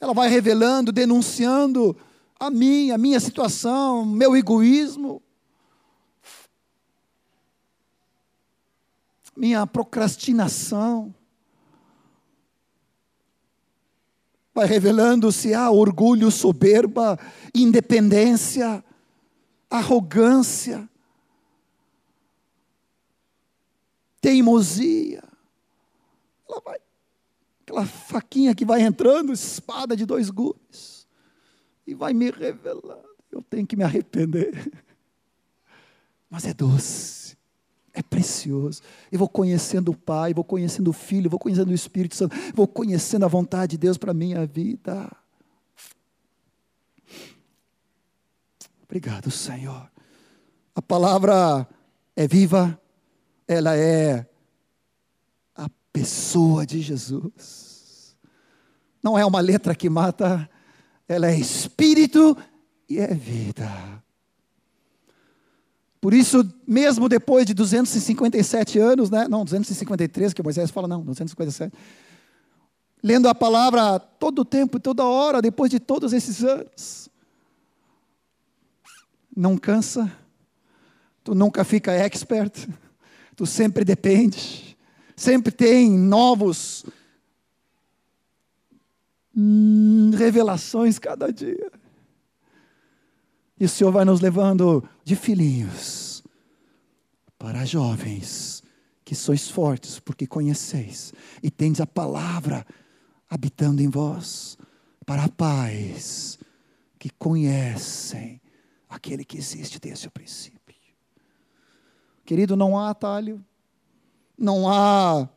Ela 0.00 0.12
vai 0.12 0.28
revelando, 0.28 0.90
denunciando 0.90 1.96
a 2.38 2.50
mim, 2.50 2.90
a 2.90 2.98
minha 2.98 3.20
situação, 3.20 4.04
meu 4.04 4.36
egoísmo, 4.36 5.22
minha 9.36 9.64
procrastinação. 9.66 11.14
vai 14.52 14.66
revelando-se 14.66 15.54
a 15.54 15.70
orgulho, 15.70 16.30
soberba, 16.30 17.18
independência, 17.54 18.84
arrogância, 19.70 20.86
teimosia. 24.20 25.22
Ela 26.46 26.60
vai, 26.62 26.78
aquela 27.70 27.86
faquinha 27.86 28.54
que 28.54 28.64
vai 28.64 28.82
entrando, 28.82 29.32
espada 29.32 29.96
de 29.96 30.04
dois 30.04 30.28
gumes, 30.28 31.06
e 31.86 31.94
vai 31.94 32.12
me 32.12 32.30
revelando. 32.30 33.08
Eu 33.30 33.40
tenho 33.42 33.66
que 33.66 33.76
me 33.76 33.84
arrepender. 33.84 34.70
Mas 36.28 36.44
é 36.44 36.52
doce 36.52 37.20
é 37.92 38.02
precioso. 38.02 38.82
Eu 39.10 39.18
vou 39.18 39.28
conhecendo 39.28 39.90
o 39.90 39.96
Pai, 39.96 40.32
vou 40.32 40.44
conhecendo 40.44 40.88
o 40.88 40.92
Filho, 40.92 41.28
vou 41.28 41.40
conhecendo 41.40 41.70
o 41.70 41.74
Espírito 41.74 42.14
Santo, 42.14 42.36
vou 42.54 42.68
conhecendo 42.68 43.24
a 43.24 43.28
vontade 43.28 43.72
de 43.72 43.78
Deus 43.78 43.98
para 43.98 44.12
a 44.12 44.14
minha 44.14 44.46
vida. 44.46 45.10
Obrigado, 48.84 49.28
Senhor. 49.30 49.90
A 50.72 50.80
palavra 50.80 51.68
é 52.14 52.28
viva, 52.28 52.80
ela 53.46 53.76
é 53.76 54.24
a 55.56 55.68
pessoa 55.92 56.64
de 56.64 56.80
Jesus. 56.80 57.59
Não 59.02 59.18
é 59.18 59.24
uma 59.24 59.40
letra 59.40 59.74
que 59.74 59.88
mata, 59.88 60.48
ela 61.08 61.30
é 61.30 61.38
espírito 61.38 62.36
e 62.88 62.98
é 62.98 63.14
vida. 63.14 63.68
Por 66.00 66.14
isso, 66.14 66.48
mesmo 66.66 67.08
depois 67.08 67.44
de 67.44 67.52
257 67.52 68.78
anos, 68.78 69.10
né? 69.10 69.28
não, 69.28 69.44
253, 69.44 70.32
que 70.32 70.42
Moisés 70.42 70.70
fala, 70.70 70.88
não, 70.88 71.02
257. 71.02 71.72
Lendo 73.02 73.28
a 73.28 73.34
palavra 73.34 73.98
todo 73.98 74.40
o 74.40 74.44
tempo, 74.44 74.80
toda 74.80 75.04
hora, 75.04 75.42
depois 75.42 75.70
de 75.70 75.78
todos 75.78 76.12
esses 76.12 76.42
anos. 76.42 77.08
Não 79.36 79.56
cansa, 79.56 80.10
tu 81.22 81.34
nunca 81.34 81.64
fica 81.64 81.92
expert, 81.92 82.68
tu 83.36 83.46
sempre 83.46 83.84
depende, 83.84 84.76
sempre 85.16 85.52
tem 85.52 85.90
novos 85.90 86.84
hum, 89.36 90.10
revelações 90.14 90.98
cada 90.98 91.32
dia. 91.32 91.70
E 93.58 93.64
o 93.64 93.68
Senhor 93.68 93.90
vai 93.90 94.04
nos 94.04 94.20
levando 94.20 94.82
de 95.04 95.14
filhinhos 95.14 96.22
para 97.38 97.64
jovens 97.64 98.62
que 99.04 99.14
sois 99.14 99.48
fortes, 99.48 99.98
porque 99.98 100.26
conheceis 100.26 101.12
e 101.42 101.50
tendes 101.50 101.80
a 101.80 101.86
palavra 101.86 102.64
habitando 103.28 103.82
em 103.82 103.88
vós, 103.88 104.56
para 105.04 105.28
pais 105.28 106.38
que 106.98 107.10
conhecem 107.10 108.40
aquele 108.88 109.24
que 109.24 109.38
existe 109.38 109.80
desde 109.80 110.08
o 110.08 110.10
princípio. 110.10 110.60
Querido, 112.24 112.54
não 112.56 112.78
há 112.78 112.90
atalho, 112.90 113.44
não 114.38 114.68
há 114.68 115.28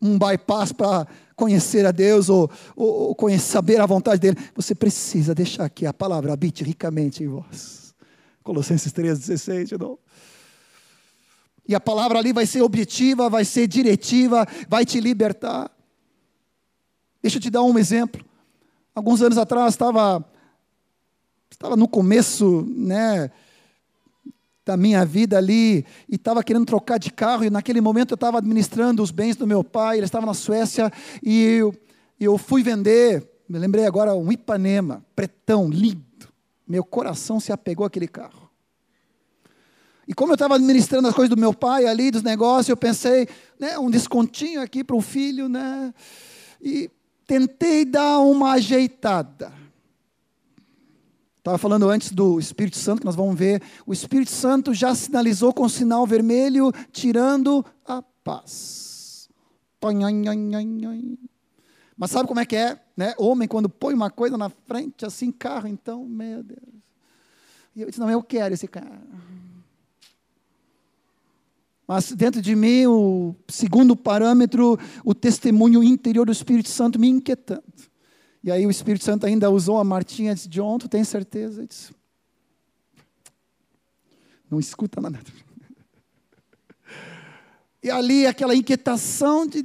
um 0.00 0.18
bypass 0.18 0.72
para 0.72 1.06
conhecer 1.36 1.84
a 1.86 1.90
Deus 1.90 2.28
ou, 2.28 2.50
ou, 2.74 3.08
ou 3.08 3.14
conhecer, 3.14 3.52
saber 3.52 3.80
a 3.80 3.86
vontade 3.86 4.20
dele, 4.20 4.36
você 4.54 4.74
precisa 4.74 5.34
deixar 5.34 5.68
que 5.68 5.86
a 5.86 5.92
palavra 5.92 6.32
habite 6.32 6.64
ricamente 6.64 7.22
em 7.22 7.28
vós. 7.28 7.94
Colossenses 8.42 8.92
3,16 8.92 9.64
de 9.64 9.78
novo. 9.78 9.98
E 11.68 11.74
a 11.74 11.80
palavra 11.80 12.18
ali 12.18 12.32
vai 12.32 12.46
ser 12.46 12.62
objetiva, 12.62 13.28
vai 13.28 13.44
ser 13.44 13.66
diretiva, 13.66 14.46
vai 14.68 14.84
te 14.84 15.00
libertar. 15.00 15.70
Deixa 17.22 17.36
eu 17.36 17.40
te 17.40 17.50
dar 17.50 17.62
um 17.62 17.78
exemplo. 17.78 18.24
Alguns 18.94 19.22
anos 19.22 19.38
atrás 19.38 19.74
estava 19.74 20.24
estava 21.50 21.76
no 21.76 21.86
começo, 21.86 22.66
né, 22.68 23.30
da 24.64 24.76
minha 24.76 25.04
vida 25.04 25.38
ali 25.38 25.84
e 26.08 26.16
estava 26.16 26.44
querendo 26.44 26.66
trocar 26.66 26.98
de 26.98 27.10
carro 27.10 27.44
e 27.44 27.50
naquele 27.50 27.80
momento 27.80 28.12
eu 28.12 28.16
estava 28.16 28.38
administrando 28.38 29.02
os 29.02 29.10
bens 29.10 29.36
do 29.36 29.46
meu 29.46 29.64
pai, 29.64 29.96
ele 29.96 30.04
estava 30.04 30.26
na 30.26 30.34
Suécia 30.34 30.92
e 31.22 31.42
eu, 31.42 31.74
eu 32.18 32.36
fui 32.36 32.62
vender, 32.62 33.26
me 33.48 33.58
lembrei 33.58 33.86
agora, 33.86 34.14
um 34.14 34.30
Ipanema, 34.30 35.04
pretão, 35.16 35.68
lindo. 35.68 36.04
Meu 36.68 36.84
coração 36.84 37.40
se 37.40 37.50
apegou 37.50 37.84
àquele 37.84 38.06
carro. 38.06 38.48
E 40.06 40.14
como 40.14 40.32
eu 40.32 40.34
estava 40.34 40.56
administrando 40.56 41.08
as 41.08 41.14
coisas 41.14 41.30
do 41.30 41.40
meu 41.40 41.54
pai 41.54 41.86
ali, 41.86 42.10
dos 42.10 42.22
negócios, 42.22 42.68
eu 42.68 42.76
pensei, 42.76 43.28
né, 43.58 43.78
um 43.78 43.90
descontinho 43.90 44.60
aqui 44.60 44.82
para 44.82 44.96
o 44.96 45.00
filho, 45.00 45.48
né? 45.48 45.94
E 46.60 46.90
tentei 47.26 47.84
dar 47.84 48.18
uma 48.18 48.52
ajeitada. 48.52 49.52
Estava 51.40 51.56
falando 51.56 51.88
antes 51.88 52.12
do 52.12 52.38
Espírito 52.38 52.76
Santo, 52.76 53.00
que 53.00 53.06
nós 53.06 53.16
vamos 53.16 53.34
ver. 53.34 53.62
O 53.86 53.94
Espírito 53.94 54.30
Santo 54.30 54.74
já 54.74 54.94
sinalizou 54.94 55.54
com 55.54 55.62
o 55.62 55.70
sinal 55.70 56.06
vermelho, 56.06 56.70
tirando 56.92 57.64
a 57.86 58.02
paz. 58.22 59.26
Mas 61.96 62.10
sabe 62.10 62.28
como 62.28 62.40
é 62.40 62.44
que 62.44 62.56
é? 62.56 62.78
Né? 62.94 63.14
Homem, 63.16 63.48
quando 63.48 63.70
põe 63.70 63.94
uma 63.94 64.10
coisa 64.10 64.36
na 64.36 64.50
frente, 64.50 65.06
assim, 65.06 65.32
carro, 65.32 65.66
então, 65.66 66.04
meu 66.04 66.42
Deus. 66.42 66.60
E 67.74 67.80
eu 67.80 67.86
disse: 67.86 68.00
não, 68.00 68.10
eu 68.10 68.22
quero 68.22 68.52
esse 68.52 68.68
carro. 68.68 69.00
Mas 71.88 72.12
dentro 72.12 72.42
de 72.42 72.54
mim, 72.54 72.86
o 72.86 73.34
segundo 73.48 73.96
parâmetro, 73.96 74.78
o 75.02 75.14
testemunho 75.14 75.82
interior 75.82 76.26
do 76.26 76.32
Espírito 76.32 76.68
Santo 76.68 77.00
me 77.00 77.08
inquietando. 77.08 77.64
E 78.42 78.50
aí 78.50 78.66
o 78.66 78.70
Espírito 78.70 79.04
Santo 79.04 79.26
ainda 79.26 79.50
usou 79.50 79.78
a 79.78 79.84
Martinha 79.84 80.34
de 80.34 80.48
John, 80.48 80.78
tu 80.78 80.88
tem 80.88 81.04
certeza? 81.04 81.66
não 84.50 84.58
escuta 84.58 85.00
nada. 85.00 85.20
E 87.82 87.90
ali 87.90 88.26
aquela 88.26 88.54
inquietação 88.54 89.46
de. 89.46 89.64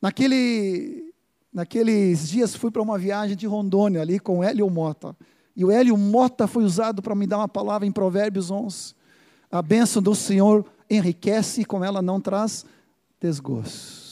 Naquele, 0.00 1.12
naqueles 1.52 2.28
dias 2.28 2.54
fui 2.54 2.70
para 2.70 2.82
uma 2.82 2.98
viagem 2.98 3.36
de 3.36 3.46
Rondônia 3.46 4.00
ali 4.00 4.18
com 4.18 4.44
Hélio 4.44 4.68
Mota. 4.68 5.16
E 5.56 5.64
o 5.64 5.70
Hélio 5.70 5.96
Mota 5.96 6.46
foi 6.46 6.64
usado 6.64 7.02
para 7.02 7.14
me 7.14 7.26
dar 7.26 7.38
uma 7.38 7.48
palavra 7.48 7.86
em 7.86 7.90
Provérbios 7.90 8.50
11. 8.50 8.94
A 9.50 9.62
bênção 9.62 10.02
do 10.02 10.14
Senhor 10.14 10.64
enriquece, 10.88 11.64
com 11.64 11.84
ela 11.84 12.00
não 12.00 12.20
traz 12.20 12.64
desgosto. 13.20 14.07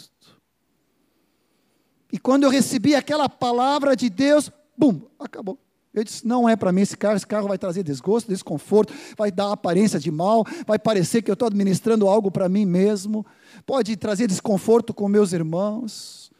E 2.16 2.18
quando 2.18 2.44
eu 2.44 2.48
recebi 2.48 2.94
aquela 2.94 3.28
palavra 3.28 3.94
de 3.94 4.08
Deus, 4.08 4.50
bum, 4.74 5.02
acabou. 5.20 5.58
Eu 5.92 6.02
disse: 6.02 6.26
não 6.26 6.48
é 6.48 6.56
para 6.56 6.72
mim 6.72 6.80
esse 6.80 6.96
carro, 6.96 7.14
esse 7.14 7.26
carro 7.26 7.46
vai 7.46 7.58
trazer 7.58 7.82
desgosto, 7.82 8.28
desconforto, 8.32 8.90
vai 9.18 9.30
dar 9.30 9.52
aparência 9.52 10.00
de 10.00 10.10
mal, 10.10 10.42
vai 10.66 10.78
parecer 10.78 11.20
que 11.20 11.30
eu 11.30 11.34
estou 11.34 11.48
administrando 11.48 12.08
algo 12.08 12.30
para 12.30 12.48
mim 12.48 12.64
mesmo, 12.64 13.26
pode 13.66 13.94
trazer 13.98 14.28
desconforto 14.28 14.94
com 14.94 15.06
meus 15.08 15.34
irmãos. 15.34 16.32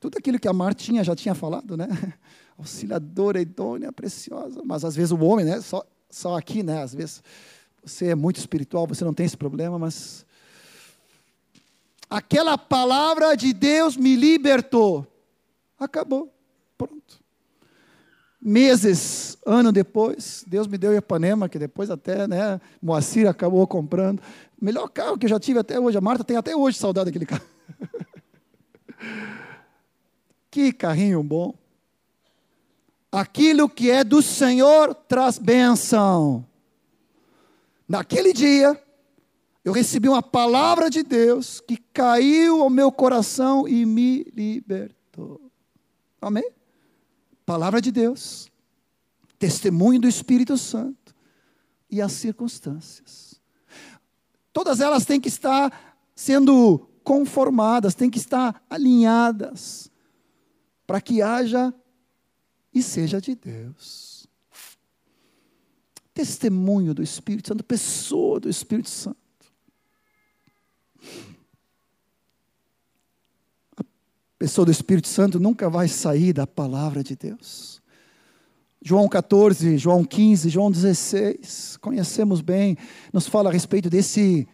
Tudo 0.00 0.16
aquilo 0.16 0.40
que 0.40 0.48
a 0.48 0.52
Martinha 0.54 1.04
já 1.04 1.14
tinha 1.14 1.34
falado, 1.34 1.76
né? 1.76 1.88
Auxiliadora 2.56 3.38
idônea, 3.38 3.92
preciosa. 3.92 4.62
Mas 4.64 4.82
às 4.82 4.96
vezes 4.96 5.12
o 5.12 5.18
homem, 5.18 5.44
né? 5.44 5.60
Só, 5.60 5.84
só 6.08 6.38
aqui, 6.38 6.62
né? 6.62 6.82
Às 6.82 6.94
vezes 6.94 7.22
você 7.84 8.06
é 8.06 8.14
muito 8.14 8.38
espiritual, 8.38 8.86
você 8.86 9.04
não 9.04 9.12
tem 9.12 9.26
esse 9.26 9.36
problema, 9.36 9.78
mas 9.78 10.24
aquela 12.12 12.58
palavra 12.58 13.34
de 13.34 13.54
Deus 13.54 13.96
me 13.96 14.14
libertou. 14.14 15.06
Acabou. 15.78 16.30
Pronto. 16.76 17.22
Meses, 18.38 19.38
ano 19.46 19.72
depois, 19.72 20.44
Deus 20.46 20.66
me 20.66 20.76
deu 20.76 20.94
Ipanema, 20.94 21.48
que 21.48 21.58
depois 21.58 21.90
até, 21.90 22.28
né, 22.28 22.60
Moacir 22.82 23.26
acabou 23.26 23.66
comprando. 23.66 24.20
Melhor 24.60 24.88
carro 24.88 25.16
que 25.16 25.24
eu 25.24 25.30
já 25.30 25.40
tive 25.40 25.60
até 25.60 25.80
hoje. 25.80 25.96
A 25.96 26.02
Marta 26.02 26.22
tem 26.22 26.36
até 26.36 26.54
hoje 26.54 26.76
saudade 26.76 27.06
daquele 27.06 27.24
carro. 27.24 27.46
que 30.50 30.72
carrinho 30.72 31.22
bom. 31.22 31.54
Aquilo 33.10 33.68
que 33.68 33.90
é 33.90 34.04
do 34.04 34.20
Senhor 34.20 34.94
traz 34.94 35.38
bênção. 35.38 36.44
Naquele 37.88 38.32
dia, 38.32 38.81
eu 39.64 39.72
recebi 39.72 40.08
uma 40.08 40.22
palavra 40.22 40.90
de 40.90 41.02
Deus 41.02 41.60
que 41.60 41.76
caiu 41.76 42.62
ao 42.62 42.70
meu 42.70 42.90
coração 42.90 43.68
e 43.68 43.86
me 43.86 44.24
libertou. 44.34 45.40
Amém? 46.20 46.50
Palavra 47.46 47.80
de 47.80 47.92
Deus, 47.92 48.50
testemunho 49.38 50.00
do 50.00 50.08
Espírito 50.08 50.56
Santo 50.56 51.14
e 51.88 52.00
as 52.00 52.12
circunstâncias. 52.12 53.40
Todas 54.52 54.80
elas 54.80 55.04
têm 55.04 55.20
que 55.20 55.28
estar 55.28 55.96
sendo 56.14 56.88
conformadas, 57.04 57.94
têm 57.94 58.10
que 58.10 58.18
estar 58.18 58.64
alinhadas 58.68 59.90
para 60.86 61.00
que 61.00 61.22
haja 61.22 61.72
e 62.74 62.82
seja 62.82 63.20
de 63.20 63.34
Deus. 63.34 64.26
Testemunho 66.12 66.92
do 66.92 67.02
Espírito 67.02 67.48
Santo, 67.48 67.64
pessoa 67.64 68.40
do 68.40 68.48
Espírito 68.48 68.90
Santo. 68.90 69.21
Pessoa 74.42 74.64
do 74.64 74.72
Espírito 74.72 75.06
Santo 75.06 75.38
nunca 75.38 75.70
vai 75.70 75.86
sair 75.86 76.32
da 76.32 76.48
palavra 76.48 77.04
de 77.04 77.14
Deus. 77.14 77.80
João 78.84 79.08
14, 79.08 79.78
João 79.78 80.04
15, 80.04 80.48
João 80.48 80.68
16, 80.68 81.76
conhecemos 81.76 82.40
bem, 82.40 82.76
nos 83.12 83.28
fala 83.28 83.50
a 83.50 83.52
respeito 83.52 83.88
desse 83.88 84.48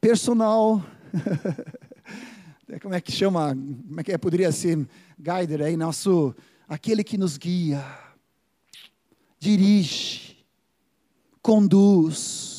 personal, 0.00 0.82
como 2.80 2.94
é 2.94 3.00
que 3.02 3.12
chama, 3.12 3.54
como 3.54 4.00
é 4.00 4.02
que 4.02 4.12
é, 4.12 4.16
poderia 4.16 4.50
ser, 4.50 4.88
guider 5.20 5.60
aí, 5.60 5.76
nosso, 5.76 6.34
aquele 6.66 7.04
que 7.04 7.18
nos 7.18 7.36
guia, 7.36 7.84
dirige, 9.38 10.38
conduz, 11.42 12.55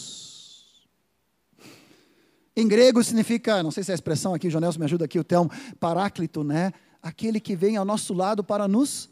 em 2.58 2.68
grego 2.68 3.04
significa, 3.04 3.62
não 3.62 3.70
sei 3.70 3.84
se 3.84 3.92
é 3.92 3.94
a 3.94 3.96
expressão 3.96 4.34
aqui, 4.34 4.48
o 4.48 4.80
me 4.80 4.86
ajuda 4.86 5.06
aqui, 5.06 5.20
o 5.20 5.24
termo 5.24 5.52
paráclito, 5.80 6.44
né? 6.44 6.74
Aquele 7.04 7.40
que 7.40 7.56
vem 7.56 7.78
ao 7.78 7.86
nosso 7.86 8.16
lado 8.16 8.44
para 8.44 8.68
nos 8.68 9.12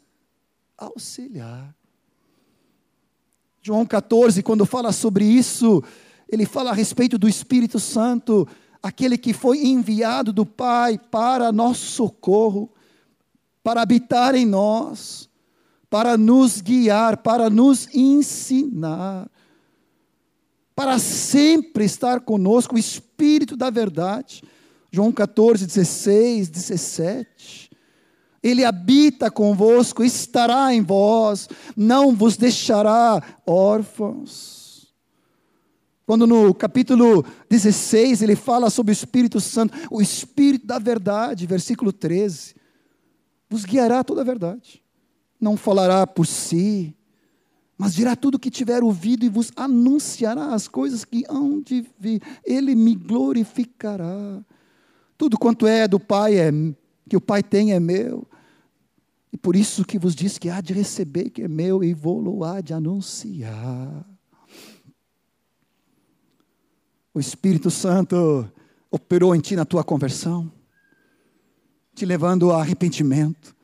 auxiliar. 0.76 1.72
João 3.62 3.86
14, 3.86 4.42
quando 4.42 4.66
fala 4.66 4.90
sobre 4.90 5.24
isso, 5.24 5.80
ele 6.28 6.44
fala 6.44 6.70
a 6.70 6.74
respeito 6.74 7.16
do 7.16 7.28
Espírito 7.28 7.78
Santo, 7.78 8.48
aquele 8.82 9.16
que 9.16 9.32
foi 9.32 9.64
enviado 9.64 10.32
do 10.32 10.44
Pai 10.44 10.98
para 10.98 11.52
nosso 11.52 11.86
socorro, 11.86 12.68
para 13.62 13.80
habitar 13.80 14.34
em 14.34 14.44
nós, 14.44 15.30
para 15.88 16.18
nos 16.18 16.60
guiar, 16.60 17.18
para 17.18 17.48
nos 17.48 17.88
ensinar, 17.94 19.30
para 20.76 20.98
sempre 20.98 21.86
estar 21.86 22.20
conosco, 22.20 22.74
o 22.74 22.78
Espírito 22.78 23.56
da 23.56 23.70
verdade. 23.70 24.44
João 24.92 25.10
14, 25.10 25.66
16, 25.66 26.50
17. 26.50 27.70
Ele 28.42 28.62
habita 28.62 29.30
convosco, 29.30 30.04
estará 30.04 30.72
em 30.74 30.82
vós, 30.82 31.48
não 31.74 32.14
vos 32.14 32.36
deixará 32.36 33.22
órfãos. 33.46 34.94
Quando 36.04 36.26
no 36.26 36.54
capítulo 36.54 37.24
16 37.48 38.20
ele 38.20 38.36
fala 38.36 38.68
sobre 38.68 38.92
o 38.92 38.94
Espírito 38.94 39.40
Santo, 39.40 39.74
o 39.90 40.00
Espírito 40.02 40.66
da 40.66 40.78
verdade, 40.78 41.46
versículo 41.46 41.90
13, 41.90 42.54
vos 43.48 43.64
guiará 43.64 44.04
toda 44.04 44.20
a 44.20 44.24
verdade. 44.24 44.84
Não 45.40 45.56
falará 45.56 46.06
por 46.06 46.26
si, 46.26 46.94
mas 47.78 47.94
dirá 47.94 48.16
tudo 48.16 48.36
o 48.36 48.38
que 48.38 48.50
tiver 48.50 48.82
ouvido 48.82 49.24
e 49.24 49.28
vos 49.28 49.52
anunciará 49.54 50.54
as 50.54 50.66
coisas 50.66 51.04
que 51.04 51.24
hão 51.28 51.60
de 51.60 51.86
vir. 51.98 52.22
Ele 52.44 52.74
me 52.74 52.94
glorificará. 52.94 54.42
Tudo 55.18 55.38
quanto 55.38 55.66
é 55.66 55.86
do 55.86 56.00
Pai 56.00 56.38
é 56.38 56.50
que 57.08 57.16
o 57.16 57.20
Pai 57.20 57.42
tem 57.42 57.72
é 57.72 57.80
meu. 57.80 58.26
E 59.30 59.36
por 59.36 59.54
isso 59.54 59.84
que 59.84 59.98
vos 59.98 60.14
diz 60.14 60.38
que 60.38 60.48
há 60.48 60.62
de 60.62 60.72
receber 60.72 61.28
que 61.28 61.42
é 61.42 61.48
meu 61.48 61.84
e 61.84 61.92
vou-lo 61.92 62.42
há 62.44 62.62
de 62.62 62.72
anunciar. 62.72 64.06
O 67.12 67.20
Espírito 67.20 67.70
Santo 67.70 68.50
operou 68.90 69.34
em 69.34 69.40
ti 69.40 69.54
na 69.54 69.66
tua 69.66 69.84
conversão, 69.84 70.50
te 71.94 72.06
levando 72.06 72.50
a 72.50 72.60
arrependimento, 72.60 73.54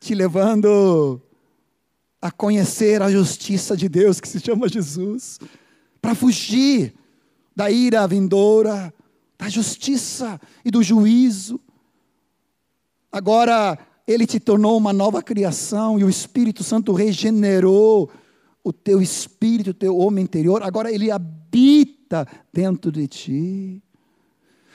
te 0.00 0.14
levando 0.14 1.20
a 2.20 2.30
conhecer 2.30 3.00
a 3.02 3.10
justiça 3.10 3.76
de 3.76 3.88
Deus 3.88 4.20
que 4.20 4.28
se 4.28 4.40
chama 4.40 4.68
Jesus, 4.68 5.38
para 6.00 6.14
fugir 6.14 6.94
da 7.54 7.70
ira 7.70 8.06
vindoura, 8.06 8.92
da 9.38 9.48
justiça 9.48 10.40
e 10.64 10.70
do 10.70 10.82
juízo. 10.82 11.60
Agora 13.10 13.78
ele 14.06 14.26
te 14.26 14.40
tornou 14.40 14.76
uma 14.76 14.92
nova 14.92 15.22
criação 15.22 15.98
e 15.98 16.04
o 16.04 16.08
Espírito 16.08 16.64
Santo 16.64 16.92
regenerou 16.92 18.10
o 18.64 18.72
teu 18.72 19.00
espírito, 19.00 19.70
o 19.70 19.74
teu 19.74 19.96
homem 19.96 20.24
interior. 20.24 20.62
Agora 20.62 20.92
ele 20.92 21.10
habita 21.10 22.26
dentro 22.52 22.90
de 22.90 23.06
ti. 23.06 23.82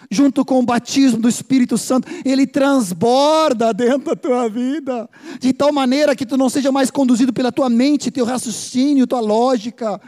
Junto 0.09 0.43
com 0.43 0.59
o 0.59 0.65
batismo 0.65 1.19
do 1.19 1.29
Espírito 1.29 1.77
Santo, 1.77 2.07
ele 2.25 2.45
transborda 2.45 3.73
dentro 3.73 4.05
da 4.05 4.15
tua 4.15 4.49
vida, 4.49 5.09
de 5.39 5.53
tal 5.53 5.71
maneira 5.71 6.15
que 6.15 6.25
tu 6.25 6.37
não 6.37 6.49
seja 6.49 6.71
mais 6.71 6.91
conduzido 6.91 7.33
pela 7.33 7.51
tua 7.51 7.69
mente, 7.69 8.11
teu 8.11 8.25
raciocínio, 8.25 9.07
tua 9.07 9.19
lógica, 9.19 9.99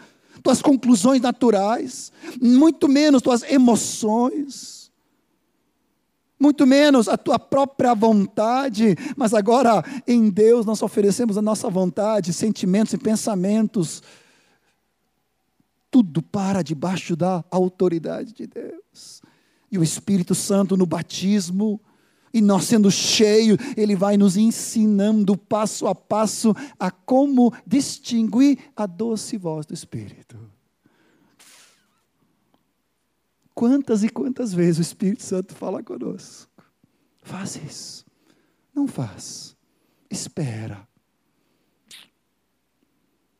tuas 0.43 0.61
conclusões 0.61 1.21
naturais, 1.21 2.11
muito 2.41 2.87
menos 2.87 3.21
tuas 3.21 3.43
emoções 3.43 4.75
muito 6.39 6.67
menos 6.67 7.07
a 7.07 7.17
tua 7.17 7.39
própria 7.39 7.93
vontade, 7.93 8.95
mas 9.15 9.33
agora 9.33 9.83
em 10.05 10.29
Deus 10.29 10.65
nós 10.65 10.81
oferecemos 10.81 11.37
a 11.37 11.41
nossa 11.41 11.69
vontade, 11.69 12.33
sentimentos 12.33 12.93
e 12.93 12.97
pensamentos, 12.97 14.03
tudo 15.89 16.21
para 16.21 16.61
debaixo 16.61 17.15
da 17.15 17.43
autoridade 17.49 18.33
de 18.33 18.47
Deus. 18.47 19.21
E 19.71 19.77
o 19.77 19.83
Espírito 19.83 20.35
Santo 20.35 20.77
no 20.77 20.85
batismo, 20.85 21.79
e 22.33 22.41
nós 22.41 22.65
sendo 22.65 22.91
cheios, 22.91 23.57
ele 23.77 23.95
vai 23.95 24.17
nos 24.17 24.35
ensinando 24.35 25.37
passo 25.37 25.87
a 25.87 25.95
passo 25.95 26.53
a 26.77 26.91
como 26.91 27.53
distinguir 27.65 28.59
a 28.75 28.85
doce 28.85 29.37
voz 29.37 29.65
do 29.65 29.73
Espírito. 29.73 30.37
Quantas 33.53 34.03
e 34.03 34.09
quantas 34.09 34.53
vezes 34.53 34.79
o 34.79 34.81
Espírito 34.81 35.23
Santo 35.23 35.55
fala 35.55 35.81
conosco? 35.81 36.51
Faz 37.23 37.55
isso. 37.55 38.05
Não 38.73 38.85
faz. 38.85 39.55
Espera. 40.09 40.85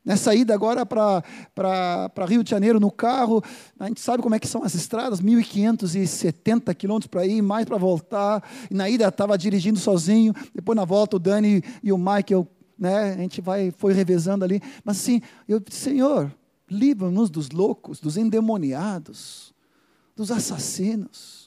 Nessa 0.06 0.32
ida 0.32 0.54
agora 0.54 0.86
para 0.86 2.24
Rio 2.28 2.44
de 2.44 2.50
Janeiro 2.50 2.78
no 2.78 2.92
carro, 2.92 3.42
a 3.76 3.88
gente 3.88 4.00
sabe 4.00 4.22
como 4.22 4.36
é 4.36 4.38
que 4.38 4.46
são 4.46 4.62
as 4.62 4.72
estradas, 4.76 5.20
1.570 5.20 6.72
quilômetros 6.76 7.08
para 7.08 7.26
ir, 7.26 7.42
mais 7.42 7.64
para 7.64 7.76
voltar. 7.76 8.40
E 8.70 8.74
na 8.74 8.88
ida 8.88 9.08
estava 9.08 9.36
dirigindo 9.36 9.80
sozinho, 9.80 10.32
depois 10.54 10.76
na 10.76 10.84
volta 10.84 11.16
o 11.16 11.18
Dani 11.18 11.60
e 11.82 11.92
o 11.92 11.98
Michael, 11.98 12.46
né, 12.78 13.14
a 13.14 13.16
gente 13.16 13.40
vai, 13.40 13.72
foi 13.76 13.92
revezando 13.92 14.44
ali. 14.44 14.62
Mas 14.84 14.98
assim, 14.98 15.20
eu 15.48 15.60
Senhor, 15.68 16.32
livra-nos 16.70 17.28
dos 17.28 17.50
loucos, 17.50 17.98
dos 17.98 18.16
endemoniados 18.16 19.52
dos 20.16 20.30
assassinos. 20.30 21.45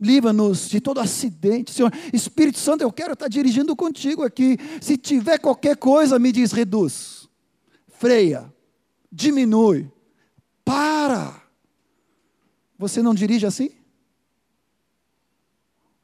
Livra-nos 0.00 0.68
de 0.70 0.80
todo 0.80 0.98
acidente. 0.98 1.72
Senhor, 1.72 1.92
Espírito 2.12 2.58
Santo, 2.58 2.80
eu 2.80 2.90
quero 2.90 3.12
estar 3.12 3.28
dirigindo 3.28 3.76
contigo 3.76 4.22
aqui. 4.22 4.56
Se 4.80 4.96
tiver 4.96 5.38
qualquer 5.38 5.76
coisa, 5.76 6.18
me 6.18 6.32
diz, 6.32 6.52
reduz, 6.52 7.28
freia, 7.86 8.50
diminui, 9.12 9.90
para. 10.64 11.42
Você 12.78 13.02
não 13.02 13.14
dirige 13.14 13.44
assim? 13.44 13.70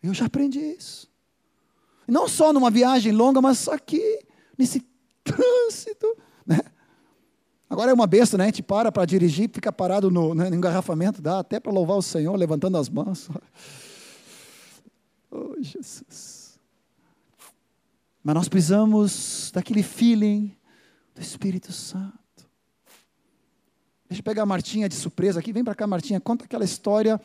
Eu 0.03 0.13
já 0.13 0.27
aprendi 0.27 0.61
isso. 0.61 1.09
não 2.07 2.29
só 2.29 2.53
numa 2.53 2.71
viagem 2.71 3.13
longa, 3.13 3.41
mas 3.41 3.67
aqui, 3.67 4.21
nesse 4.59 4.87
trânsito. 5.25 6.17
Né? 6.47 6.61
Agora 7.69 7.91
é 7.91 7.95
uma 7.95 8.07
besta, 8.07 8.39
né? 8.39 8.45
A 8.45 8.47
gente 8.47 8.63
para 8.63 8.93
para 8.93 9.05
dirigir, 9.05 9.51
fica 9.53 9.73
parado 9.73 10.11
no, 10.11 10.35
né, 10.35 10.49
no 10.49 10.55
engarrafamento, 10.55 11.21
dá 11.21 11.41
até 11.41 11.59
para 11.59 11.73
louvar 11.73 11.97
o 11.97 12.03
Senhor, 12.03 12.37
levantando 12.37 12.77
as 12.77 12.89
mãos. 12.89 13.29
Oh, 15.37 15.63
Jesus. 15.63 16.59
Mas 18.23 18.35
nós 18.35 18.49
precisamos 18.49 19.51
daquele 19.53 19.83
feeling 19.83 20.57
do 21.15 21.21
Espírito 21.21 21.73
Santo. 21.73 22.17
Deixa 24.09 24.21
eu 24.21 24.25
pegar 24.25 24.45
a 24.45 24.47
Martinha 24.47 24.89
de 24.89 24.95
surpresa 24.95 25.41
aqui. 25.41 25.53
Vem 25.53 25.63
para 25.63 25.75
cá, 25.75 25.87
Martinha, 25.87 26.21
conta 26.21 26.47
aquela 26.47 26.65
história. 26.65 27.21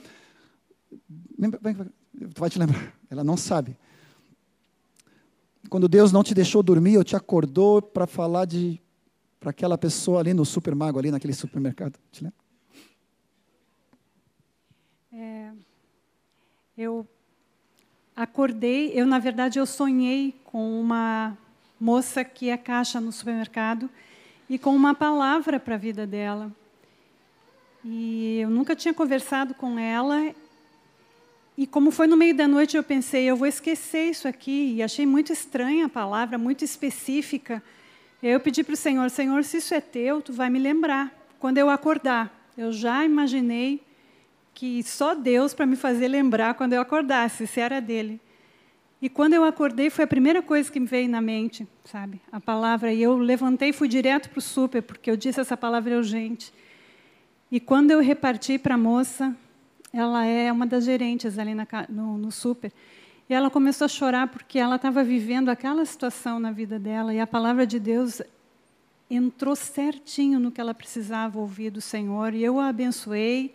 Vem, 1.40 1.52
vem, 1.62 1.76
tu 1.76 2.40
vai 2.40 2.50
te 2.50 2.60
lembrar. 2.60 2.94
Ela 3.10 3.24
não 3.24 3.38
sabe. 3.38 3.78
Quando 5.70 5.88
Deus 5.88 6.12
não 6.12 6.24
te 6.24 6.34
deixou 6.34 6.62
dormir, 6.62 6.98
ou 6.98 7.04
te 7.04 7.16
acordou 7.16 7.82
para 7.82 8.06
falar 8.06 8.46
de 8.46 8.82
para 9.40 9.50
aquela 9.50 9.76
pessoa 9.76 10.20
ali 10.20 10.36
no 10.36 10.46
supermago, 10.46 11.00
ali 11.00 11.10
naquele 11.10 11.34
supermercado? 11.34 11.98
Te 12.12 12.24
lembra? 12.24 12.38
É, 15.14 15.52
eu 16.78 17.08
acordei, 18.16 18.92
eu 18.94 19.06
na 19.06 19.20
verdade 19.20 19.60
eu 19.60 19.66
sonhei 19.66 20.36
com 20.44 20.80
uma 20.80 21.38
moça 21.80 22.24
que 22.24 22.50
é 22.50 22.58
caixa 22.58 23.02
no 23.02 23.12
supermercado 23.12 23.90
e 24.50 24.60
com 24.60 24.76
uma 24.76 24.94
palavra 24.94 25.60
para 25.60 25.76
a 25.76 25.78
vida 25.78 26.06
dela. 26.06 26.52
E 27.84 28.40
eu 28.40 28.50
nunca 28.50 28.76
tinha 28.76 28.94
conversado 28.94 29.54
com 29.54 29.80
ela. 29.80 30.34
E 31.58 31.66
como 31.66 31.90
foi 31.90 32.06
no 32.06 32.16
meio 32.16 32.36
da 32.36 32.48
noite, 32.48 32.78
eu 32.78 32.84
pensei, 32.84 33.24
eu 33.24 33.36
vou 33.36 33.48
esquecer 33.48 34.10
isso 34.10 34.28
aqui. 34.28 34.76
E 34.76 34.84
achei 34.84 35.06
muito 35.06 35.34
estranha 35.34 35.86
a 35.86 35.90
palavra, 35.90 36.38
muito 36.38 36.64
específica. 36.64 37.64
Eu 38.22 38.40
pedi 38.40 38.64
para 38.64 38.74
o 38.74 38.78
Senhor, 38.78 39.10
Senhor, 39.10 39.44
se 39.44 39.58
isso 39.58 39.74
é 39.74 39.82
teu, 39.82 40.22
tu 40.22 40.32
vai 40.32 40.50
me 40.50 40.60
lembrar 40.60 41.12
quando 41.40 41.58
eu 41.58 41.70
acordar. 41.70 42.32
Eu 42.56 42.72
já 42.72 43.04
imaginei 43.04 43.82
que 44.54 44.84
só 44.84 45.16
Deus 45.16 45.54
para 45.54 45.66
me 45.66 45.76
fazer 45.76 46.08
lembrar 46.08 46.54
quando 46.54 46.74
eu 46.74 46.82
acordasse, 46.82 47.48
se 47.48 47.60
era 47.60 47.80
dele. 47.80 48.20
E 49.02 49.10
quando 49.10 49.34
eu 49.34 49.44
acordei, 49.44 49.90
foi 49.90 50.06
a 50.06 50.08
primeira 50.08 50.44
coisa 50.44 50.72
que 50.72 50.80
me 50.80 50.86
veio 50.86 51.10
na 51.10 51.20
mente, 51.20 51.68
sabe? 51.86 52.22
A 52.32 52.40
palavra. 52.40 52.94
E 52.94 53.02
eu 53.02 53.18
levantei 53.18 53.70
e 53.70 53.74
fui 53.74 53.88
direto 53.88 54.30
para 54.30 54.38
o 54.38 54.42
super, 54.42 54.84
porque 54.84 55.10
eu 55.10 55.18
disse 55.18 55.40
essa 55.40 55.58
palavra 55.58 55.96
é 55.96 55.98
urgente. 55.98 56.54
E 57.52 57.60
quando 57.60 57.90
eu 57.90 58.00
reparti 58.00 58.60
para 58.60 58.76
a 58.76 58.78
moça, 58.78 59.36
ela 59.92 60.26
é 60.26 60.52
uma 60.52 60.68
das 60.68 60.86
gerentes 60.86 61.40
ali 61.40 61.56
na, 61.56 61.68
no, 61.90 62.18
no 62.18 62.32
super. 62.32 62.72
E 63.28 63.34
ela 63.34 63.50
começou 63.50 63.86
a 63.86 63.88
chorar 63.88 64.28
porque 64.28 64.60
ela 64.60 64.76
estava 64.76 65.04
vivendo 65.04 65.50
aquela 65.50 65.84
situação 65.84 66.40
na 66.40 66.52
vida 66.52 66.78
dela 66.78 67.14
e 67.14 67.20
a 67.20 67.26
palavra 67.26 67.66
de 67.66 67.80
Deus 67.80 68.22
entrou 69.10 69.56
certinho 69.56 70.40
no 70.40 70.52
que 70.52 70.62
ela 70.62 70.74
precisava 70.74 71.40
ouvir 71.40 71.72
do 71.72 71.82
Senhor. 71.82 72.34
E 72.34 72.44
eu 72.44 72.60
a 72.60 72.68
abençoei 72.68 73.54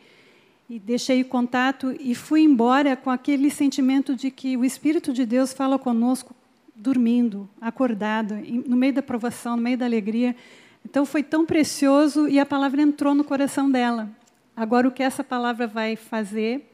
e 0.68 0.78
deixei 0.78 1.22
o 1.22 1.24
contato 1.24 1.94
e 2.00 2.14
fui 2.14 2.42
embora 2.42 2.96
com 2.96 3.10
aquele 3.10 3.50
sentimento 3.50 4.16
de 4.16 4.30
que 4.30 4.56
o 4.56 4.64
Espírito 4.64 5.12
de 5.12 5.24
Deus 5.24 5.52
fala 5.52 5.78
conosco 5.78 6.34
dormindo, 6.74 7.48
acordado, 7.60 8.34
no 8.66 8.76
meio 8.76 8.92
da 8.92 9.02
provação, 9.02 9.56
no 9.56 9.62
meio 9.62 9.78
da 9.78 9.84
alegria. 9.86 10.36
Então 10.84 11.06
foi 11.06 11.22
tão 11.22 11.46
precioso 11.46 12.28
e 12.28 12.38
a 12.38 12.44
palavra 12.44 12.82
entrou 12.82 13.14
no 13.14 13.24
coração 13.24 13.70
dela. 13.70 14.08
Agora, 14.56 14.88
o 14.88 14.90
que 14.90 15.02
essa 15.02 15.22
palavra 15.22 15.66
vai 15.66 15.96
fazer, 15.96 16.68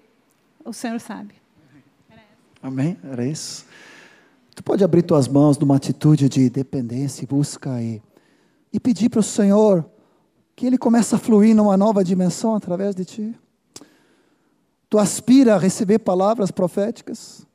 o 0.64 0.72
Senhor 0.72 0.98
sabe. 1.00 1.34
Amém? 2.62 2.96
Era 3.02 3.26
isso? 3.26 3.66
Tu 4.54 4.62
pode 4.62 4.84
abrir 4.84 5.02
tuas 5.02 5.26
mãos 5.26 5.58
numa 5.58 5.76
atitude 5.76 6.28
de 6.28 6.48
dependência 6.48 7.24
e 7.24 7.26
busca 7.26 7.72
aí. 7.72 8.00
E 8.72 8.78
pedir 8.78 9.08
para 9.08 9.20
o 9.20 9.22
Senhor 9.22 9.84
que 10.54 10.66
Ele 10.66 10.78
comece 10.78 11.14
a 11.14 11.18
fluir 11.18 11.54
numa 11.54 11.76
nova 11.76 12.04
dimensão 12.04 12.54
através 12.54 12.94
de 12.94 13.04
ti. 13.04 13.34
Tu 14.92 14.98
aspira 14.98 15.54
a 15.54 15.58
receber 15.58 16.00
palavras 16.00 16.50
proféticas. 16.50 17.46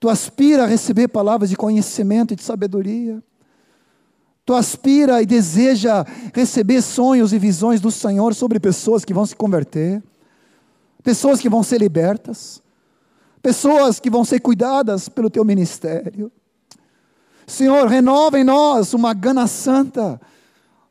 Tu 0.00 0.08
aspira 0.08 0.64
a 0.64 0.66
receber 0.66 1.06
palavras 1.06 1.50
de 1.50 1.54
conhecimento 1.54 2.32
e 2.32 2.34
de 2.34 2.42
sabedoria. 2.42 3.22
Tu 4.46 4.54
aspira 4.54 5.20
e 5.20 5.26
deseja 5.26 6.02
receber 6.32 6.80
sonhos 6.80 7.34
e 7.34 7.38
visões 7.38 7.78
do 7.78 7.90
Senhor 7.90 8.34
sobre 8.34 8.58
pessoas 8.58 9.04
que 9.04 9.12
vão 9.12 9.26
se 9.26 9.36
converter, 9.36 10.02
pessoas 11.02 11.40
que 11.40 11.48
vão 11.50 11.62
ser 11.62 11.76
libertas, 11.76 12.62
pessoas 13.42 14.00
que 14.00 14.08
vão 14.08 14.24
ser 14.24 14.40
cuidadas 14.40 15.10
pelo 15.10 15.28
teu 15.28 15.44
ministério. 15.44 16.32
Senhor, 17.46 17.86
renova 17.86 18.40
em 18.40 18.44
nós 18.44 18.94
uma 18.94 19.12
gana 19.12 19.46
santa 19.46 20.18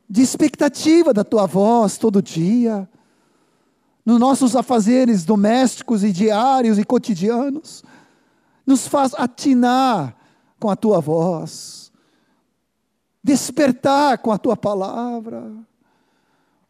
de 0.08 0.22
expectativa 0.22 1.12
da 1.12 1.24
tua 1.24 1.48
voz 1.48 1.98
todo 1.98 2.22
dia, 2.22 2.88
nos 4.06 4.20
nossos 4.20 4.56
afazeres 4.56 5.24
domésticos 5.24 6.04
e 6.04 6.12
diários 6.12 6.78
e 6.78 6.84
cotidianos, 6.84 7.84
nos 8.66 8.88
faz 8.88 9.14
atinar 9.16 10.16
com 10.60 10.70
a 10.70 10.76
tua 10.76 11.00
voz, 11.00 11.92
despertar 13.24 14.18
com 14.20 14.32
a 14.32 14.38
tua 14.38 14.58
palavra. 14.58 15.52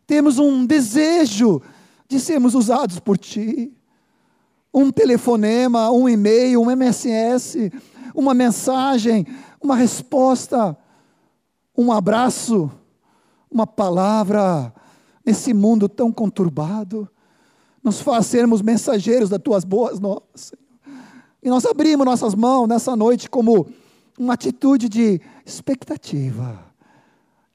Temos 0.06 0.40
um 0.40 0.66
desejo 0.66 1.62
de 2.08 2.20
sermos 2.20 2.56
usados 2.56 3.00
por 3.00 3.18
ti. 3.18 3.72
Um 4.74 4.92
telefonema, 4.92 5.92
um 5.92 6.08
e-mail, 6.08 6.62
um 6.62 6.72
MSS, 6.72 7.72
uma 8.16 8.34
mensagem, 8.34 9.26
uma 9.62 9.76
resposta, 9.76 10.78
um 11.78 11.92
abraço 11.92 12.72
uma 13.52 13.68
palavra 13.68 14.74
nesse 15.26 15.54
mundo 15.54 15.90
tão 15.90 16.12
conturbado, 16.12 17.10
nos 17.84 18.02
faz 18.02 18.28
sermos 18.28 18.62
mensageiros 18.62 19.30
das 19.30 19.42
tuas 19.42 19.64
boas 19.64 20.00
novas. 20.00 20.54
E 21.42 21.50
nós 21.50 21.66
abrimos 21.66 22.06
nossas 22.06 22.36
mãos 22.36 22.68
nessa 22.68 22.96
noite 22.96 23.30
como 23.30 23.68
uma 24.18 24.34
atitude 24.34 24.88
de 24.88 25.20
expectativa. 25.46 26.64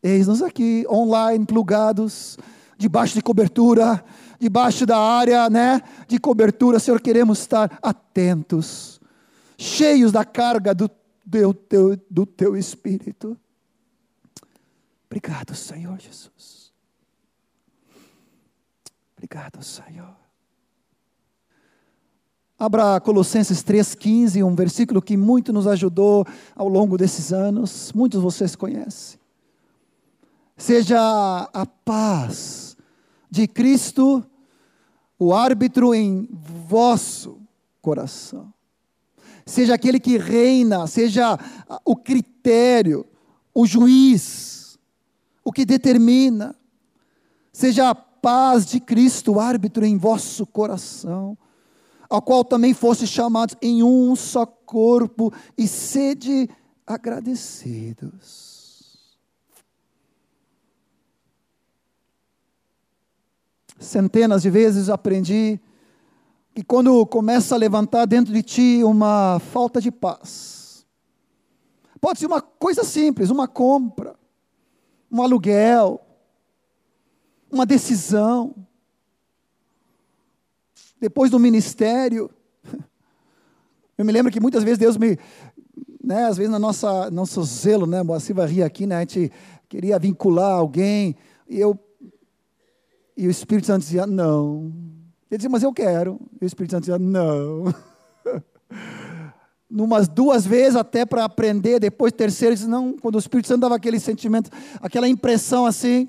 Eis-nos 0.03 0.43
aqui, 0.43 0.85
online, 0.89 1.47
plugados, 1.47 2.37
debaixo 2.77 3.15
de 3.15 3.23
cobertura, 3.23 4.05
debaixo 4.39 4.85
da 4.85 4.99
área 4.99 5.49
né, 5.49 5.81
de 6.09 6.19
cobertura. 6.19 6.79
Senhor, 6.79 7.01
queremos 7.01 7.39
estar 7.39 7.79
atentos, 7.81 9.01
cheios 9.57 10.11
da 10.11 10.25
carga 10.25 10.75
do, 10.75 10.91
do, 11.25 12.01
do 12.11 12.27
teu 12.27 12.57
Espírito. 12.57 13.37
Obrigado, 15.07 15.55
Senhor 15.55 15.99
Jesus. 16.01 16.56
Obrigado, 19.29 19.61
Senhor. 19.61 20.17
Abra 22.57 23.01
Colossenses 23.01 23.61
3,15, 23.61 24.47
um 24.47 24.55
versículo 24.55 25.03
que 25.03 25.17
muito 25.17 25.53
nos 25.53 25.67
ajudou 25.67 26.25
ao 26.55 26.69
longo 26.69 26.97
desses 26.97 27.33
anos, 27.33 27.93
muitos 27.93 28.21
de 28.21 28.25
vocês 28.25 28.55
conhecem. 28.55 29.19
Seja 30.57 31.51
a 31.53 31.67
paz 31.67 32.77
de 33.29 33.49
Cristo 33.49 34.25
o 35.19 35.35
árbitro 35.35 35.93
em 35.93 36.29
vosso 36.31 37.41
coração. 37.83 38.55
Seja 39.45 39.75
aquele 39.75 39.99
que 39.99 40.19
reina, 40.19 40.87
seja 40.87 41.37
o 41.85 41.97
critério, 41.97 43.05
o 43.53 43.67
juiz 43.67 44.57
o 45.47 45.53
que 45.53 45.65
determina. 45.65 46.57
Seja 47.53 47.91
a 47.91 47.95
paz 48.21 48.67
de 48.67 48.81
Cristo, 48.81 49.39
árbitro 49.41 49.85
em 49.85 49.97
vosso 49.97 50.47
coração, 50.47 51.37
ao 52.09 52.23
qual 52.23 52.45
também 52.45 52.73
fosse 52.73 53.07
chamados 53.07 53.57
em 53.61 53.83
um 53.83 54.15
só 54.15 54.47
corpo, 54.47 55.33
e 55.57 55.67
sede 55.67 56.49
agradecidos. 56.87 58.57
Centenas 63.79 64.43
de 64.43 64.51
vezes 64.51 64.89
aprendi 64.89 65.61
que 66.55 66.63
quando 66.63 67.05
começa 67.07 67.55
a 67.55 67.59
levantar 67.59 68.07
dentro 68.07 68.33
de 68.33 68.43
ti 68.43 68.83
uma 68.83 69.39
falta 69.39 69.81
de 69.81 69.91
paz, 69.91 70.87
pode 72.01 72.19
ser 72.19 72.27
uma 72.27 72.41
coisa 72.41 72.83
simples, 72.85 73.29
uma 73.29 73.47
compra, 73.47 74.17
um 75.11 75.21
aluguel, 75.21 76.06
uma 77.57 77.67
decisão. 77.67 78.55
Depois 81.01 81.31
do 81.31 81.39
ministério, 81.39 82.31
eu 83.99 84.05
me 84.05 84.13
lembro 84.13 84.31
que 84.31 84.41
muitas 84.41 84.63
vezes 84.63 84.79
Deus 84.79 84.97
me, 84.97 85.19
né, 86.03 86.25
às 86.25 86.37
vezes 86.37 86.51
na 86.51 86.59
nossa 86.59 87.11
nosso 87.11 87.43
zelo, 87.43 87.87
né, 87.87 88.03
Moacir 88.03 88.35
vai 88.35 88.47
rir 88.47 88.63
aqui, 88.63 88.87
né, 88.87 88.97
a 88.97 89.01
gente 89.01 89.33
queria 89.69 89.99
vincular 89.99 90.53
alguém, 90.53 91.17
e 91.49 91.59
eu 91.59 91.79
e 93.17 93.27
o 93.27 93.31
Espírito 93.31 93.67
Santo 93.67 93.83
dizia 93.83 94.07
não. 94.07 94.73
Ele 95.31 95.39
dizia, 95.39 95.51
mas 95.51 95.63
eu 95.63 95.73
quero. 95.73 96.21
E 96.41 96.45
o 96.45 96.47
Espírito 96.47 96.73
Santo 96.73 96.83
dizia 96.83 96.99
não. 96.99 97.65
numas 99.71 100.09
duas 100.09 100.47
vezes 100.47 100.77
até 100.77 101.05
para 101.05 101.25
aprender, 101.25 101.81
depois 101.81 102.13
terceiro, 102.13 102.55
disse, 102.55 102.69
não, 102.69 102.97
quando 102.97 103.17
o 103.17 103.19
Espírito 103.19 103.49
Santo 103.49 103.61
dava 103.61 103.77
aquele 103.77 103.99
sentimento, 103.99 104.51
aquela 104.81 105.09
impressão 105.09 105.67
assim, 105.67 106.09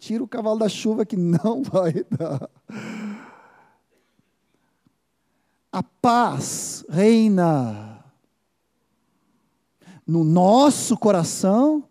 tira 0.00 0.24
o 0.24 0.28
cavalo 0.28 0.58
da 0.58 0.68
chuva 0.68 1.04
que 1.04 1.16
não 1.16 1.62
vai 1.62 1.92
dar. 2.04 2.48
A 5.70 5.82
paz 5.82 6.84
reina 6.88 8.02
no 10.04 10.24
nosso 10.24 10.96
coração 10.96 11.84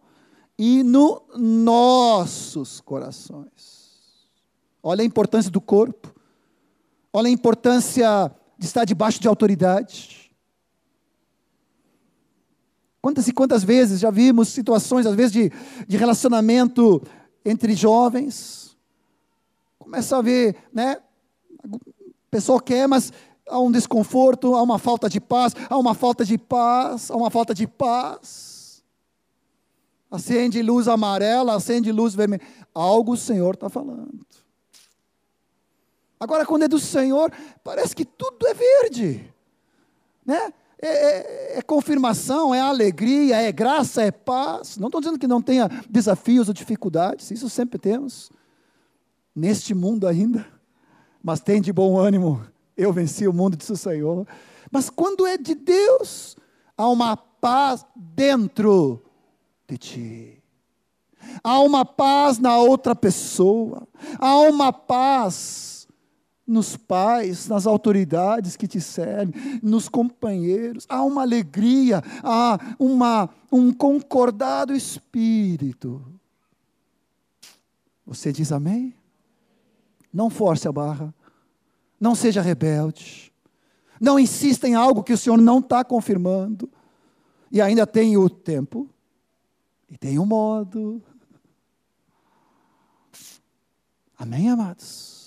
e 0.57 0.83
no 0.83 1.21
nossos 1.37 2.81
corações. 2.81 4.27
Olha 4.83 5.03
a 5.03 5.05
importância 5.05 5.51
do 5.51 5.61
corpo. 5.61 6.13
Olha 7.13 7.27
a 7.27 7.31
importância 7.31 8.29
de 8.57 8.65
estar 8.65 8.83
debaixo 8.83 9.21
de 9.21 9.27
autoridade. 9.27 10.29
Quantas 13.01 13.27
e 13.29 13.31
quantas 13.31 13.63
vezes 13.63 14.01
já 14.01 14.09
vimos 14.09 14.49
situações, 14.49 15.05
às 15.05 15.15
vezes, 15.15 15.31
de, 15.31 15.51
de 15.87 15.95
relacionamento 15.95 17.01
entre 17.43 17.73
jovens. 17.73 18.77
Começa 19.77 20.17
a 20.17 20.21
ver, 20.21 20.55
né? 20.71 20.97
O 21.63 21.79
pessoal 22.29 22.59
quer, 22.59 22.87
mas 22.87 23.11
há 23.47 23.59
um 23.59 23.71
desconforto, 23.71 24.55
há 24.55 24.61
uma 24.61 24.77
falta 24.77 25.09
de 25.09 25.19
paz, 25.19 25.55
há 25.69 25.77
uma 25.77 25.93
falta 25.93 26.23
de 26.23 26.37
paz, 26.37 27.09
há 27.09 27.15
uma 27.15 27.29
falta 27.29 27.53
de 27.53 27.67
paz. 27.67 28.83
Acende 30.11 30.61
luz 30.61 30.87
amarela, 30.87 31.55
acende 31.55 31.91
luz 31.91 32.15
vermelha. 32.15 32.41
Algo 32.73 33.13
o 33.13 33.17
Senhor 33.17 33.53
está 33.55 33.69
falando. 33.69 34.25
Agora, 36.19 36.45
quando 36.45 36.63
é 36.63 36.67
do 36.67 36.79
Senhor, 36.79 37.31
parece 37.63 37.95
que 37.95 38.03
tudo 38.03 38.45
é 38.47 38.53
verde. 38.53 39.33
Né? 40.25 40.53
É, 40.81 40.87
é, 40.87 41.57
é, 41.57 41.61
confirmação, 41.61 42.53
é 42.55 42.61
alegria, 42.61 43.37
é 43.37 43.51
graça, 43.51 44.01
é 44.01 44.11
paz. 44.11 44.77
Não 44.77 44.87
estou 44.87 45.01
dizendo 45.01 45.19
que 45.19 45.27
não 45.27 45.41
tenha 45.41 45.69
desafios 45.89 46.47
ou 46.47 46.53
dificuldades, 46.53 47.29
isso 47.31 47.49
sempre 47.49 47.77
temos, 47.77 48.31
neste 49.35 49.73
mundo 49.73 50.07
ainda. 50.07 50.45
Mas 51.21 51.41
tem 51.41 51.61
de 51.61 51.73
bom 51.73 51.97
ânimo, 51.97 52.41
eu 52.77 52.93
venci 52.93 53.27
o 53.27 53.33
mundo, 53.33 53.57
disse 53.57 53.73
o 53.73 53.77
Senhor. 53.77 54.25
Mas 54.71 54.89
quando 54.89 55.27
é 55.27 55.37
de 55.37 55.53
Deus, 55.53 56.37
há 56.77 56.87
uma 56.87 57.17
paz 57.17 57.85
dentro 57.93 59.03
de 59.67 59.77
ti. 59.77 60.43
Há 61.43 61.59
uma 61.59 61.83
paz 61.83 62.39
na 62.39 62.57
outra 62.57 62.95
pessoa. 62.95 63.85
Há 64.17 64.39
uma 64.39 64.71
paz 64.71 65.78
nos 66.49 66.75
pais, 66.75 67.47
nas 67.47 67.67
autoridades 67.67 68.55
que 68.55 68.67
te 68.67 68.81
servem, 68.81 69.59
nos 69.61 69.87
companheiros. 69.87 70.85
Há 70.89 71.03
uma 71.03 71.21
alegria, 71.21 72.03
há 72.23 72.57
uma, 72.79 73.29
um 73.51 73.71
concordado 73.71 74.73
espírito. 74.73 76.03
Você 78.05 78.31
diz 78.31 78.51
amém? 78.51 78.95
Não 80.11 80.31
force 80.31 80.67
a 80.67 80.71
barra. 80.71 81.13
Não 81.99 82.15
seja 82.15 82.41
rebelde. 82.41 83.31
Não 84.01 84.17
insista 84.19 84.67
em 84.67 84.73
algo 84.73 85.03
que 85.03 85.13
o 85.13 85.17
Senhor 85.17 85.37
não 85.37 85.59
está 85.59 85.83
confirmando. 85.83 86.67
E 87.51 87.61
ainda 87.61 87.85
tem 87.85 88.17
o 88.17 88.27
tempo. 88.27 88.89
E 89.87 89.97
tem 89.97 90.17
o 90.17 90.25
modo. 90.25 90.99
Amém, 94.17 94.49
amados? 94.49 95.18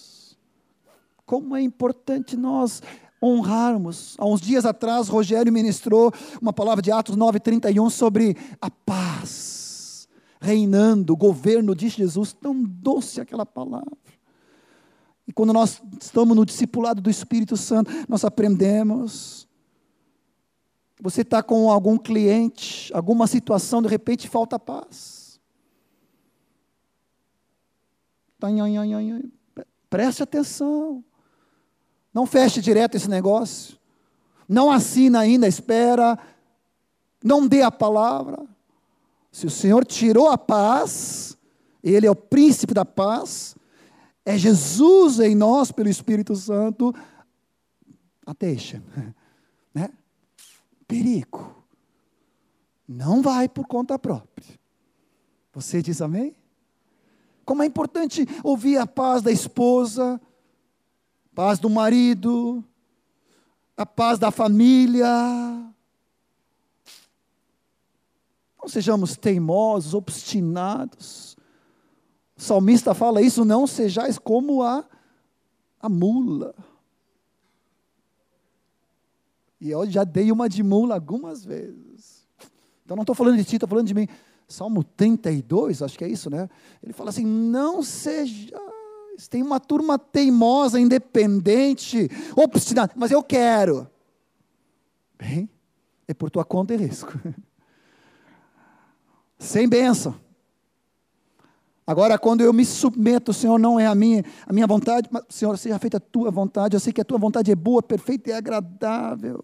Como 1.32 1.56
é 1.56 1.62
importante 1.62 2.36
nós 2.36 2.82
honrarmos. 3.22 4.16
Há 4.18 4.26
uns 4.26 4.38
dias 4.38 4.66
atrás, 4.66 5.08
Rogério 5.08 5.50
ministrou 5.50 6.12
uma 6.42 6.52
palavra 6.52 6.82
de 6.82 6.92
Atos 6.92 7.16
9:31 7.16 7.88
sobre 7.88 8.36
a 8.60 8.70
paz 8.70 10.06
reinando, 10.38 11.14
o 11.14 11.16
governo 11.16 11.74
de 11.74 11.88
Jesus, 11.88 12.34
tão 12.34 12.62
doce 12.62 13.18
aquela 13.18 13.46
palavra. 13.46 13.96
E 15.26 15.32
quando 15.32 15.54
nós 15.54 15.80
estamos 15.98 16.36
no 16.36 16.44
discipulado 16.44 17.00
do 17.00 17.08
Espírito 17.08 17.56
Santo, 17.56 17.90
nós 18.06 18.26
aprendemos. 18.26 19.48
Você 21.00 21.22
está 21.22 21.42
com 21.42 21.70
algum 21.70 21.96
cliente, 21.96 22.92
alguma 22.92 23.26
situação, 23.26 23.80
de 23.80 23.88
repente 23.88 24.28
falta 24.28 24.58
paz. 24.58 25.40
Preste 29.88 30.22
atenção. 30.22 31.02
Não 32.12 32.26
feche 32.26 32.60
direto 32.60 32.96
esse 32.96 33.08
negócio. 33.08 33.78
Não 34.48 34.70
assina 34.70 35.20
ainda, 35.20 35.48
espera. 35.48 36.18
Não 37.22 37.46
dê 37.46 37.62
a 37.62 37.70
palavra. 37.70 38.44
Se 39.30 39.46
o 39.46 39.50
Senhor 39.50 39.84
tirou 39.84 40.28
a 40.28 40.36
paz, 40.36 41.36
Ele 41.82 42.06
é 42.06 42.10
o 42.10 42.14
príncipe 42.14 42.74
da 42.74 42.84
paz, 42.84 43.56
é 44.24 44.36
Jesus 44.36 45.18
em 45.20 45.34
nós 45.34 45.72
pelo 45.72 45.88
Espírito 45.88 46.36
Santo, 46.36 46.94
a 48.26 48.32
deixa. 48.32 48.82
Né? 49.74 49.88
Perigo. 50.86 51.64
Não 52.86 53.22
vai 53.22 53.48
por 53.48 53.66
conta 53.66 53.98
própria. 53.98 54.60
Você 55.54 55.80
diz 55.80 56.02
amém? 56.02 56.36
Como 57.42 57.62
é 57.62 57.66
importante 57.66 58.26
ouvir 58.44 58.76
a 58.76 58.86
paz 58.86 59.22
da 59.22 59.32
esposa, 59.32 60.20
paz 61.34 61.58
do 61.58 61.70
marido, 61.70 62.64
a 63.76 63.86
paz 63.86 64.18
da 64.18 64.30
família. 64.30 65.06
Não 68.60 68.68
sejamos 68.68 69.16
teimosos, 69.16 69.94
obstinados. 69.94 71.36
O 72.36 72.40
salmista 72.40 72.94
fala 72.94 73.20
isso, 73.20 73.44
não 73.44 73.66
sejais 73.66 74.18
como 74.18 74.62
a, 74.62 74.84
a 75.80 75.88
mula. 75.88 76.54
E 79.60 79.70
eu 79.70 79.88
já 79.88 80.04
dei 80.04 80.30
uma 80.30 80.48
de 80.48 80.62
mula 80.62 80.94
algumas 80.94 81.44
vezes. 81.44 82.26
Então 82.84 82.96
não 82.96 83.02
estou 83.02 83.14
falando 83.14 83.36
de 83.36 83.44
ti, 83.44 83.56
estou 83.56 83.68
falando 83.68 83.86
de 83.86 83.94
mim. 83.94 84.08
Salmo 84.48 84.84
32, 84.84 85.82
acho 85.82 85.96
que 85.96 86.04
é 86.04 86.08
isso, 86.08 86.28
né? 86.28 86.48
Ele 86.82 86.92
fala 86.92 87.10
assim: 87.10 87.24
não 87.24 87.82
seja 87.82 88.58
tem 89.28 89.42
uma 89.42 89.60
turma 89.60 89.98
teimosa, 89.98 90.80
independente, 90.80 92.08
obstinada, 92.36 92.92
mas 92.96 93.10
eu 93.10 93.22
quero. 93.22 93.88
Bem, 95.18 95.48
é 96.08 96.14
por 96.14 96.30
tua 96.30 96.44
conta 96.44 96.74
e 96.74 96.76
risco. 96.76 97.12
Sem 99.38 99.68
bênção. 99.68 100.14
Agora, 101.86 102.18
quando 102.18 102.42
eu 102.42 102.52
me 102.52 102.64
submeto, 102.64 103.32
Senhor, 103.32 103.58
não 103.58 103.78
é 103.78 103.86
a 103.86 103.94
minha, 103.94 104.24
a 104.46 104.52
minha 104.52 104.66
vontade, 104.66 105.08
mas, 105.10 105.24
Senhor, 105.28 105.56
seja 105.58 105.78
feita 105.78 105.96
a 105.96 106.00
tua 106.00 106.30
vontade. 106.30 106.76
Eu 106.76 106.80
sei 106.80 106.92
que 106.92 107.00
a 107.00 107.04
tua 107.04 107.18
vontade 107.18 107.50
é 107.50 107.56
boa, 107.56 107.82
perfeita 107.82 108.30
e 108.30 108.32
agradável. 108.32 109.42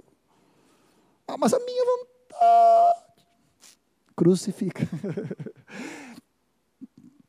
Ah, 1.26 1.36
mas 1.36 1.52
a 1.52 1.58
minha 1.58 1.84
vontade. 1.84 3.08
Crucifica. 4.16 4.88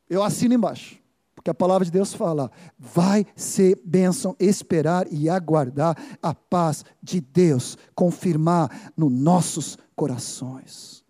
Eu 0.09 0.23
assino 0.23 0.53
embaixo. 0.53 0.99
Porque 1.39 1.49
a 1.49 1.53
palavra 1.53 1.85
de 1.85 1.91
Deus 1.91 2.13
fala: 2.13 2.51
vai 2.77 3.25
ser 3.33 3.81
bênção 3.85 4.35
esperar 4.37 5.07
e 5.09 5.29
aguardar 5.29 5.97
a 6.21 6.35
paz 6.35 6.83
de 7.01 7.21
Deus 7.21 7.77
confirmar 7.95 8.91
nos 8.97 9.09
nossos 9.09 9.77
corações. 9.95 11.01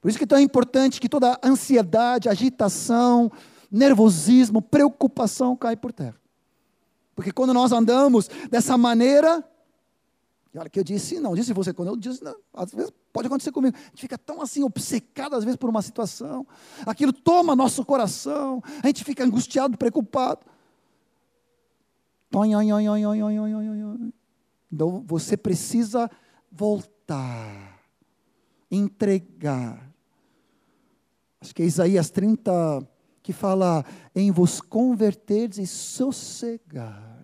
Por 0.00 0.08
isso 0.08 0.18
que 0.18 0.24
é 0.24 0.26
tão 0.26 0.40
importante 0.40 1.00
que 1.00 1.08
toda 1.08 1.38
ansiedade, 1.44 2.28
agitação, 2.28 3.30
nervosismo, 3.70 4.60
preocupação 4.60 5.54
caia 5.54 5.76
por 5.76 5.92
terra. 5.92 6.16
Porque 7.14 7.30
quando 7.30 7.54
nós 7.54 7.70
andamos 7.70 8.28
dessa 8.50 8.76
maneira, 8.76 9.44
e 10.52 10.58
olha 10.58 10.68
que 10.68 10.78
eu 10.80 10.84
disse 10.84 11.20
não, 11.20 11.34
disse 11.34 11.52
você, 11.52 11.72
quando 11.72 11.88
eu 11.88 11.96
disse 11.96 12.24
não, 12.24 12.36
às 12.52 12.72
vezes 12.72 12.92
pode 13.12 13.28
acontecer 13.28 13.52
comigo. 13.52 13.76
A 13.76 13.80
gente 13.90 14.00
fica 14.00 14.18
tão 14.18 14.42
assim 14.42 14.64
obcecado 14.64 15.36
às 15.36 15.44
vezes 15.44 15.56
por 15.56 15.70
uma 15.70 15.80
situação, 15.80 16.46
aquilo 16.84 17.12
toma 17.12 17.54
nosso 17.54 17.84
coração, 17.84 18.62
a 18.82 18.86
gente 18.88 19.04
fica 19.04 19.24
angustiado, 19.24 19.78
preocupado. 19.78 20.44
Então 24.72 25.04
você 25.06 25.36
precisa 25.36 26.10
voltar, 26.50 27.80
entregar. 28.70 29.88
Acho 31.40 31.54
que 31.54 31.62
é 31.62 31.66
Isaías 31.66 32.10
30 32.10 32.86
que 33.22 33.32
fala 33.32 33.84
em 34.14 34.30
vos 34.30 34.60
converterdes 34.60 35.58
e 35.58 35.66
sossegardes, 35.66 37.20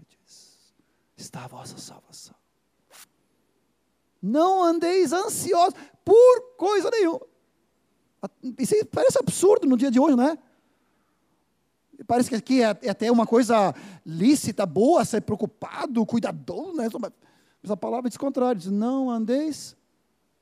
está 1.16 1.44
a 1.44 1.48
vossa 1.48 1.78
salvação. 1.78 2.36
Não 4.26 4.64
andeis 4.64 5.12
ansiosos 5.12 5.74
por 6.04 6.56
coisa 6.56 6.90
nenhuma. 6.90 7.20
Isso 8.58 8.74
parece 8.86 9.18
absurdo 9.18 9.66
no 9.66 9.76
dia 9.76 9.90
de 9.90 10.00
hoje, 10.00 10.16
não 10.16 10.24
é? 10.24 10.38
Parece 12.06 12.28
que 12.28 12.34
aqui 12.34 12.62
é, 12.62 12.76
é 12.82 12.90
até 12.90 13.10
uma 13.10 13.26
coisa 13.26 13.74
lícita, 14.04 14.66
boa, 14.66 15.04
ser 15.04 15.22
preocupado, 15.22 16.04
cuidadoso, 16.04 16.76
né? 16.76 16.88
Mas 17.62 17.70
a 17.70 17.76
palavra 17.76 18.08
diz 18.08 18.16
o 18.16 18.20
contrário, 18.20 18.60
diz, 18.60 18.70
não 18.70 19.10
andeis 19.10 19.76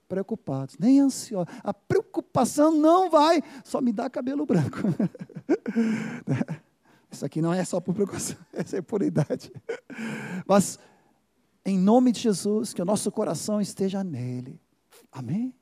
preocupados, 0.08 0.76
nem 0.78 1.00
ansiosos. 1.00 1.52
A 1.62 1.72
preocupação 1.72 2.72
não 2.72 3.10
vai 3.10 3.42
só 3.62 3.80
me 3.80 3.92
dar 3.92 4.10
cabelo 4.10 4.46
branco. 4.46 4.78
Isso 7.10 7.24
aqui 7.24 7.40
não 7.40 7.52
é 7.52 7.64
só 7.64 7.80
por 7.80 7.94
preocupação, 7.94 8.36
essa 8.52 8.78
é 8.78 8.82
por 8.82 9.02
idade. 9.02 9.52
Mas 10.46 10.78
em 11.64 11.78
nome 11.78 12.12
de 12.12 12.20
Jesus, 12.20 12.74
que 12.74 12.82
o 12.82 12.84
nosso 12.84 13.10
coração 13.10 13.60
esteja 13.60 14.04
nele. 14.04 14.60
Amém? 15.10 15.54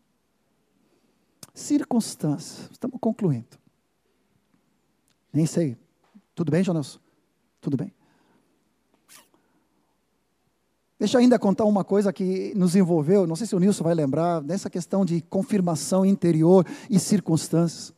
Circunstâncias, 1.55 2.68
estamos 2.72 2.98
concluindo. 3.00 3.59
Nem 5.32 5.46
sei. 5.46 5.76
Tudo 6.34 6.50
bem, 6.50 6.64
Jonas? 6.64 6.98
Tudo 7.61 7.76
bem? 7.76 7.92
Deixa 10.98 11.16
eu 11.16 11.20
ainda 11.20 11.38
contar 11.38 11.64
uma 11.64 11.82
coisa 11.82 12.12
que 12.12 12.53
nos 12.55 12.76
envolveu, 12.76 13.26
não 13.26 13.34
sei 13.34 13.46
se 13.46 13.57
o 13.57 13.59
Nilson 13.59 13.82
vai 13.82 13.94
lembrar, 13.94 14.40
nessa 14.40 14.70
questão 14.70 15.05
de 15.05 15.20
confirmação 15.20 16.07
interior 16.07 16.64
e 16.88 16.98
circunstâncias. 16.98 17.92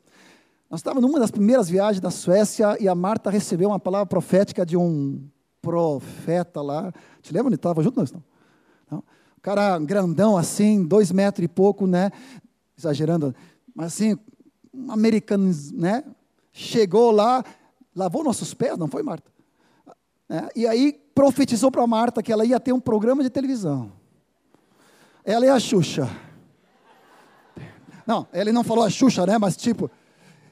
Nós 0.70 0.80
estávamos 0.80 1.08
numa 1.08 1.20
das 1.20 1.30
primeiras 1.30 1.68
viagens 1.68 2.00
da 2.00 2.10
Suécia 2.10 2.76
e 2.80 2.88
a 2.88 2.94
Marta 2.94 3.30
recebeu 3.30 3.68
uma 3.68 3.78
palavra 3.78 4.06
profética 4.06 4.64
de 4.64 4.76
um 4.76 5.22
profeta 5.64 6.60
lá. 6.60 6.92
Te 7.22 7.32
lembra 7.32 7.46
onde 7.46 7.56
estava 7.56 7.82
junto? 7.82 7.98
Nós 7.98 8.12
não. 8.12 8.22
não. 8.90 8.98
O 8.98 9.40
cara 9.40 9.78
grandão 9.78 10.36
assim, 10.36 10.84
dois 10.84 11.10
metros 11.10 11.44
e 11.44 11.48
pouco, 11.48 11.86
né? 11.86 12.12
Exagerando, 12.76 13.34
mas 13.74 13.86
assim, 13.86 14.18
um 14.72 14.92
americano, 14.92 15.50
né? 15.72 16.04
Chegou 16.52 17.10
lá, 17.10 17.42
lavou 17.96 18.22
nossos 18.22 18.52
pés, 18.52 18.76
não 18.76 18.88
foi, 18.88 19.02
Marta? 19.02 19.32
É, 20.28 20.48
e 20.54 20.66
aí 20.66 20.92
profetizou 21.14 21.70
para 21.70 21.86
Marta 21.86 22.22
que 22.22 22.32
ela 22.32 22.44
ia 22.44 22.60
ter 22.60 22.72
um 22.72 22.80
programa 22.80 23.22
de 23.22 23.30
televisão. 23.30 23.92
Ela 25.24 25.46
é 25.46 25.50
a 25.50 25.58
Xuxa. 25.58 26.10
Não, 28.06 28.26
ele 28.32 28.52
não 28.52 28.62
falou 28.62 28.84
a 28.84 28.90
Xuxa, 28.90 29.24
né? 29.24 29.38
Mas 29.38 29.56
tipo, 29.56 29.90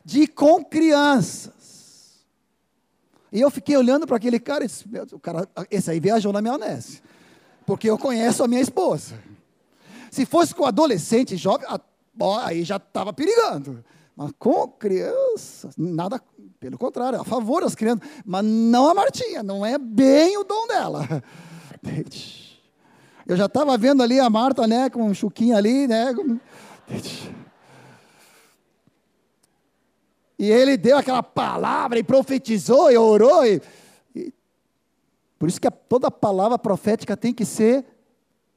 de 0.04 0.26
com 0.26 0.64
crianças. 0.64 1.61
E 3.32 3.40
eu 3.40 3.50
fiquei 3.50 3.76
olhando 3.76 4.06
para 4.06 4.16
aquele 4.16 4.38
cara 4.38 4.64
e 4.64 4.66
disse, 4.66 4.84
o 5.12 5.18
cara, 5.18 5.48
esse 5.70 5.90
aí 5.90 5.98
viajou 5.98 6.32
na 6.32 6.42
maionese. 6.42 7.02
Porque 7.64 7.88
eu 7.88 7.96
conheço 7.96 8.44
a 8.44 8.48
minha 8.48 8.60
esposa. 8.60 9.14
Se 10.10 10.26
fosse 10.26 10.54
com 10.54 10.66
adolescente, 10.66 11.36
jovem, 11.36 11.66
aí 12.42 12.62
já 12.62 12.76
estava 12.76 13.12
perigando. 13.12 13.82
Mas 14.14 14.30
com 14.38 14.68
crianças, 14.68 15.74
nada, 15.78 16.20
pelo 16.60 16.76
contrário, 16.76 17.18
a 17.18 17.24
favor 17.24 17.62
das 17.62 17.74
crianças. 17.74 18.06
Mas 18.24 18.44
não 18.44 18.90
a 18.90 18.94
Martinha, 18.94 19.42
não 19.42 19.64
é 19.64 19.78
bem 19.78 20.36
o 20.36 20.44
dom 20.44 20.66
dela. 20.66 21.08
Eu 23.26 23.36
já 23.36 23.46
estava 23.46 23.78
vendo 23.78 24.02
ali 24.02 24.20
a 24.20 24.28
Marta, 24.28 24.66
né, 24.66 24.90
com 24.90 25.04
um 25.04 25.14
chuquinho 25.14 25.56
ali, 25.56 25.86
né. 25.88 26.12
E 30.42 30.50
ele 30.50 30.76
deu 30.76 30.98
aquela 30.98 31.22
palavra 31.22 32.00
e 32.00 32.02
profetizou 32.02 32.90
e 32.90 32.98
orou. 32.98 33.46
E, 33.46 33.62
e, 34.12 34.34
por 35.38 35.48
isso 35.48 35.60
que 35.60 35.70
toda 35.70 36.10
palavra 36.10 36.58
profética 36.58 37.16
tem 37.16 37.32
que 37.32 37.44
ser 37.44 37.86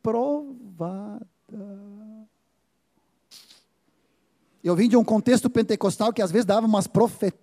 provada. 0.02 1.28
Eu 4.64 4.76
vim 4.76 4.90
de 4.90 4.98
um 4.98 5.04
contexto 5.04 5.48
pentecostal 5.48 6.12
que 6.12 6.24
às 6.24 6.32
vezes 6.32 6.44
dava 6.44 6.66
umas 6.66 6.88
profetadas. 6.88 7.38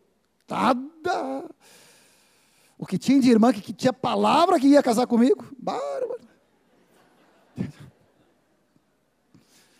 O 2.77 2.85
que 2.85 2.99
tinha 2.99 3.21
de 3.21 3.31
irmã 3.31 3.53
que, 3.53 3.61
que 3.61 3.73
tinha 3.73 3.93
palavra 3.93 4.59
que 4.59 4.67
ia 4.67 4.83
casar 4.83 5.07
comigo? 5.07 5.47
Bárbaro. 5.57 6.19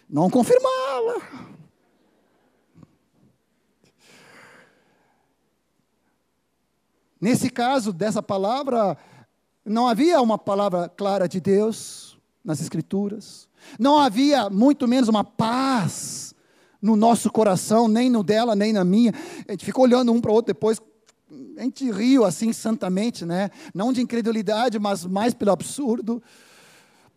Não 0.09 0.31
confirmava. 0.31 1.51
Nesse 7.23 7.49
caso 7.49 7.93
dessa 7.93 8.21
palavra, 8.21 8.99
não 9.65 9.87
havia 9.87 10.21
uma 10.21 10.37
palavra 10.37 10.89
clara 10.89 11.29
de 11.29 11.41
Deus 11.41 12.19
nas 12.45 12.61
Escrituras. 12.61 13.49
Não 13.79 13.97
havia, 13.97 14.51
muito 14.51 14.89
menos, 14.89 15.09
uma 15.09 15.23
paz 15.23 16.35
no 16.83 16.97
nosso 16.97 17.31
coração, 17.31 17.87
nem 17.87 18.11
no 18.11 18.25
dela, 18.25 18.57
nem 18.57 18.73
na 18.73 18.85
minha. 18.85 19.15
A 19.47 19.53
gente 19.53 19.65
ficou 19.65 19.85
olhando 19.85 20.13
um 20.13 20.21
para 20.21 20.33
o 20.33 20.35
outro 20.35 20.53
depois. 20.53 20.81
A 21.57 21.63
gente 21.63 21.89
riu 21.93 22.25
assim 22.25 22.53
santamente, 22.53 23.25
né? 23.25 23.51
Não 23.73 23.93
de 23.93 24.03
incredulidade, 24.03 24.81
mas 24.81 25.07
mais 25.07 25.33
pelo 25.33 25.53
absurdo. 25.53 26.21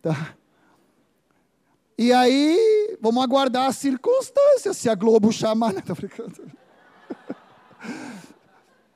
Tá. 0.00 0.36
E 1.98 2.12
aí, 2.12 2.96
vamos 3.00 3.24
aguardar 3.24 3.66
as 3.66 3.76
circunstâncias, 3.76 4.76
se 4.76 4.88
a 4.88 4.94
Globo 4.94 5.32
chamar. 5.32 5.72
Não, 5.74 5.80
estou 5.80 5.96
brincando. 5.96 6.42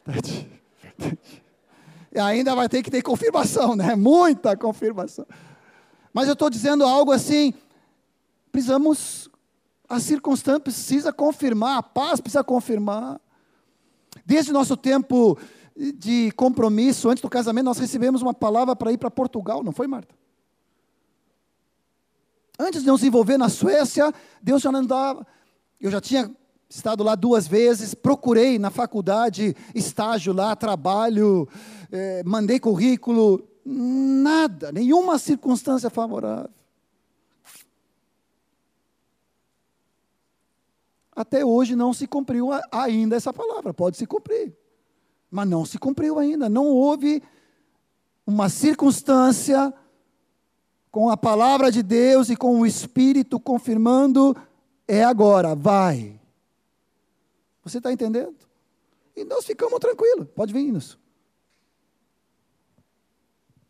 E 2.12 2.18
ainda 2.18 2.56
vai 2.56 2.68
ter 2.68 2.82
que 2.82 2.90
ter 2.90 3.02
confirmação, 3.02 3.76
né? 3.76 3.94
Muita 3.94 4.56
confirmação. 4.56 5.24
Mas 6.12 6.26
eu 6.26 6.32
estou 6.32 6.50
dizendo 6.50 6.84
algo 6.84 7.12
assim, 7.12 7.54
precisamos, 8.50 9.30
a 9.88 10.00
circunstância 10.00 10.58
precisa 10.58 11.12
confirmar, 11.12 11.78
a 11.78 11.82
paz 11.84 12.20
precisa 12.20 12.42
confirmar. 12.42 13.20
Desde 14.26 14.52
nosso 14.52 14.76
tempo 14.76 15.38
de 15.76 16.32
compromisso, 16.32 17.08
antes 17.08 17.22
do 17.22 17.30
casamento, 17.30 17.66
nós 17.66 17.78
recebemos 17.78 18.22
uma 18.22 18.34
palavra 18.34 18.74
para 18.74 18.92
ir 18.92 18.98
para 18.98 19.10
Portugal, 19.10 19.62
não 19.62 19.70
foi, 19.70 19.86
Marta? 19.86 20.12
Antes 22.58 22.82
de 22.82 22.88
nos 22.88 23.02
envolver 23.04 23.38
na 23.38 23.48
Suécia, 23.48 24.12
Deus 24.42 24.60
já 24.60 24.70
não 24.70 24.84
dava. 24.84 25.26
Eu 25.80 25.90
já 25.90 26.00
tinha 26.00 26.30
estado 26.70 27.02
lá 27.02 27.16
duas 27.16 27.48
vezes, 27.48 27.94
procurei 27.94 28.56
na 28.56 28.70
faculdade 28.70 29.56
estágio 29.74 30.32
lá, 30.32 30.54
trabalho, 30.54 31.48
eh, 31.90 32.22
mandei 32.24 32.60
currículo, 32.60 33.44
nada, 33.64 34.70
nenhuma 34.70 35.18
circunstância 35.18 35.90
favorável. 35.90 36.48
Até 41.14 41.44
hoje 41.44 41.74
não 41.74 41.92
se 41.92 42.06
cumpriu 42.06 42.50
ainda 42.70 43.16
essa 43.16 43.32
palavra, 43.32 43.74
pode 43.74 43.96
se 43.96 44.06
cumprir, 44.06 44.56
mas 45.28 45.48
não 45.48 45.66
se 45.66 45.76
cumpriu 45.76 46.20
ainda, 46.20 46.48
não 46.48 46.68
houve 46.68 47.20
uma 48.24 48.48
circunstância 48.48 49.74
com 50.88 51.10
a 51.10 51.16
palavra 51.16 51.70
de 51.70 51.82
Deus 51.82 52.30
e 52.30 52.36
com 52.36 52.60
o 52.60 52.66
Espírito 52.66 53.40
confirmando, 53.40 54.36
é 54.86 55.02
agora, 55.02 55.54
vai. 55.56 56.19
Você 57.70 57.78
está 57.78 57.92
entendendo? 57.92 58.34
E 59.16 59.24
nós 59.24 59.44
ficamos 59.44 59.78
tranquilos, 59.78 60.26
pode 60.34 60.52
vir 60.52 60.74
isso. 60.74 60.98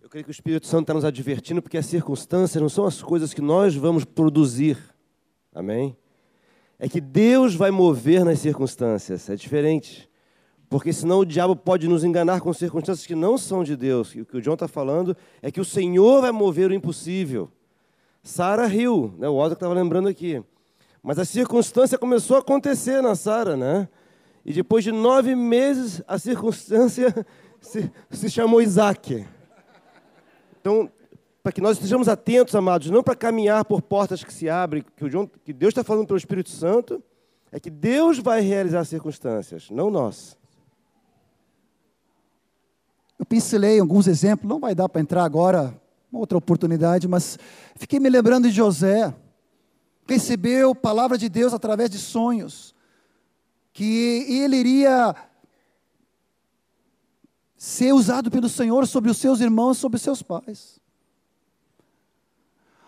Eu 0.01 0.09
creio 0.09 0.24
que 0.24 0.30
o 0.30 0.32
Espírito 0.32 0.66
Santo 0.66 0.84
está 0.84 0.94
nos 0.94 1.05
advertindo, 1.05 1.61
porque 1.61 1.76
as 1.76 1.86
circunstâncias 1.86 2.61
não 2.61 2.68
são 2.68 2.86
as 2.86 3.03
coisas 3.03 3.34
que 3.34 3.42
nós 3.42 3.74
vamos 3.74 4.05
produzir. 4.05 4.78
Amém? 5.55 5.96
É 6.78 6.88
que 6.88 7.01
Deus 7.01 7.55
vai 7.55 7.70
mover 7.70 8.24
nas 8.24 8.38
circunstâncias. 8.38 9.28
É 9.28 9.36
diferente. 9.36 10.09
Porque 10.68 10.92
senão 10.92 11.18
o 11.18 11.26
diabo 11.26 11.55
pode 11.55 11.86
nos 11.86 12.03
enganar 12.03 12.40
com 12.40 12.53
circunstâncias 12.55 13.07
que 13.07 13.14
não 13.14 13.36
são 13.36 13.62
de 13.62 13.76
Deus. 13.76 14.14
O 14.14 14.24
que 14.24 14.38
o 14.38 14.40
John 14.40 14.55
está 14.55 14.66
falando 14.66 15.16
é 15.42 15.51
que 15.51 15.61
o 15.61 15.64
Senhor 15.64 16.22
vai 16.22 16.32
mover 16.32 16.70
o 16.70 16.74
impossível. 16.74 17.51
Sara 18.22 18.66
riu, 18.66 19.14
né? 19.18 19.28
o 19.28 19.36
Otto 19.36 19.55
estava 19.55 19.74
lembrando 19.74 20.09
aqui. 20.09 20.42
Mas 21.03 21.18
a 21.18 21.24
circunstância 21.24 21.96
começou 21.96 22.36
a 22.36 22.40
acontecer 22.40 23.03
na 23.03 23.14
Sara, 23.14 23.57
né? 23.57 23.88
E 24.44 24.53
depois 24.53 24.84
de 24.84 24.92
nove 24.92 25.34
meses, 25.34 26.03
a 26.07 26.18
circunstância 26.18 27.26
se, 27.61 27.90
se 28.11 28.30
chamou 28.30 28.61
Isaac. 28.61 29.26
Então, 30.61 30.90
para 31.42 31.53
que 31.53 31.61
nós 31.61 31.76
estejamos 31.76 32.09
atentos, 32.09 32.55
amados, 32.55 32.90
não 32.90 33.03
para 33.03 33.14
caminhar 33.14 33.64
por 33.64 33.80
portas 33.80 34.22
que 34.22 34.32
se 34.32 34.48
abrem, 34.48 34.84
que, 34.96 35.09
John, 35.09 35.26
que 35.26 35.53
Deus 35.53 35.70
está 35.70 35.82
falando 35.82 36.07
pelo 36.07 36.18
Espírito 36.18 36.51
Santo, 36.51 37.03
é 37.51 37.59
que 37.59 37.70
Deus 37.70 38.18
vai 38.18 38.40
realizar 38.40 38.80
as 38.80 38.88
circunstâncias, 38.88 39.70
não 39.70 39.90
nós. 39.90 40.38
Eu 43.18 43.26
pincelei 43.26 43.80
alguns 43.80 44.07
exemplos, 44.07 44.48
não 44.48 44.61
vai 44.61 44.74
dar 44.74 44.88
para 44.88 45.01
entrar 45.01 45.24
agora, 45.24 45.74
uma 46.12 46.20
outra 46.20 46.36
oportunidade, 46.36 47.09
mas 47.09 47.38
fiquei 47.76 47.98
me 48.01 48.09
lembrando 48.09 48.48
de 48.48 48.55
José, 48.55 49.14
recebeu 50.07 50.74
palavra 50.74 51.16
de 51.16 51.28
Deus 51.28 51.55
através 51.55 51.90
de 51.90 51.98
sonhos, 51.98 52.74
que 53.72 54.26
ele 54.28 54.57
iria 54.57 55.14
ser 57.57 57.92
usado 57.92 58.30
pelo 58.30 58.48
Senhor 58.48 58.86
sobre 58.86 59.11
os 59.11 59.18
seus 59.18 59.40
irmãos, 59.40 59.78
sobre 59.78 59.96
os 59.96 60.03
seus 60.03 60.22
pais. 60.22 60.80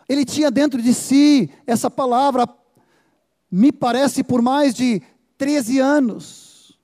Ele 0.08 0.24
tinha 0.24 0.50
dentro 0.50 0.80
de 0.82 0.92
si 0.92 1.50
essa 1.66 1.90
palavra, 1.90 2.48
me 3.50 3.70
parece, 3.70 4.24
por 4.24 4.42
mais 4.42 4.74
de 4.74 5.02
13 5.38 5.78
anos. 5.78 6.78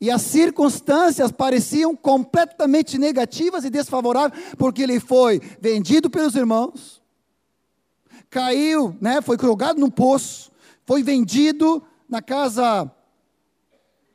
E 0.00 0.10
as 0.10 0.22
circunstâncias 0.22 1.30
pareciam 1.30 1.94
completamente 1.94 2.96
negativas 2.96 3.64
e 3.64 3.70
desfavoráveis, 3.70 4.54
porque 4.56 4.82
ele 4.82 4.98
foi 4.98 5.40
vendido 5.60 6.08
pelos 6.08 6.34
irmãos, 6.34 7.02
caiu, 8.30 8.96
né, 9.00 9.20
foi 9.20 9.36
jogado 9.38 9.80
num 9.80 9.90
poço, 9.90 10.52
foi 10.86 11.02
vendido 11.02 11.82
na 12.08 12.22
casa 12.22 12.90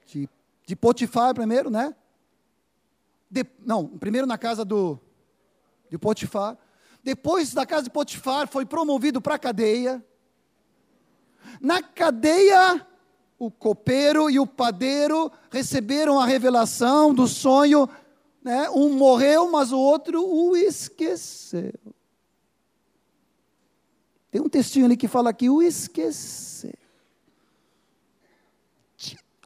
de, 0.07 0.29
de 0.65 0.75
Potifar 0.75 1.35
primeiro, 1.35 1.69
né? 1.69 1.93
De, 3.29 3.45
não, 3.65 3.85
primeiro 3.85 4.25
na 4.25 4.37
casa 4.37 4.63
do, 4.63 4.97
de 5.89 5.97
Potifar. 5.97 6.57
Depois 7.03 7.53
da 7.53 7.65
casa 7.65 7.83
de 7.83 7.89
Potifar, 7.89 8.47
foi 8.47 8.65
promovido 8.65 9.21
para 9.21 9.35
a 9.35 9.39
cadeia. 9.39 10.03
Na 11.61 11.81
cadeia, 11.83 12.85
o 13.37 13.51
copeiro 13.51 14.29
e 14.29 14.39
o 14.39 14.47
padeiro 14.47 15.31
receberam 15.51 16.19
a 16.19 16.25
revelação 16.25 17.13
do 17.13 17.27
sonho. 17.27 17.87
Né? 18.43 18.69
Um 18.71 18.93
morreu, 18.93 19.51
mas 19.51 19.71
o 19.71 19.77
outro 19.77 20.25
o 20.25 20.55
esqueceu. 20.55 21.94
Tem 24.35 24.41
um 24.41 24.49
textinho 24.49 24.85
ali 24.85 24.97
que 24.97 25.07
fala 25.07 25.31
que 25.31 25.49
o 25.49 25.61
esqueceu. 25.61 26.73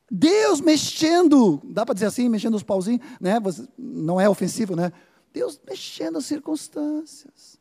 Deus 0.10 0.60
mexendo, 0.60 1.62
dá 1.64 1.86
para 1.86 1.94
dizer 1.94 2.08
assim, 2.08 2.28
mexendo 2.28 2.56
os 2.56 2.64
pauzinhos, 2.64 3.06
né? 3.22 3.36
Não 3.78 4.20
é 4.20 4.28
ofensivo, 4.28 4.76
né? 4.76 4.92
Deus 5.32 5.62
mexendo 5.64 6.18
as 6.18 6.26
circunstâncias. 6.26 7.60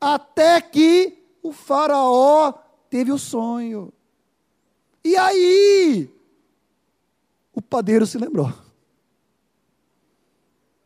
Até 0.00 0.60
que 0.60 1.22
o 1.44 1.52
faraó 1.52 2.54
teve 2.90 3.12
o 3.12 3.18
sonho. 3.20 3.92
E 5.04 5.16
aí, 5.16 6.12
o 7.54 7.62
padeiro 7.62 8.04
se 8.04 8.18
lembrou. 8.18 8.52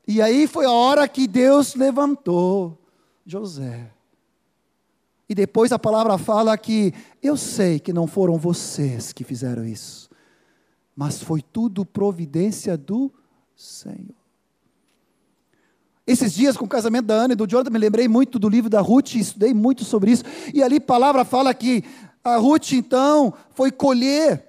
E 0.07 0.20
aí 0.20 0.47
foi 0.47 0.66
a 0.66 0.70
hora 0.70 1.09
que 1.09 1.26
Deus 1.26 1.74
levantou 1.74 2.78
José. 3.24 3.91
E 5.29 5.35
depois 5.35 5.72
a 5.72 5.79
palavra 5.79 6.16
fala 6.16 6.57
que 6.57 6.93
eu 7.22 7.37
sei 7.37 7.79
que 7.79 7.93
não 7.93 8.07
foram 8.07 8.39
vocês 8.39 9.12
que 9.12 9.24
fizeram 9.24 9.64
isso 9.64 10.09
mas 10.99 11.22
foi 11.22 11.41
tudo 11.41 11.87
providência 11.87 12.76
do 12.76 13.09
Senhor. 13.55 14.16
Esses 16.05 16.35
dias, 16.35 16.57
com 16.57 16.64
o 16.64 16.68
casamento 16.68 17.07
da 17.07 17.14
Ana 17.14 17.35
e 17.35 17.37
do 17.37 17.49
Jordan, 17.49 17.70
me 17.70 17.79
lembrei 17.79 18.09
muito 18.09 18.37
do 18.37 18.49
livro 18.49 18.68
da 18.68 18.81
Ruth, 18.81 19.14
estudei 19.14 19.55
muito 19.55 19.85
sobre 19.85 20.11
isso. 20.11 20.24
E 20.53 20.61
ali 20.61 20.79
a 20.79 20.81
palavra 20.81 21.24
fala 21.24 21.55
que 21.55 21.85
a 22.24 22.37
Ruth, 22.39 22.72
então, 22.72 23.33
foi 23.51 23.70
colher 23.70 24.45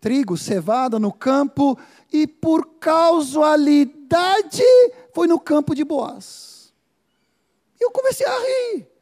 trigo, 0.00 0.36
cevada 0.36 0.98
no 0.98 1.12
campo, 1.12 1.78
e 2.12 2.26
por 2.26 2.66
causalidade 2.80 4.64
foi 5.12 5.28
no 5.28 5.38
campo 5.38 5.76
de 5.76 5.84
Boaz. 5.84 6.74
E 7.80 7.84
eu 7.84 7.92
comecei 7.92 8.26
a 8.26 8.36
rir 8.36 8.93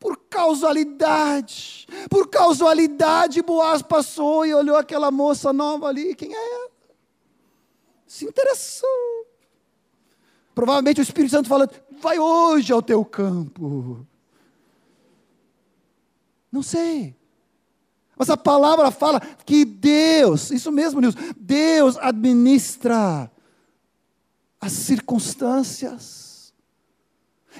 por 0.00 0.16
causalidade. 0.30 1.86
Por 2.08 2.28
causalidade, 2.28 3.42
Boaz 3.42 3.82
passou 3.82 4.46
e 4.46 4.54
olhou 4.54 4.76
aquela 4.76 5.10
moça 5.10 5.52
nova 5.52 5.86
ali. 5.86 6.14
Quem 6.14 6.34
é 6.34 6.54
ela? 6.54 6.70
Se 8.06 8.24
interessou. 8.24 9.26
Provavelmente 10.54 11.00
o 11.00 11.02
Espírito 11.02 11.32
Santo 11.32 11.48
fala: 11.48 11.70
vai 12.00 12.18
hoje 12.18 12.72
ao 12.72 12.82
teu 12.82 13.04
campo. 13.04 14.04
Não 16.50 16.62
sei. 16.62 17.14
Mas 18.16 18.28
a 18.28 18.36
palavra 18.36 18.90
fala 18.90 19.20
que 19.20 19.64
Deus, 19.64 20.50
isso 20.50 20.72
mesmo, 20.72 21.00
Deus 21.36 21.96
administra 21.98 23.30
as 24.60 24.72
circunstâncias. 24.72 26.29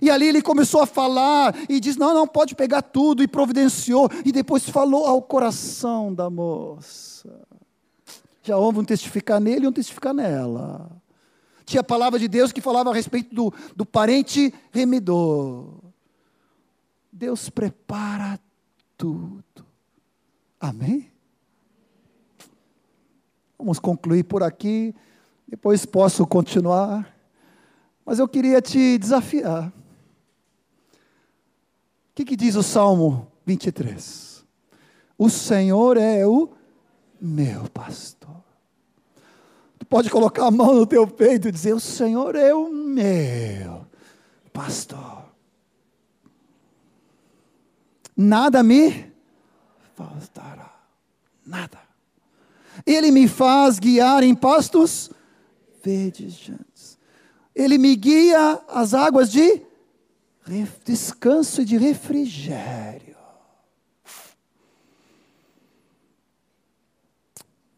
E 0.01 0.11
ali 0.11 0.27
ele 0.29 0.43
começou 0.43 0.83
a 0.83 0.87
falar 0.87 1.55
e 1.69 1.81
diz: 1.81 1.97
Não, 1.97 2.15
não 2.15 2.27
pode 2.27 2.55
pegar 2.55 2.83
tudo, 2.83 3.23
e 3.23 3.29
providenciou, 3.29 4.09
e 4.25 4.31
depois 4.33 4.69
falou 4.69 5.07
ao 5.07 5.21
coração 5.23 6.13
da 6.15 6.29
moça. 6.31 7.47
Já 8.43 8.57
houve 8.57 8.79
um 8.79 8.85
testificar 8.85 9.41
nele 9.41 9.65
e 9.65 9.69
um 9.69 9.73
testificar 9.73 10.15
nela. 10.15 10.91
Tinha 11.65 11.81
a 11.81 11.85
palavra 11.85 12.19
de 12.19 12.27
Deus 12.27 12.53
que 12.53 12.61
falava 12.61 12.91
a 12.91 12.95
respeito 12.95 13.35
do, 13.35 13.53
do 13.77 13.87
parente 13.87 14.53
remidor. 14.73 15.69
Deus 17.13 17.49
prepara 17.51 18.41
tudo. 18.97 19.65
Amém? 20.59 21.11
Vamos 23.59 23.79
concluir 23.79 24.25
por 24.25 24.43
aqui, 24.43 24.95
depois 25.47 25.85
posso 25.85 26.27
continuar. 26.27 27.15
Mas 28.05 28.19
eu 28.19 28.27
queria 28.27 28.61
te 28.63 28.97
desafiar. 28.99 29.73
O 32.11 32.15
que, 32.15 32.25
que 32.25 32.37
diz 32.37 32.57
o 32.57 32.63
Salmo 32.63 33.31
23? 33.47 34.45
O 35.17 35.31
Senhor 35.31 35.97
é 35.97 36.27
o 36.27 36.51
meu 37.21 37.69
pastor. 37.71 38.43
Tu 39.79 39.87
pode 39.87 40.11
colocar 40.11 40.47
a 40.47 40.51
mão 40.51 40.75
no 40.75 40.87
teu 40.87 41.07
peito 41.07 41.49
e 41.49 41.53
dizer: 41.53 41.75
O 41.75 41.81
Senhor 41.81 42.35
é 42.35 42.53
o 42.53 42.69
meu 42.69 43.87
pastor. 44.53 45.25
Nada 48.17 48.63
me 48.63 49.11
faltará. 49.95 50.75
Nada. 51.47 51.79
Ele 52.85 53.11
me 53.11 53.29
faz 53.29 53.79
guiar 53.79 54.23
em 54.23 54.35
pastos 54.35 55.11
verdejantes. 55.83 56.99
Ele 57.55 57.79
me 57.79 57.95
guia 57.95 58.61
às 58.69 58.95
águas 58.95 59.31
de 59.31 59.63
descanso 60.85 61.63
e 61.63 61.65
de 61.65 61.77
refrigério. 61.77 63.17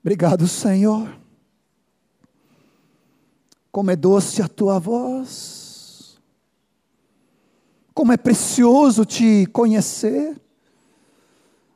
Obrigado, 0.03 0.49
Senhor. 0.49 1.17
Como 3.71 3.91
é 3.91 3.97
doce 3.97 4.43
a 4.43 4.49
tua 4.49 4.79
voz. 4.79 6.21
Como 7.95 8.13
é 8.13 8.17
precioso 8.17 9.05
te 9.05 9.47
conhecer. 9.47 10.41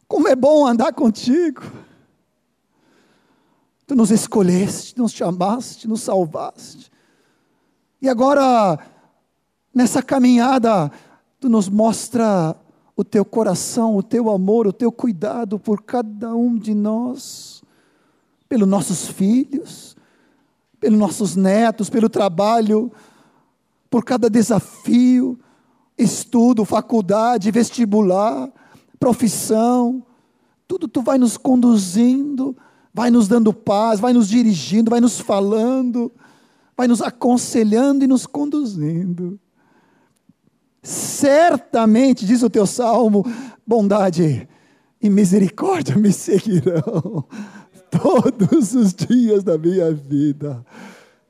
Como 0.08 0.28
é 0.28 0.34
bom 0.34 0.66
andar 0.66 0.92
contigo. 0.92 1.62
Tu 3.86 3.94
nos 3.94 4.10
escolheste, 4.10 4.98
nos 4.98 5.12
chamaste, 5.12 5.86
nos 5.86 6.00
salvaste. 6.02 6.90
E 8.02 8.08
agora, 8.08 8.78
nessa 9.76 10.02
caminhada, 10.02 10.90
tu 11.38 11.48
nos 11.48 11.68
mostra 11.68 12.56
o 12.96 13.04
teu 13.04 13.24
coração, 13.24 13.96
o 13.96 14.02
teu 14.02 14.30
amor, 14.30 14.66
o 14.66 14.72
teu 14.72 14.90
cuidado 14.90 15.58
por 15.58 15.82
cada 15.82 16.34
um 16.34 16.58
de 16.58 16.74
nós, 16.74 17.62
pelos 18.48 18.66
nossos 18.66 19.06
filhos, 19.08 19.94
pelos 20.80 20.98
nossos 20.98 21.36
netos, 21.36 21.90
pelo 21.90 22.08
trabalho, 22.08 22.90
por 23.90 24.02
cada 24.02 24.30
desafio, 24.30 25.38
estudo, 25.98 26.64
faculdade, 26.64 27.50
vestibular, 27.50 28.50
profissão, 28.98 30.02
tudo 30.66 30.88
tu 30.88 31.02
vai 31.02 31.18
nos 31.18 31.36
conduzindo 31.36 32.56
vai 32.96 33.10
nos 33.10 33.28
dando 33.28 33.52
paz, 33.52 34.00
vai 34.00 34.14
nos 34.14 34.26
dirigindo, 34.26 34.90
vai 34.90 35.02
nos 35.02 35.20
falando, 35.20 36.10
vai 36.74 36.88
nos 36.88 37.02
aconselhando 37.02 38.02
e 38.02 38.06
nos 38.06 38.26
conduzindo. 38.26 39.38
Certamente, 40.86 42.24
diz 42.24 42.44
o 42.44 42.48
teu 42.48 42.64
salmo, 42.64 43.26
bondade 43.66 44.48
e 45.02 45.10
misericórdia 45.10 45.96
me 45.96 46.12
seguirão 46.12 47.24
todos 47.90 48.72
os 48.72 48.94
dias 48.94 49.42
da 49.42 49.58
minha 49.58 49.92
vida, 49.92 50.64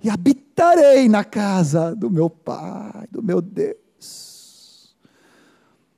e 0.05 0.11
habitarei 0.11 1.09
na 1.09 1.25
casa 1.25 1.97
do 1.97 2.11
meu 2.11 2.29
Pai, 2.29 3.07
do 3.11 3.23
meu 3.23 3.41
Deus. 3.41 4.95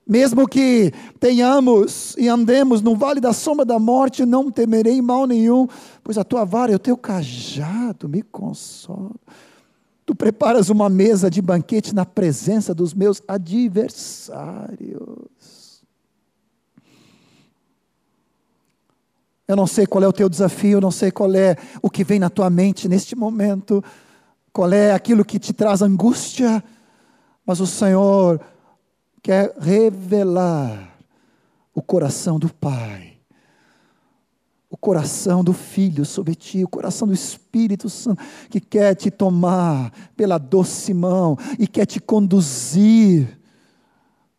Mesmo 0.06 0.46
que 0.46 0.92
tenhamos 1.18 2.14
e 2.16 2.28
andemos 2.28 2.80
no 2.80 2.94
vale 2.94 3.20
da 3.20 3.32
sombra 3.32 3.64
da 3.64 3.80
morte, 3.80 4.24
não 4.24 4.52
temerei 4.52 5.02
mal 5.02 5.26
nenhum, 5.26 5.66
pois 6.04 6.16
a 6.16 6.22
tua 6.22 6.44
vara 6.44 6.70
e 6.70 6.76
o 6.76 6.78
teu 6.78 6.96
cajado 6.96 8.09
me 8.09 8.22
consolam. 8.22 9.16
Tu 10.09 10.14
preparas 10.14 10.70
uma 10.70 10.88
mesa 10.88 11.30
de 11.30 11.42
banquete 11.42 11.94
na 11.94 12.06
presença 12.06 12.74
dos 12.74 12.94
meus 12.94 13.20
adversários. 13.28 14.32
Eu 19.46 19.54
não 19.54 19.66
sei 19.66 19.86
qual 19.86 20.02
é 20.02 20.09
o 20.09 20.12
teu 20.12 20.30
desafio, 20.30 20.78
eu 20.78 20.80
não 20.80 20.90
sei 20.90 21.11
qual 21.11 21.34
é 21.34 21.56
o 21.82 21.90
que 21.90 22.04
vem 22.04 22.18
na 22.18 22.30
tua 22.30 22.48
mente 22.48 22.88
neste 22.88 23.14
momento, 23.14 23.84
qual 24.50 24.72
é 24.72 24.92
aquilo 24.92 25.26
que 25.26 25.38
te 25.38 25.52
traz 25.52 25.82
angústia, 25.82 26.64
mas 27.44 27.61
o 27.61 27.66
Senhor 27.66 28.40
quer 29.22 29.54
revelar 29.61 30.96
o 31.74 31.82
coração 31.82 32.38
do 32.38 32.50
Pai, 32.54 33.07
coração 34.81 35.43
do 35.43 35.53
Filho 35.53 36.05
sobre 36.05 36.35
ti, 36.35 36.62
o 36.62 36.68
coração 36.68 37.09
do 37.09 37.14
Espírito 37.14 37.89
Santo, 37.89 38.22
que 38.49 38.61
quer 38.61 38.95
te 38.95 39.11
tomar 39.11 39.93
pela 40.16 40.39
doce 40.39 40.95
mão 40.95 41.37
e 41.59 41.66
quer 41.66 41.87
te 41.87 42.01
conduzir, 42.01 43.39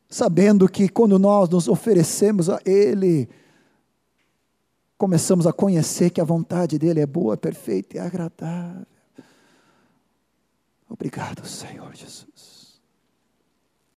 sabendo 0.09 0.67
que 0.69 0.87
quando 0.87 1.19
nós 1.19 1.49
nos 1.49 1.67
oferecemos 1.67 2.49
a 2.49 2.59
Ele, 2.65 3.29
começamos 4.97 5.45
a 5.45 5.53
conhecer 5.53 6.09
que 6.09 6.21
a 6.21 6.25
vontade 6.25 6.77
dEle 6.77 7.01
é 7.01 7.05
boa, 7.05 7.37
perfeita 7.37 7.97
e 7.97 7.99
agradável. 7.99 8.85
Obrigado, 10.89 11.45
Senhor 11.45 11.93
Jesus. 11.95 12.28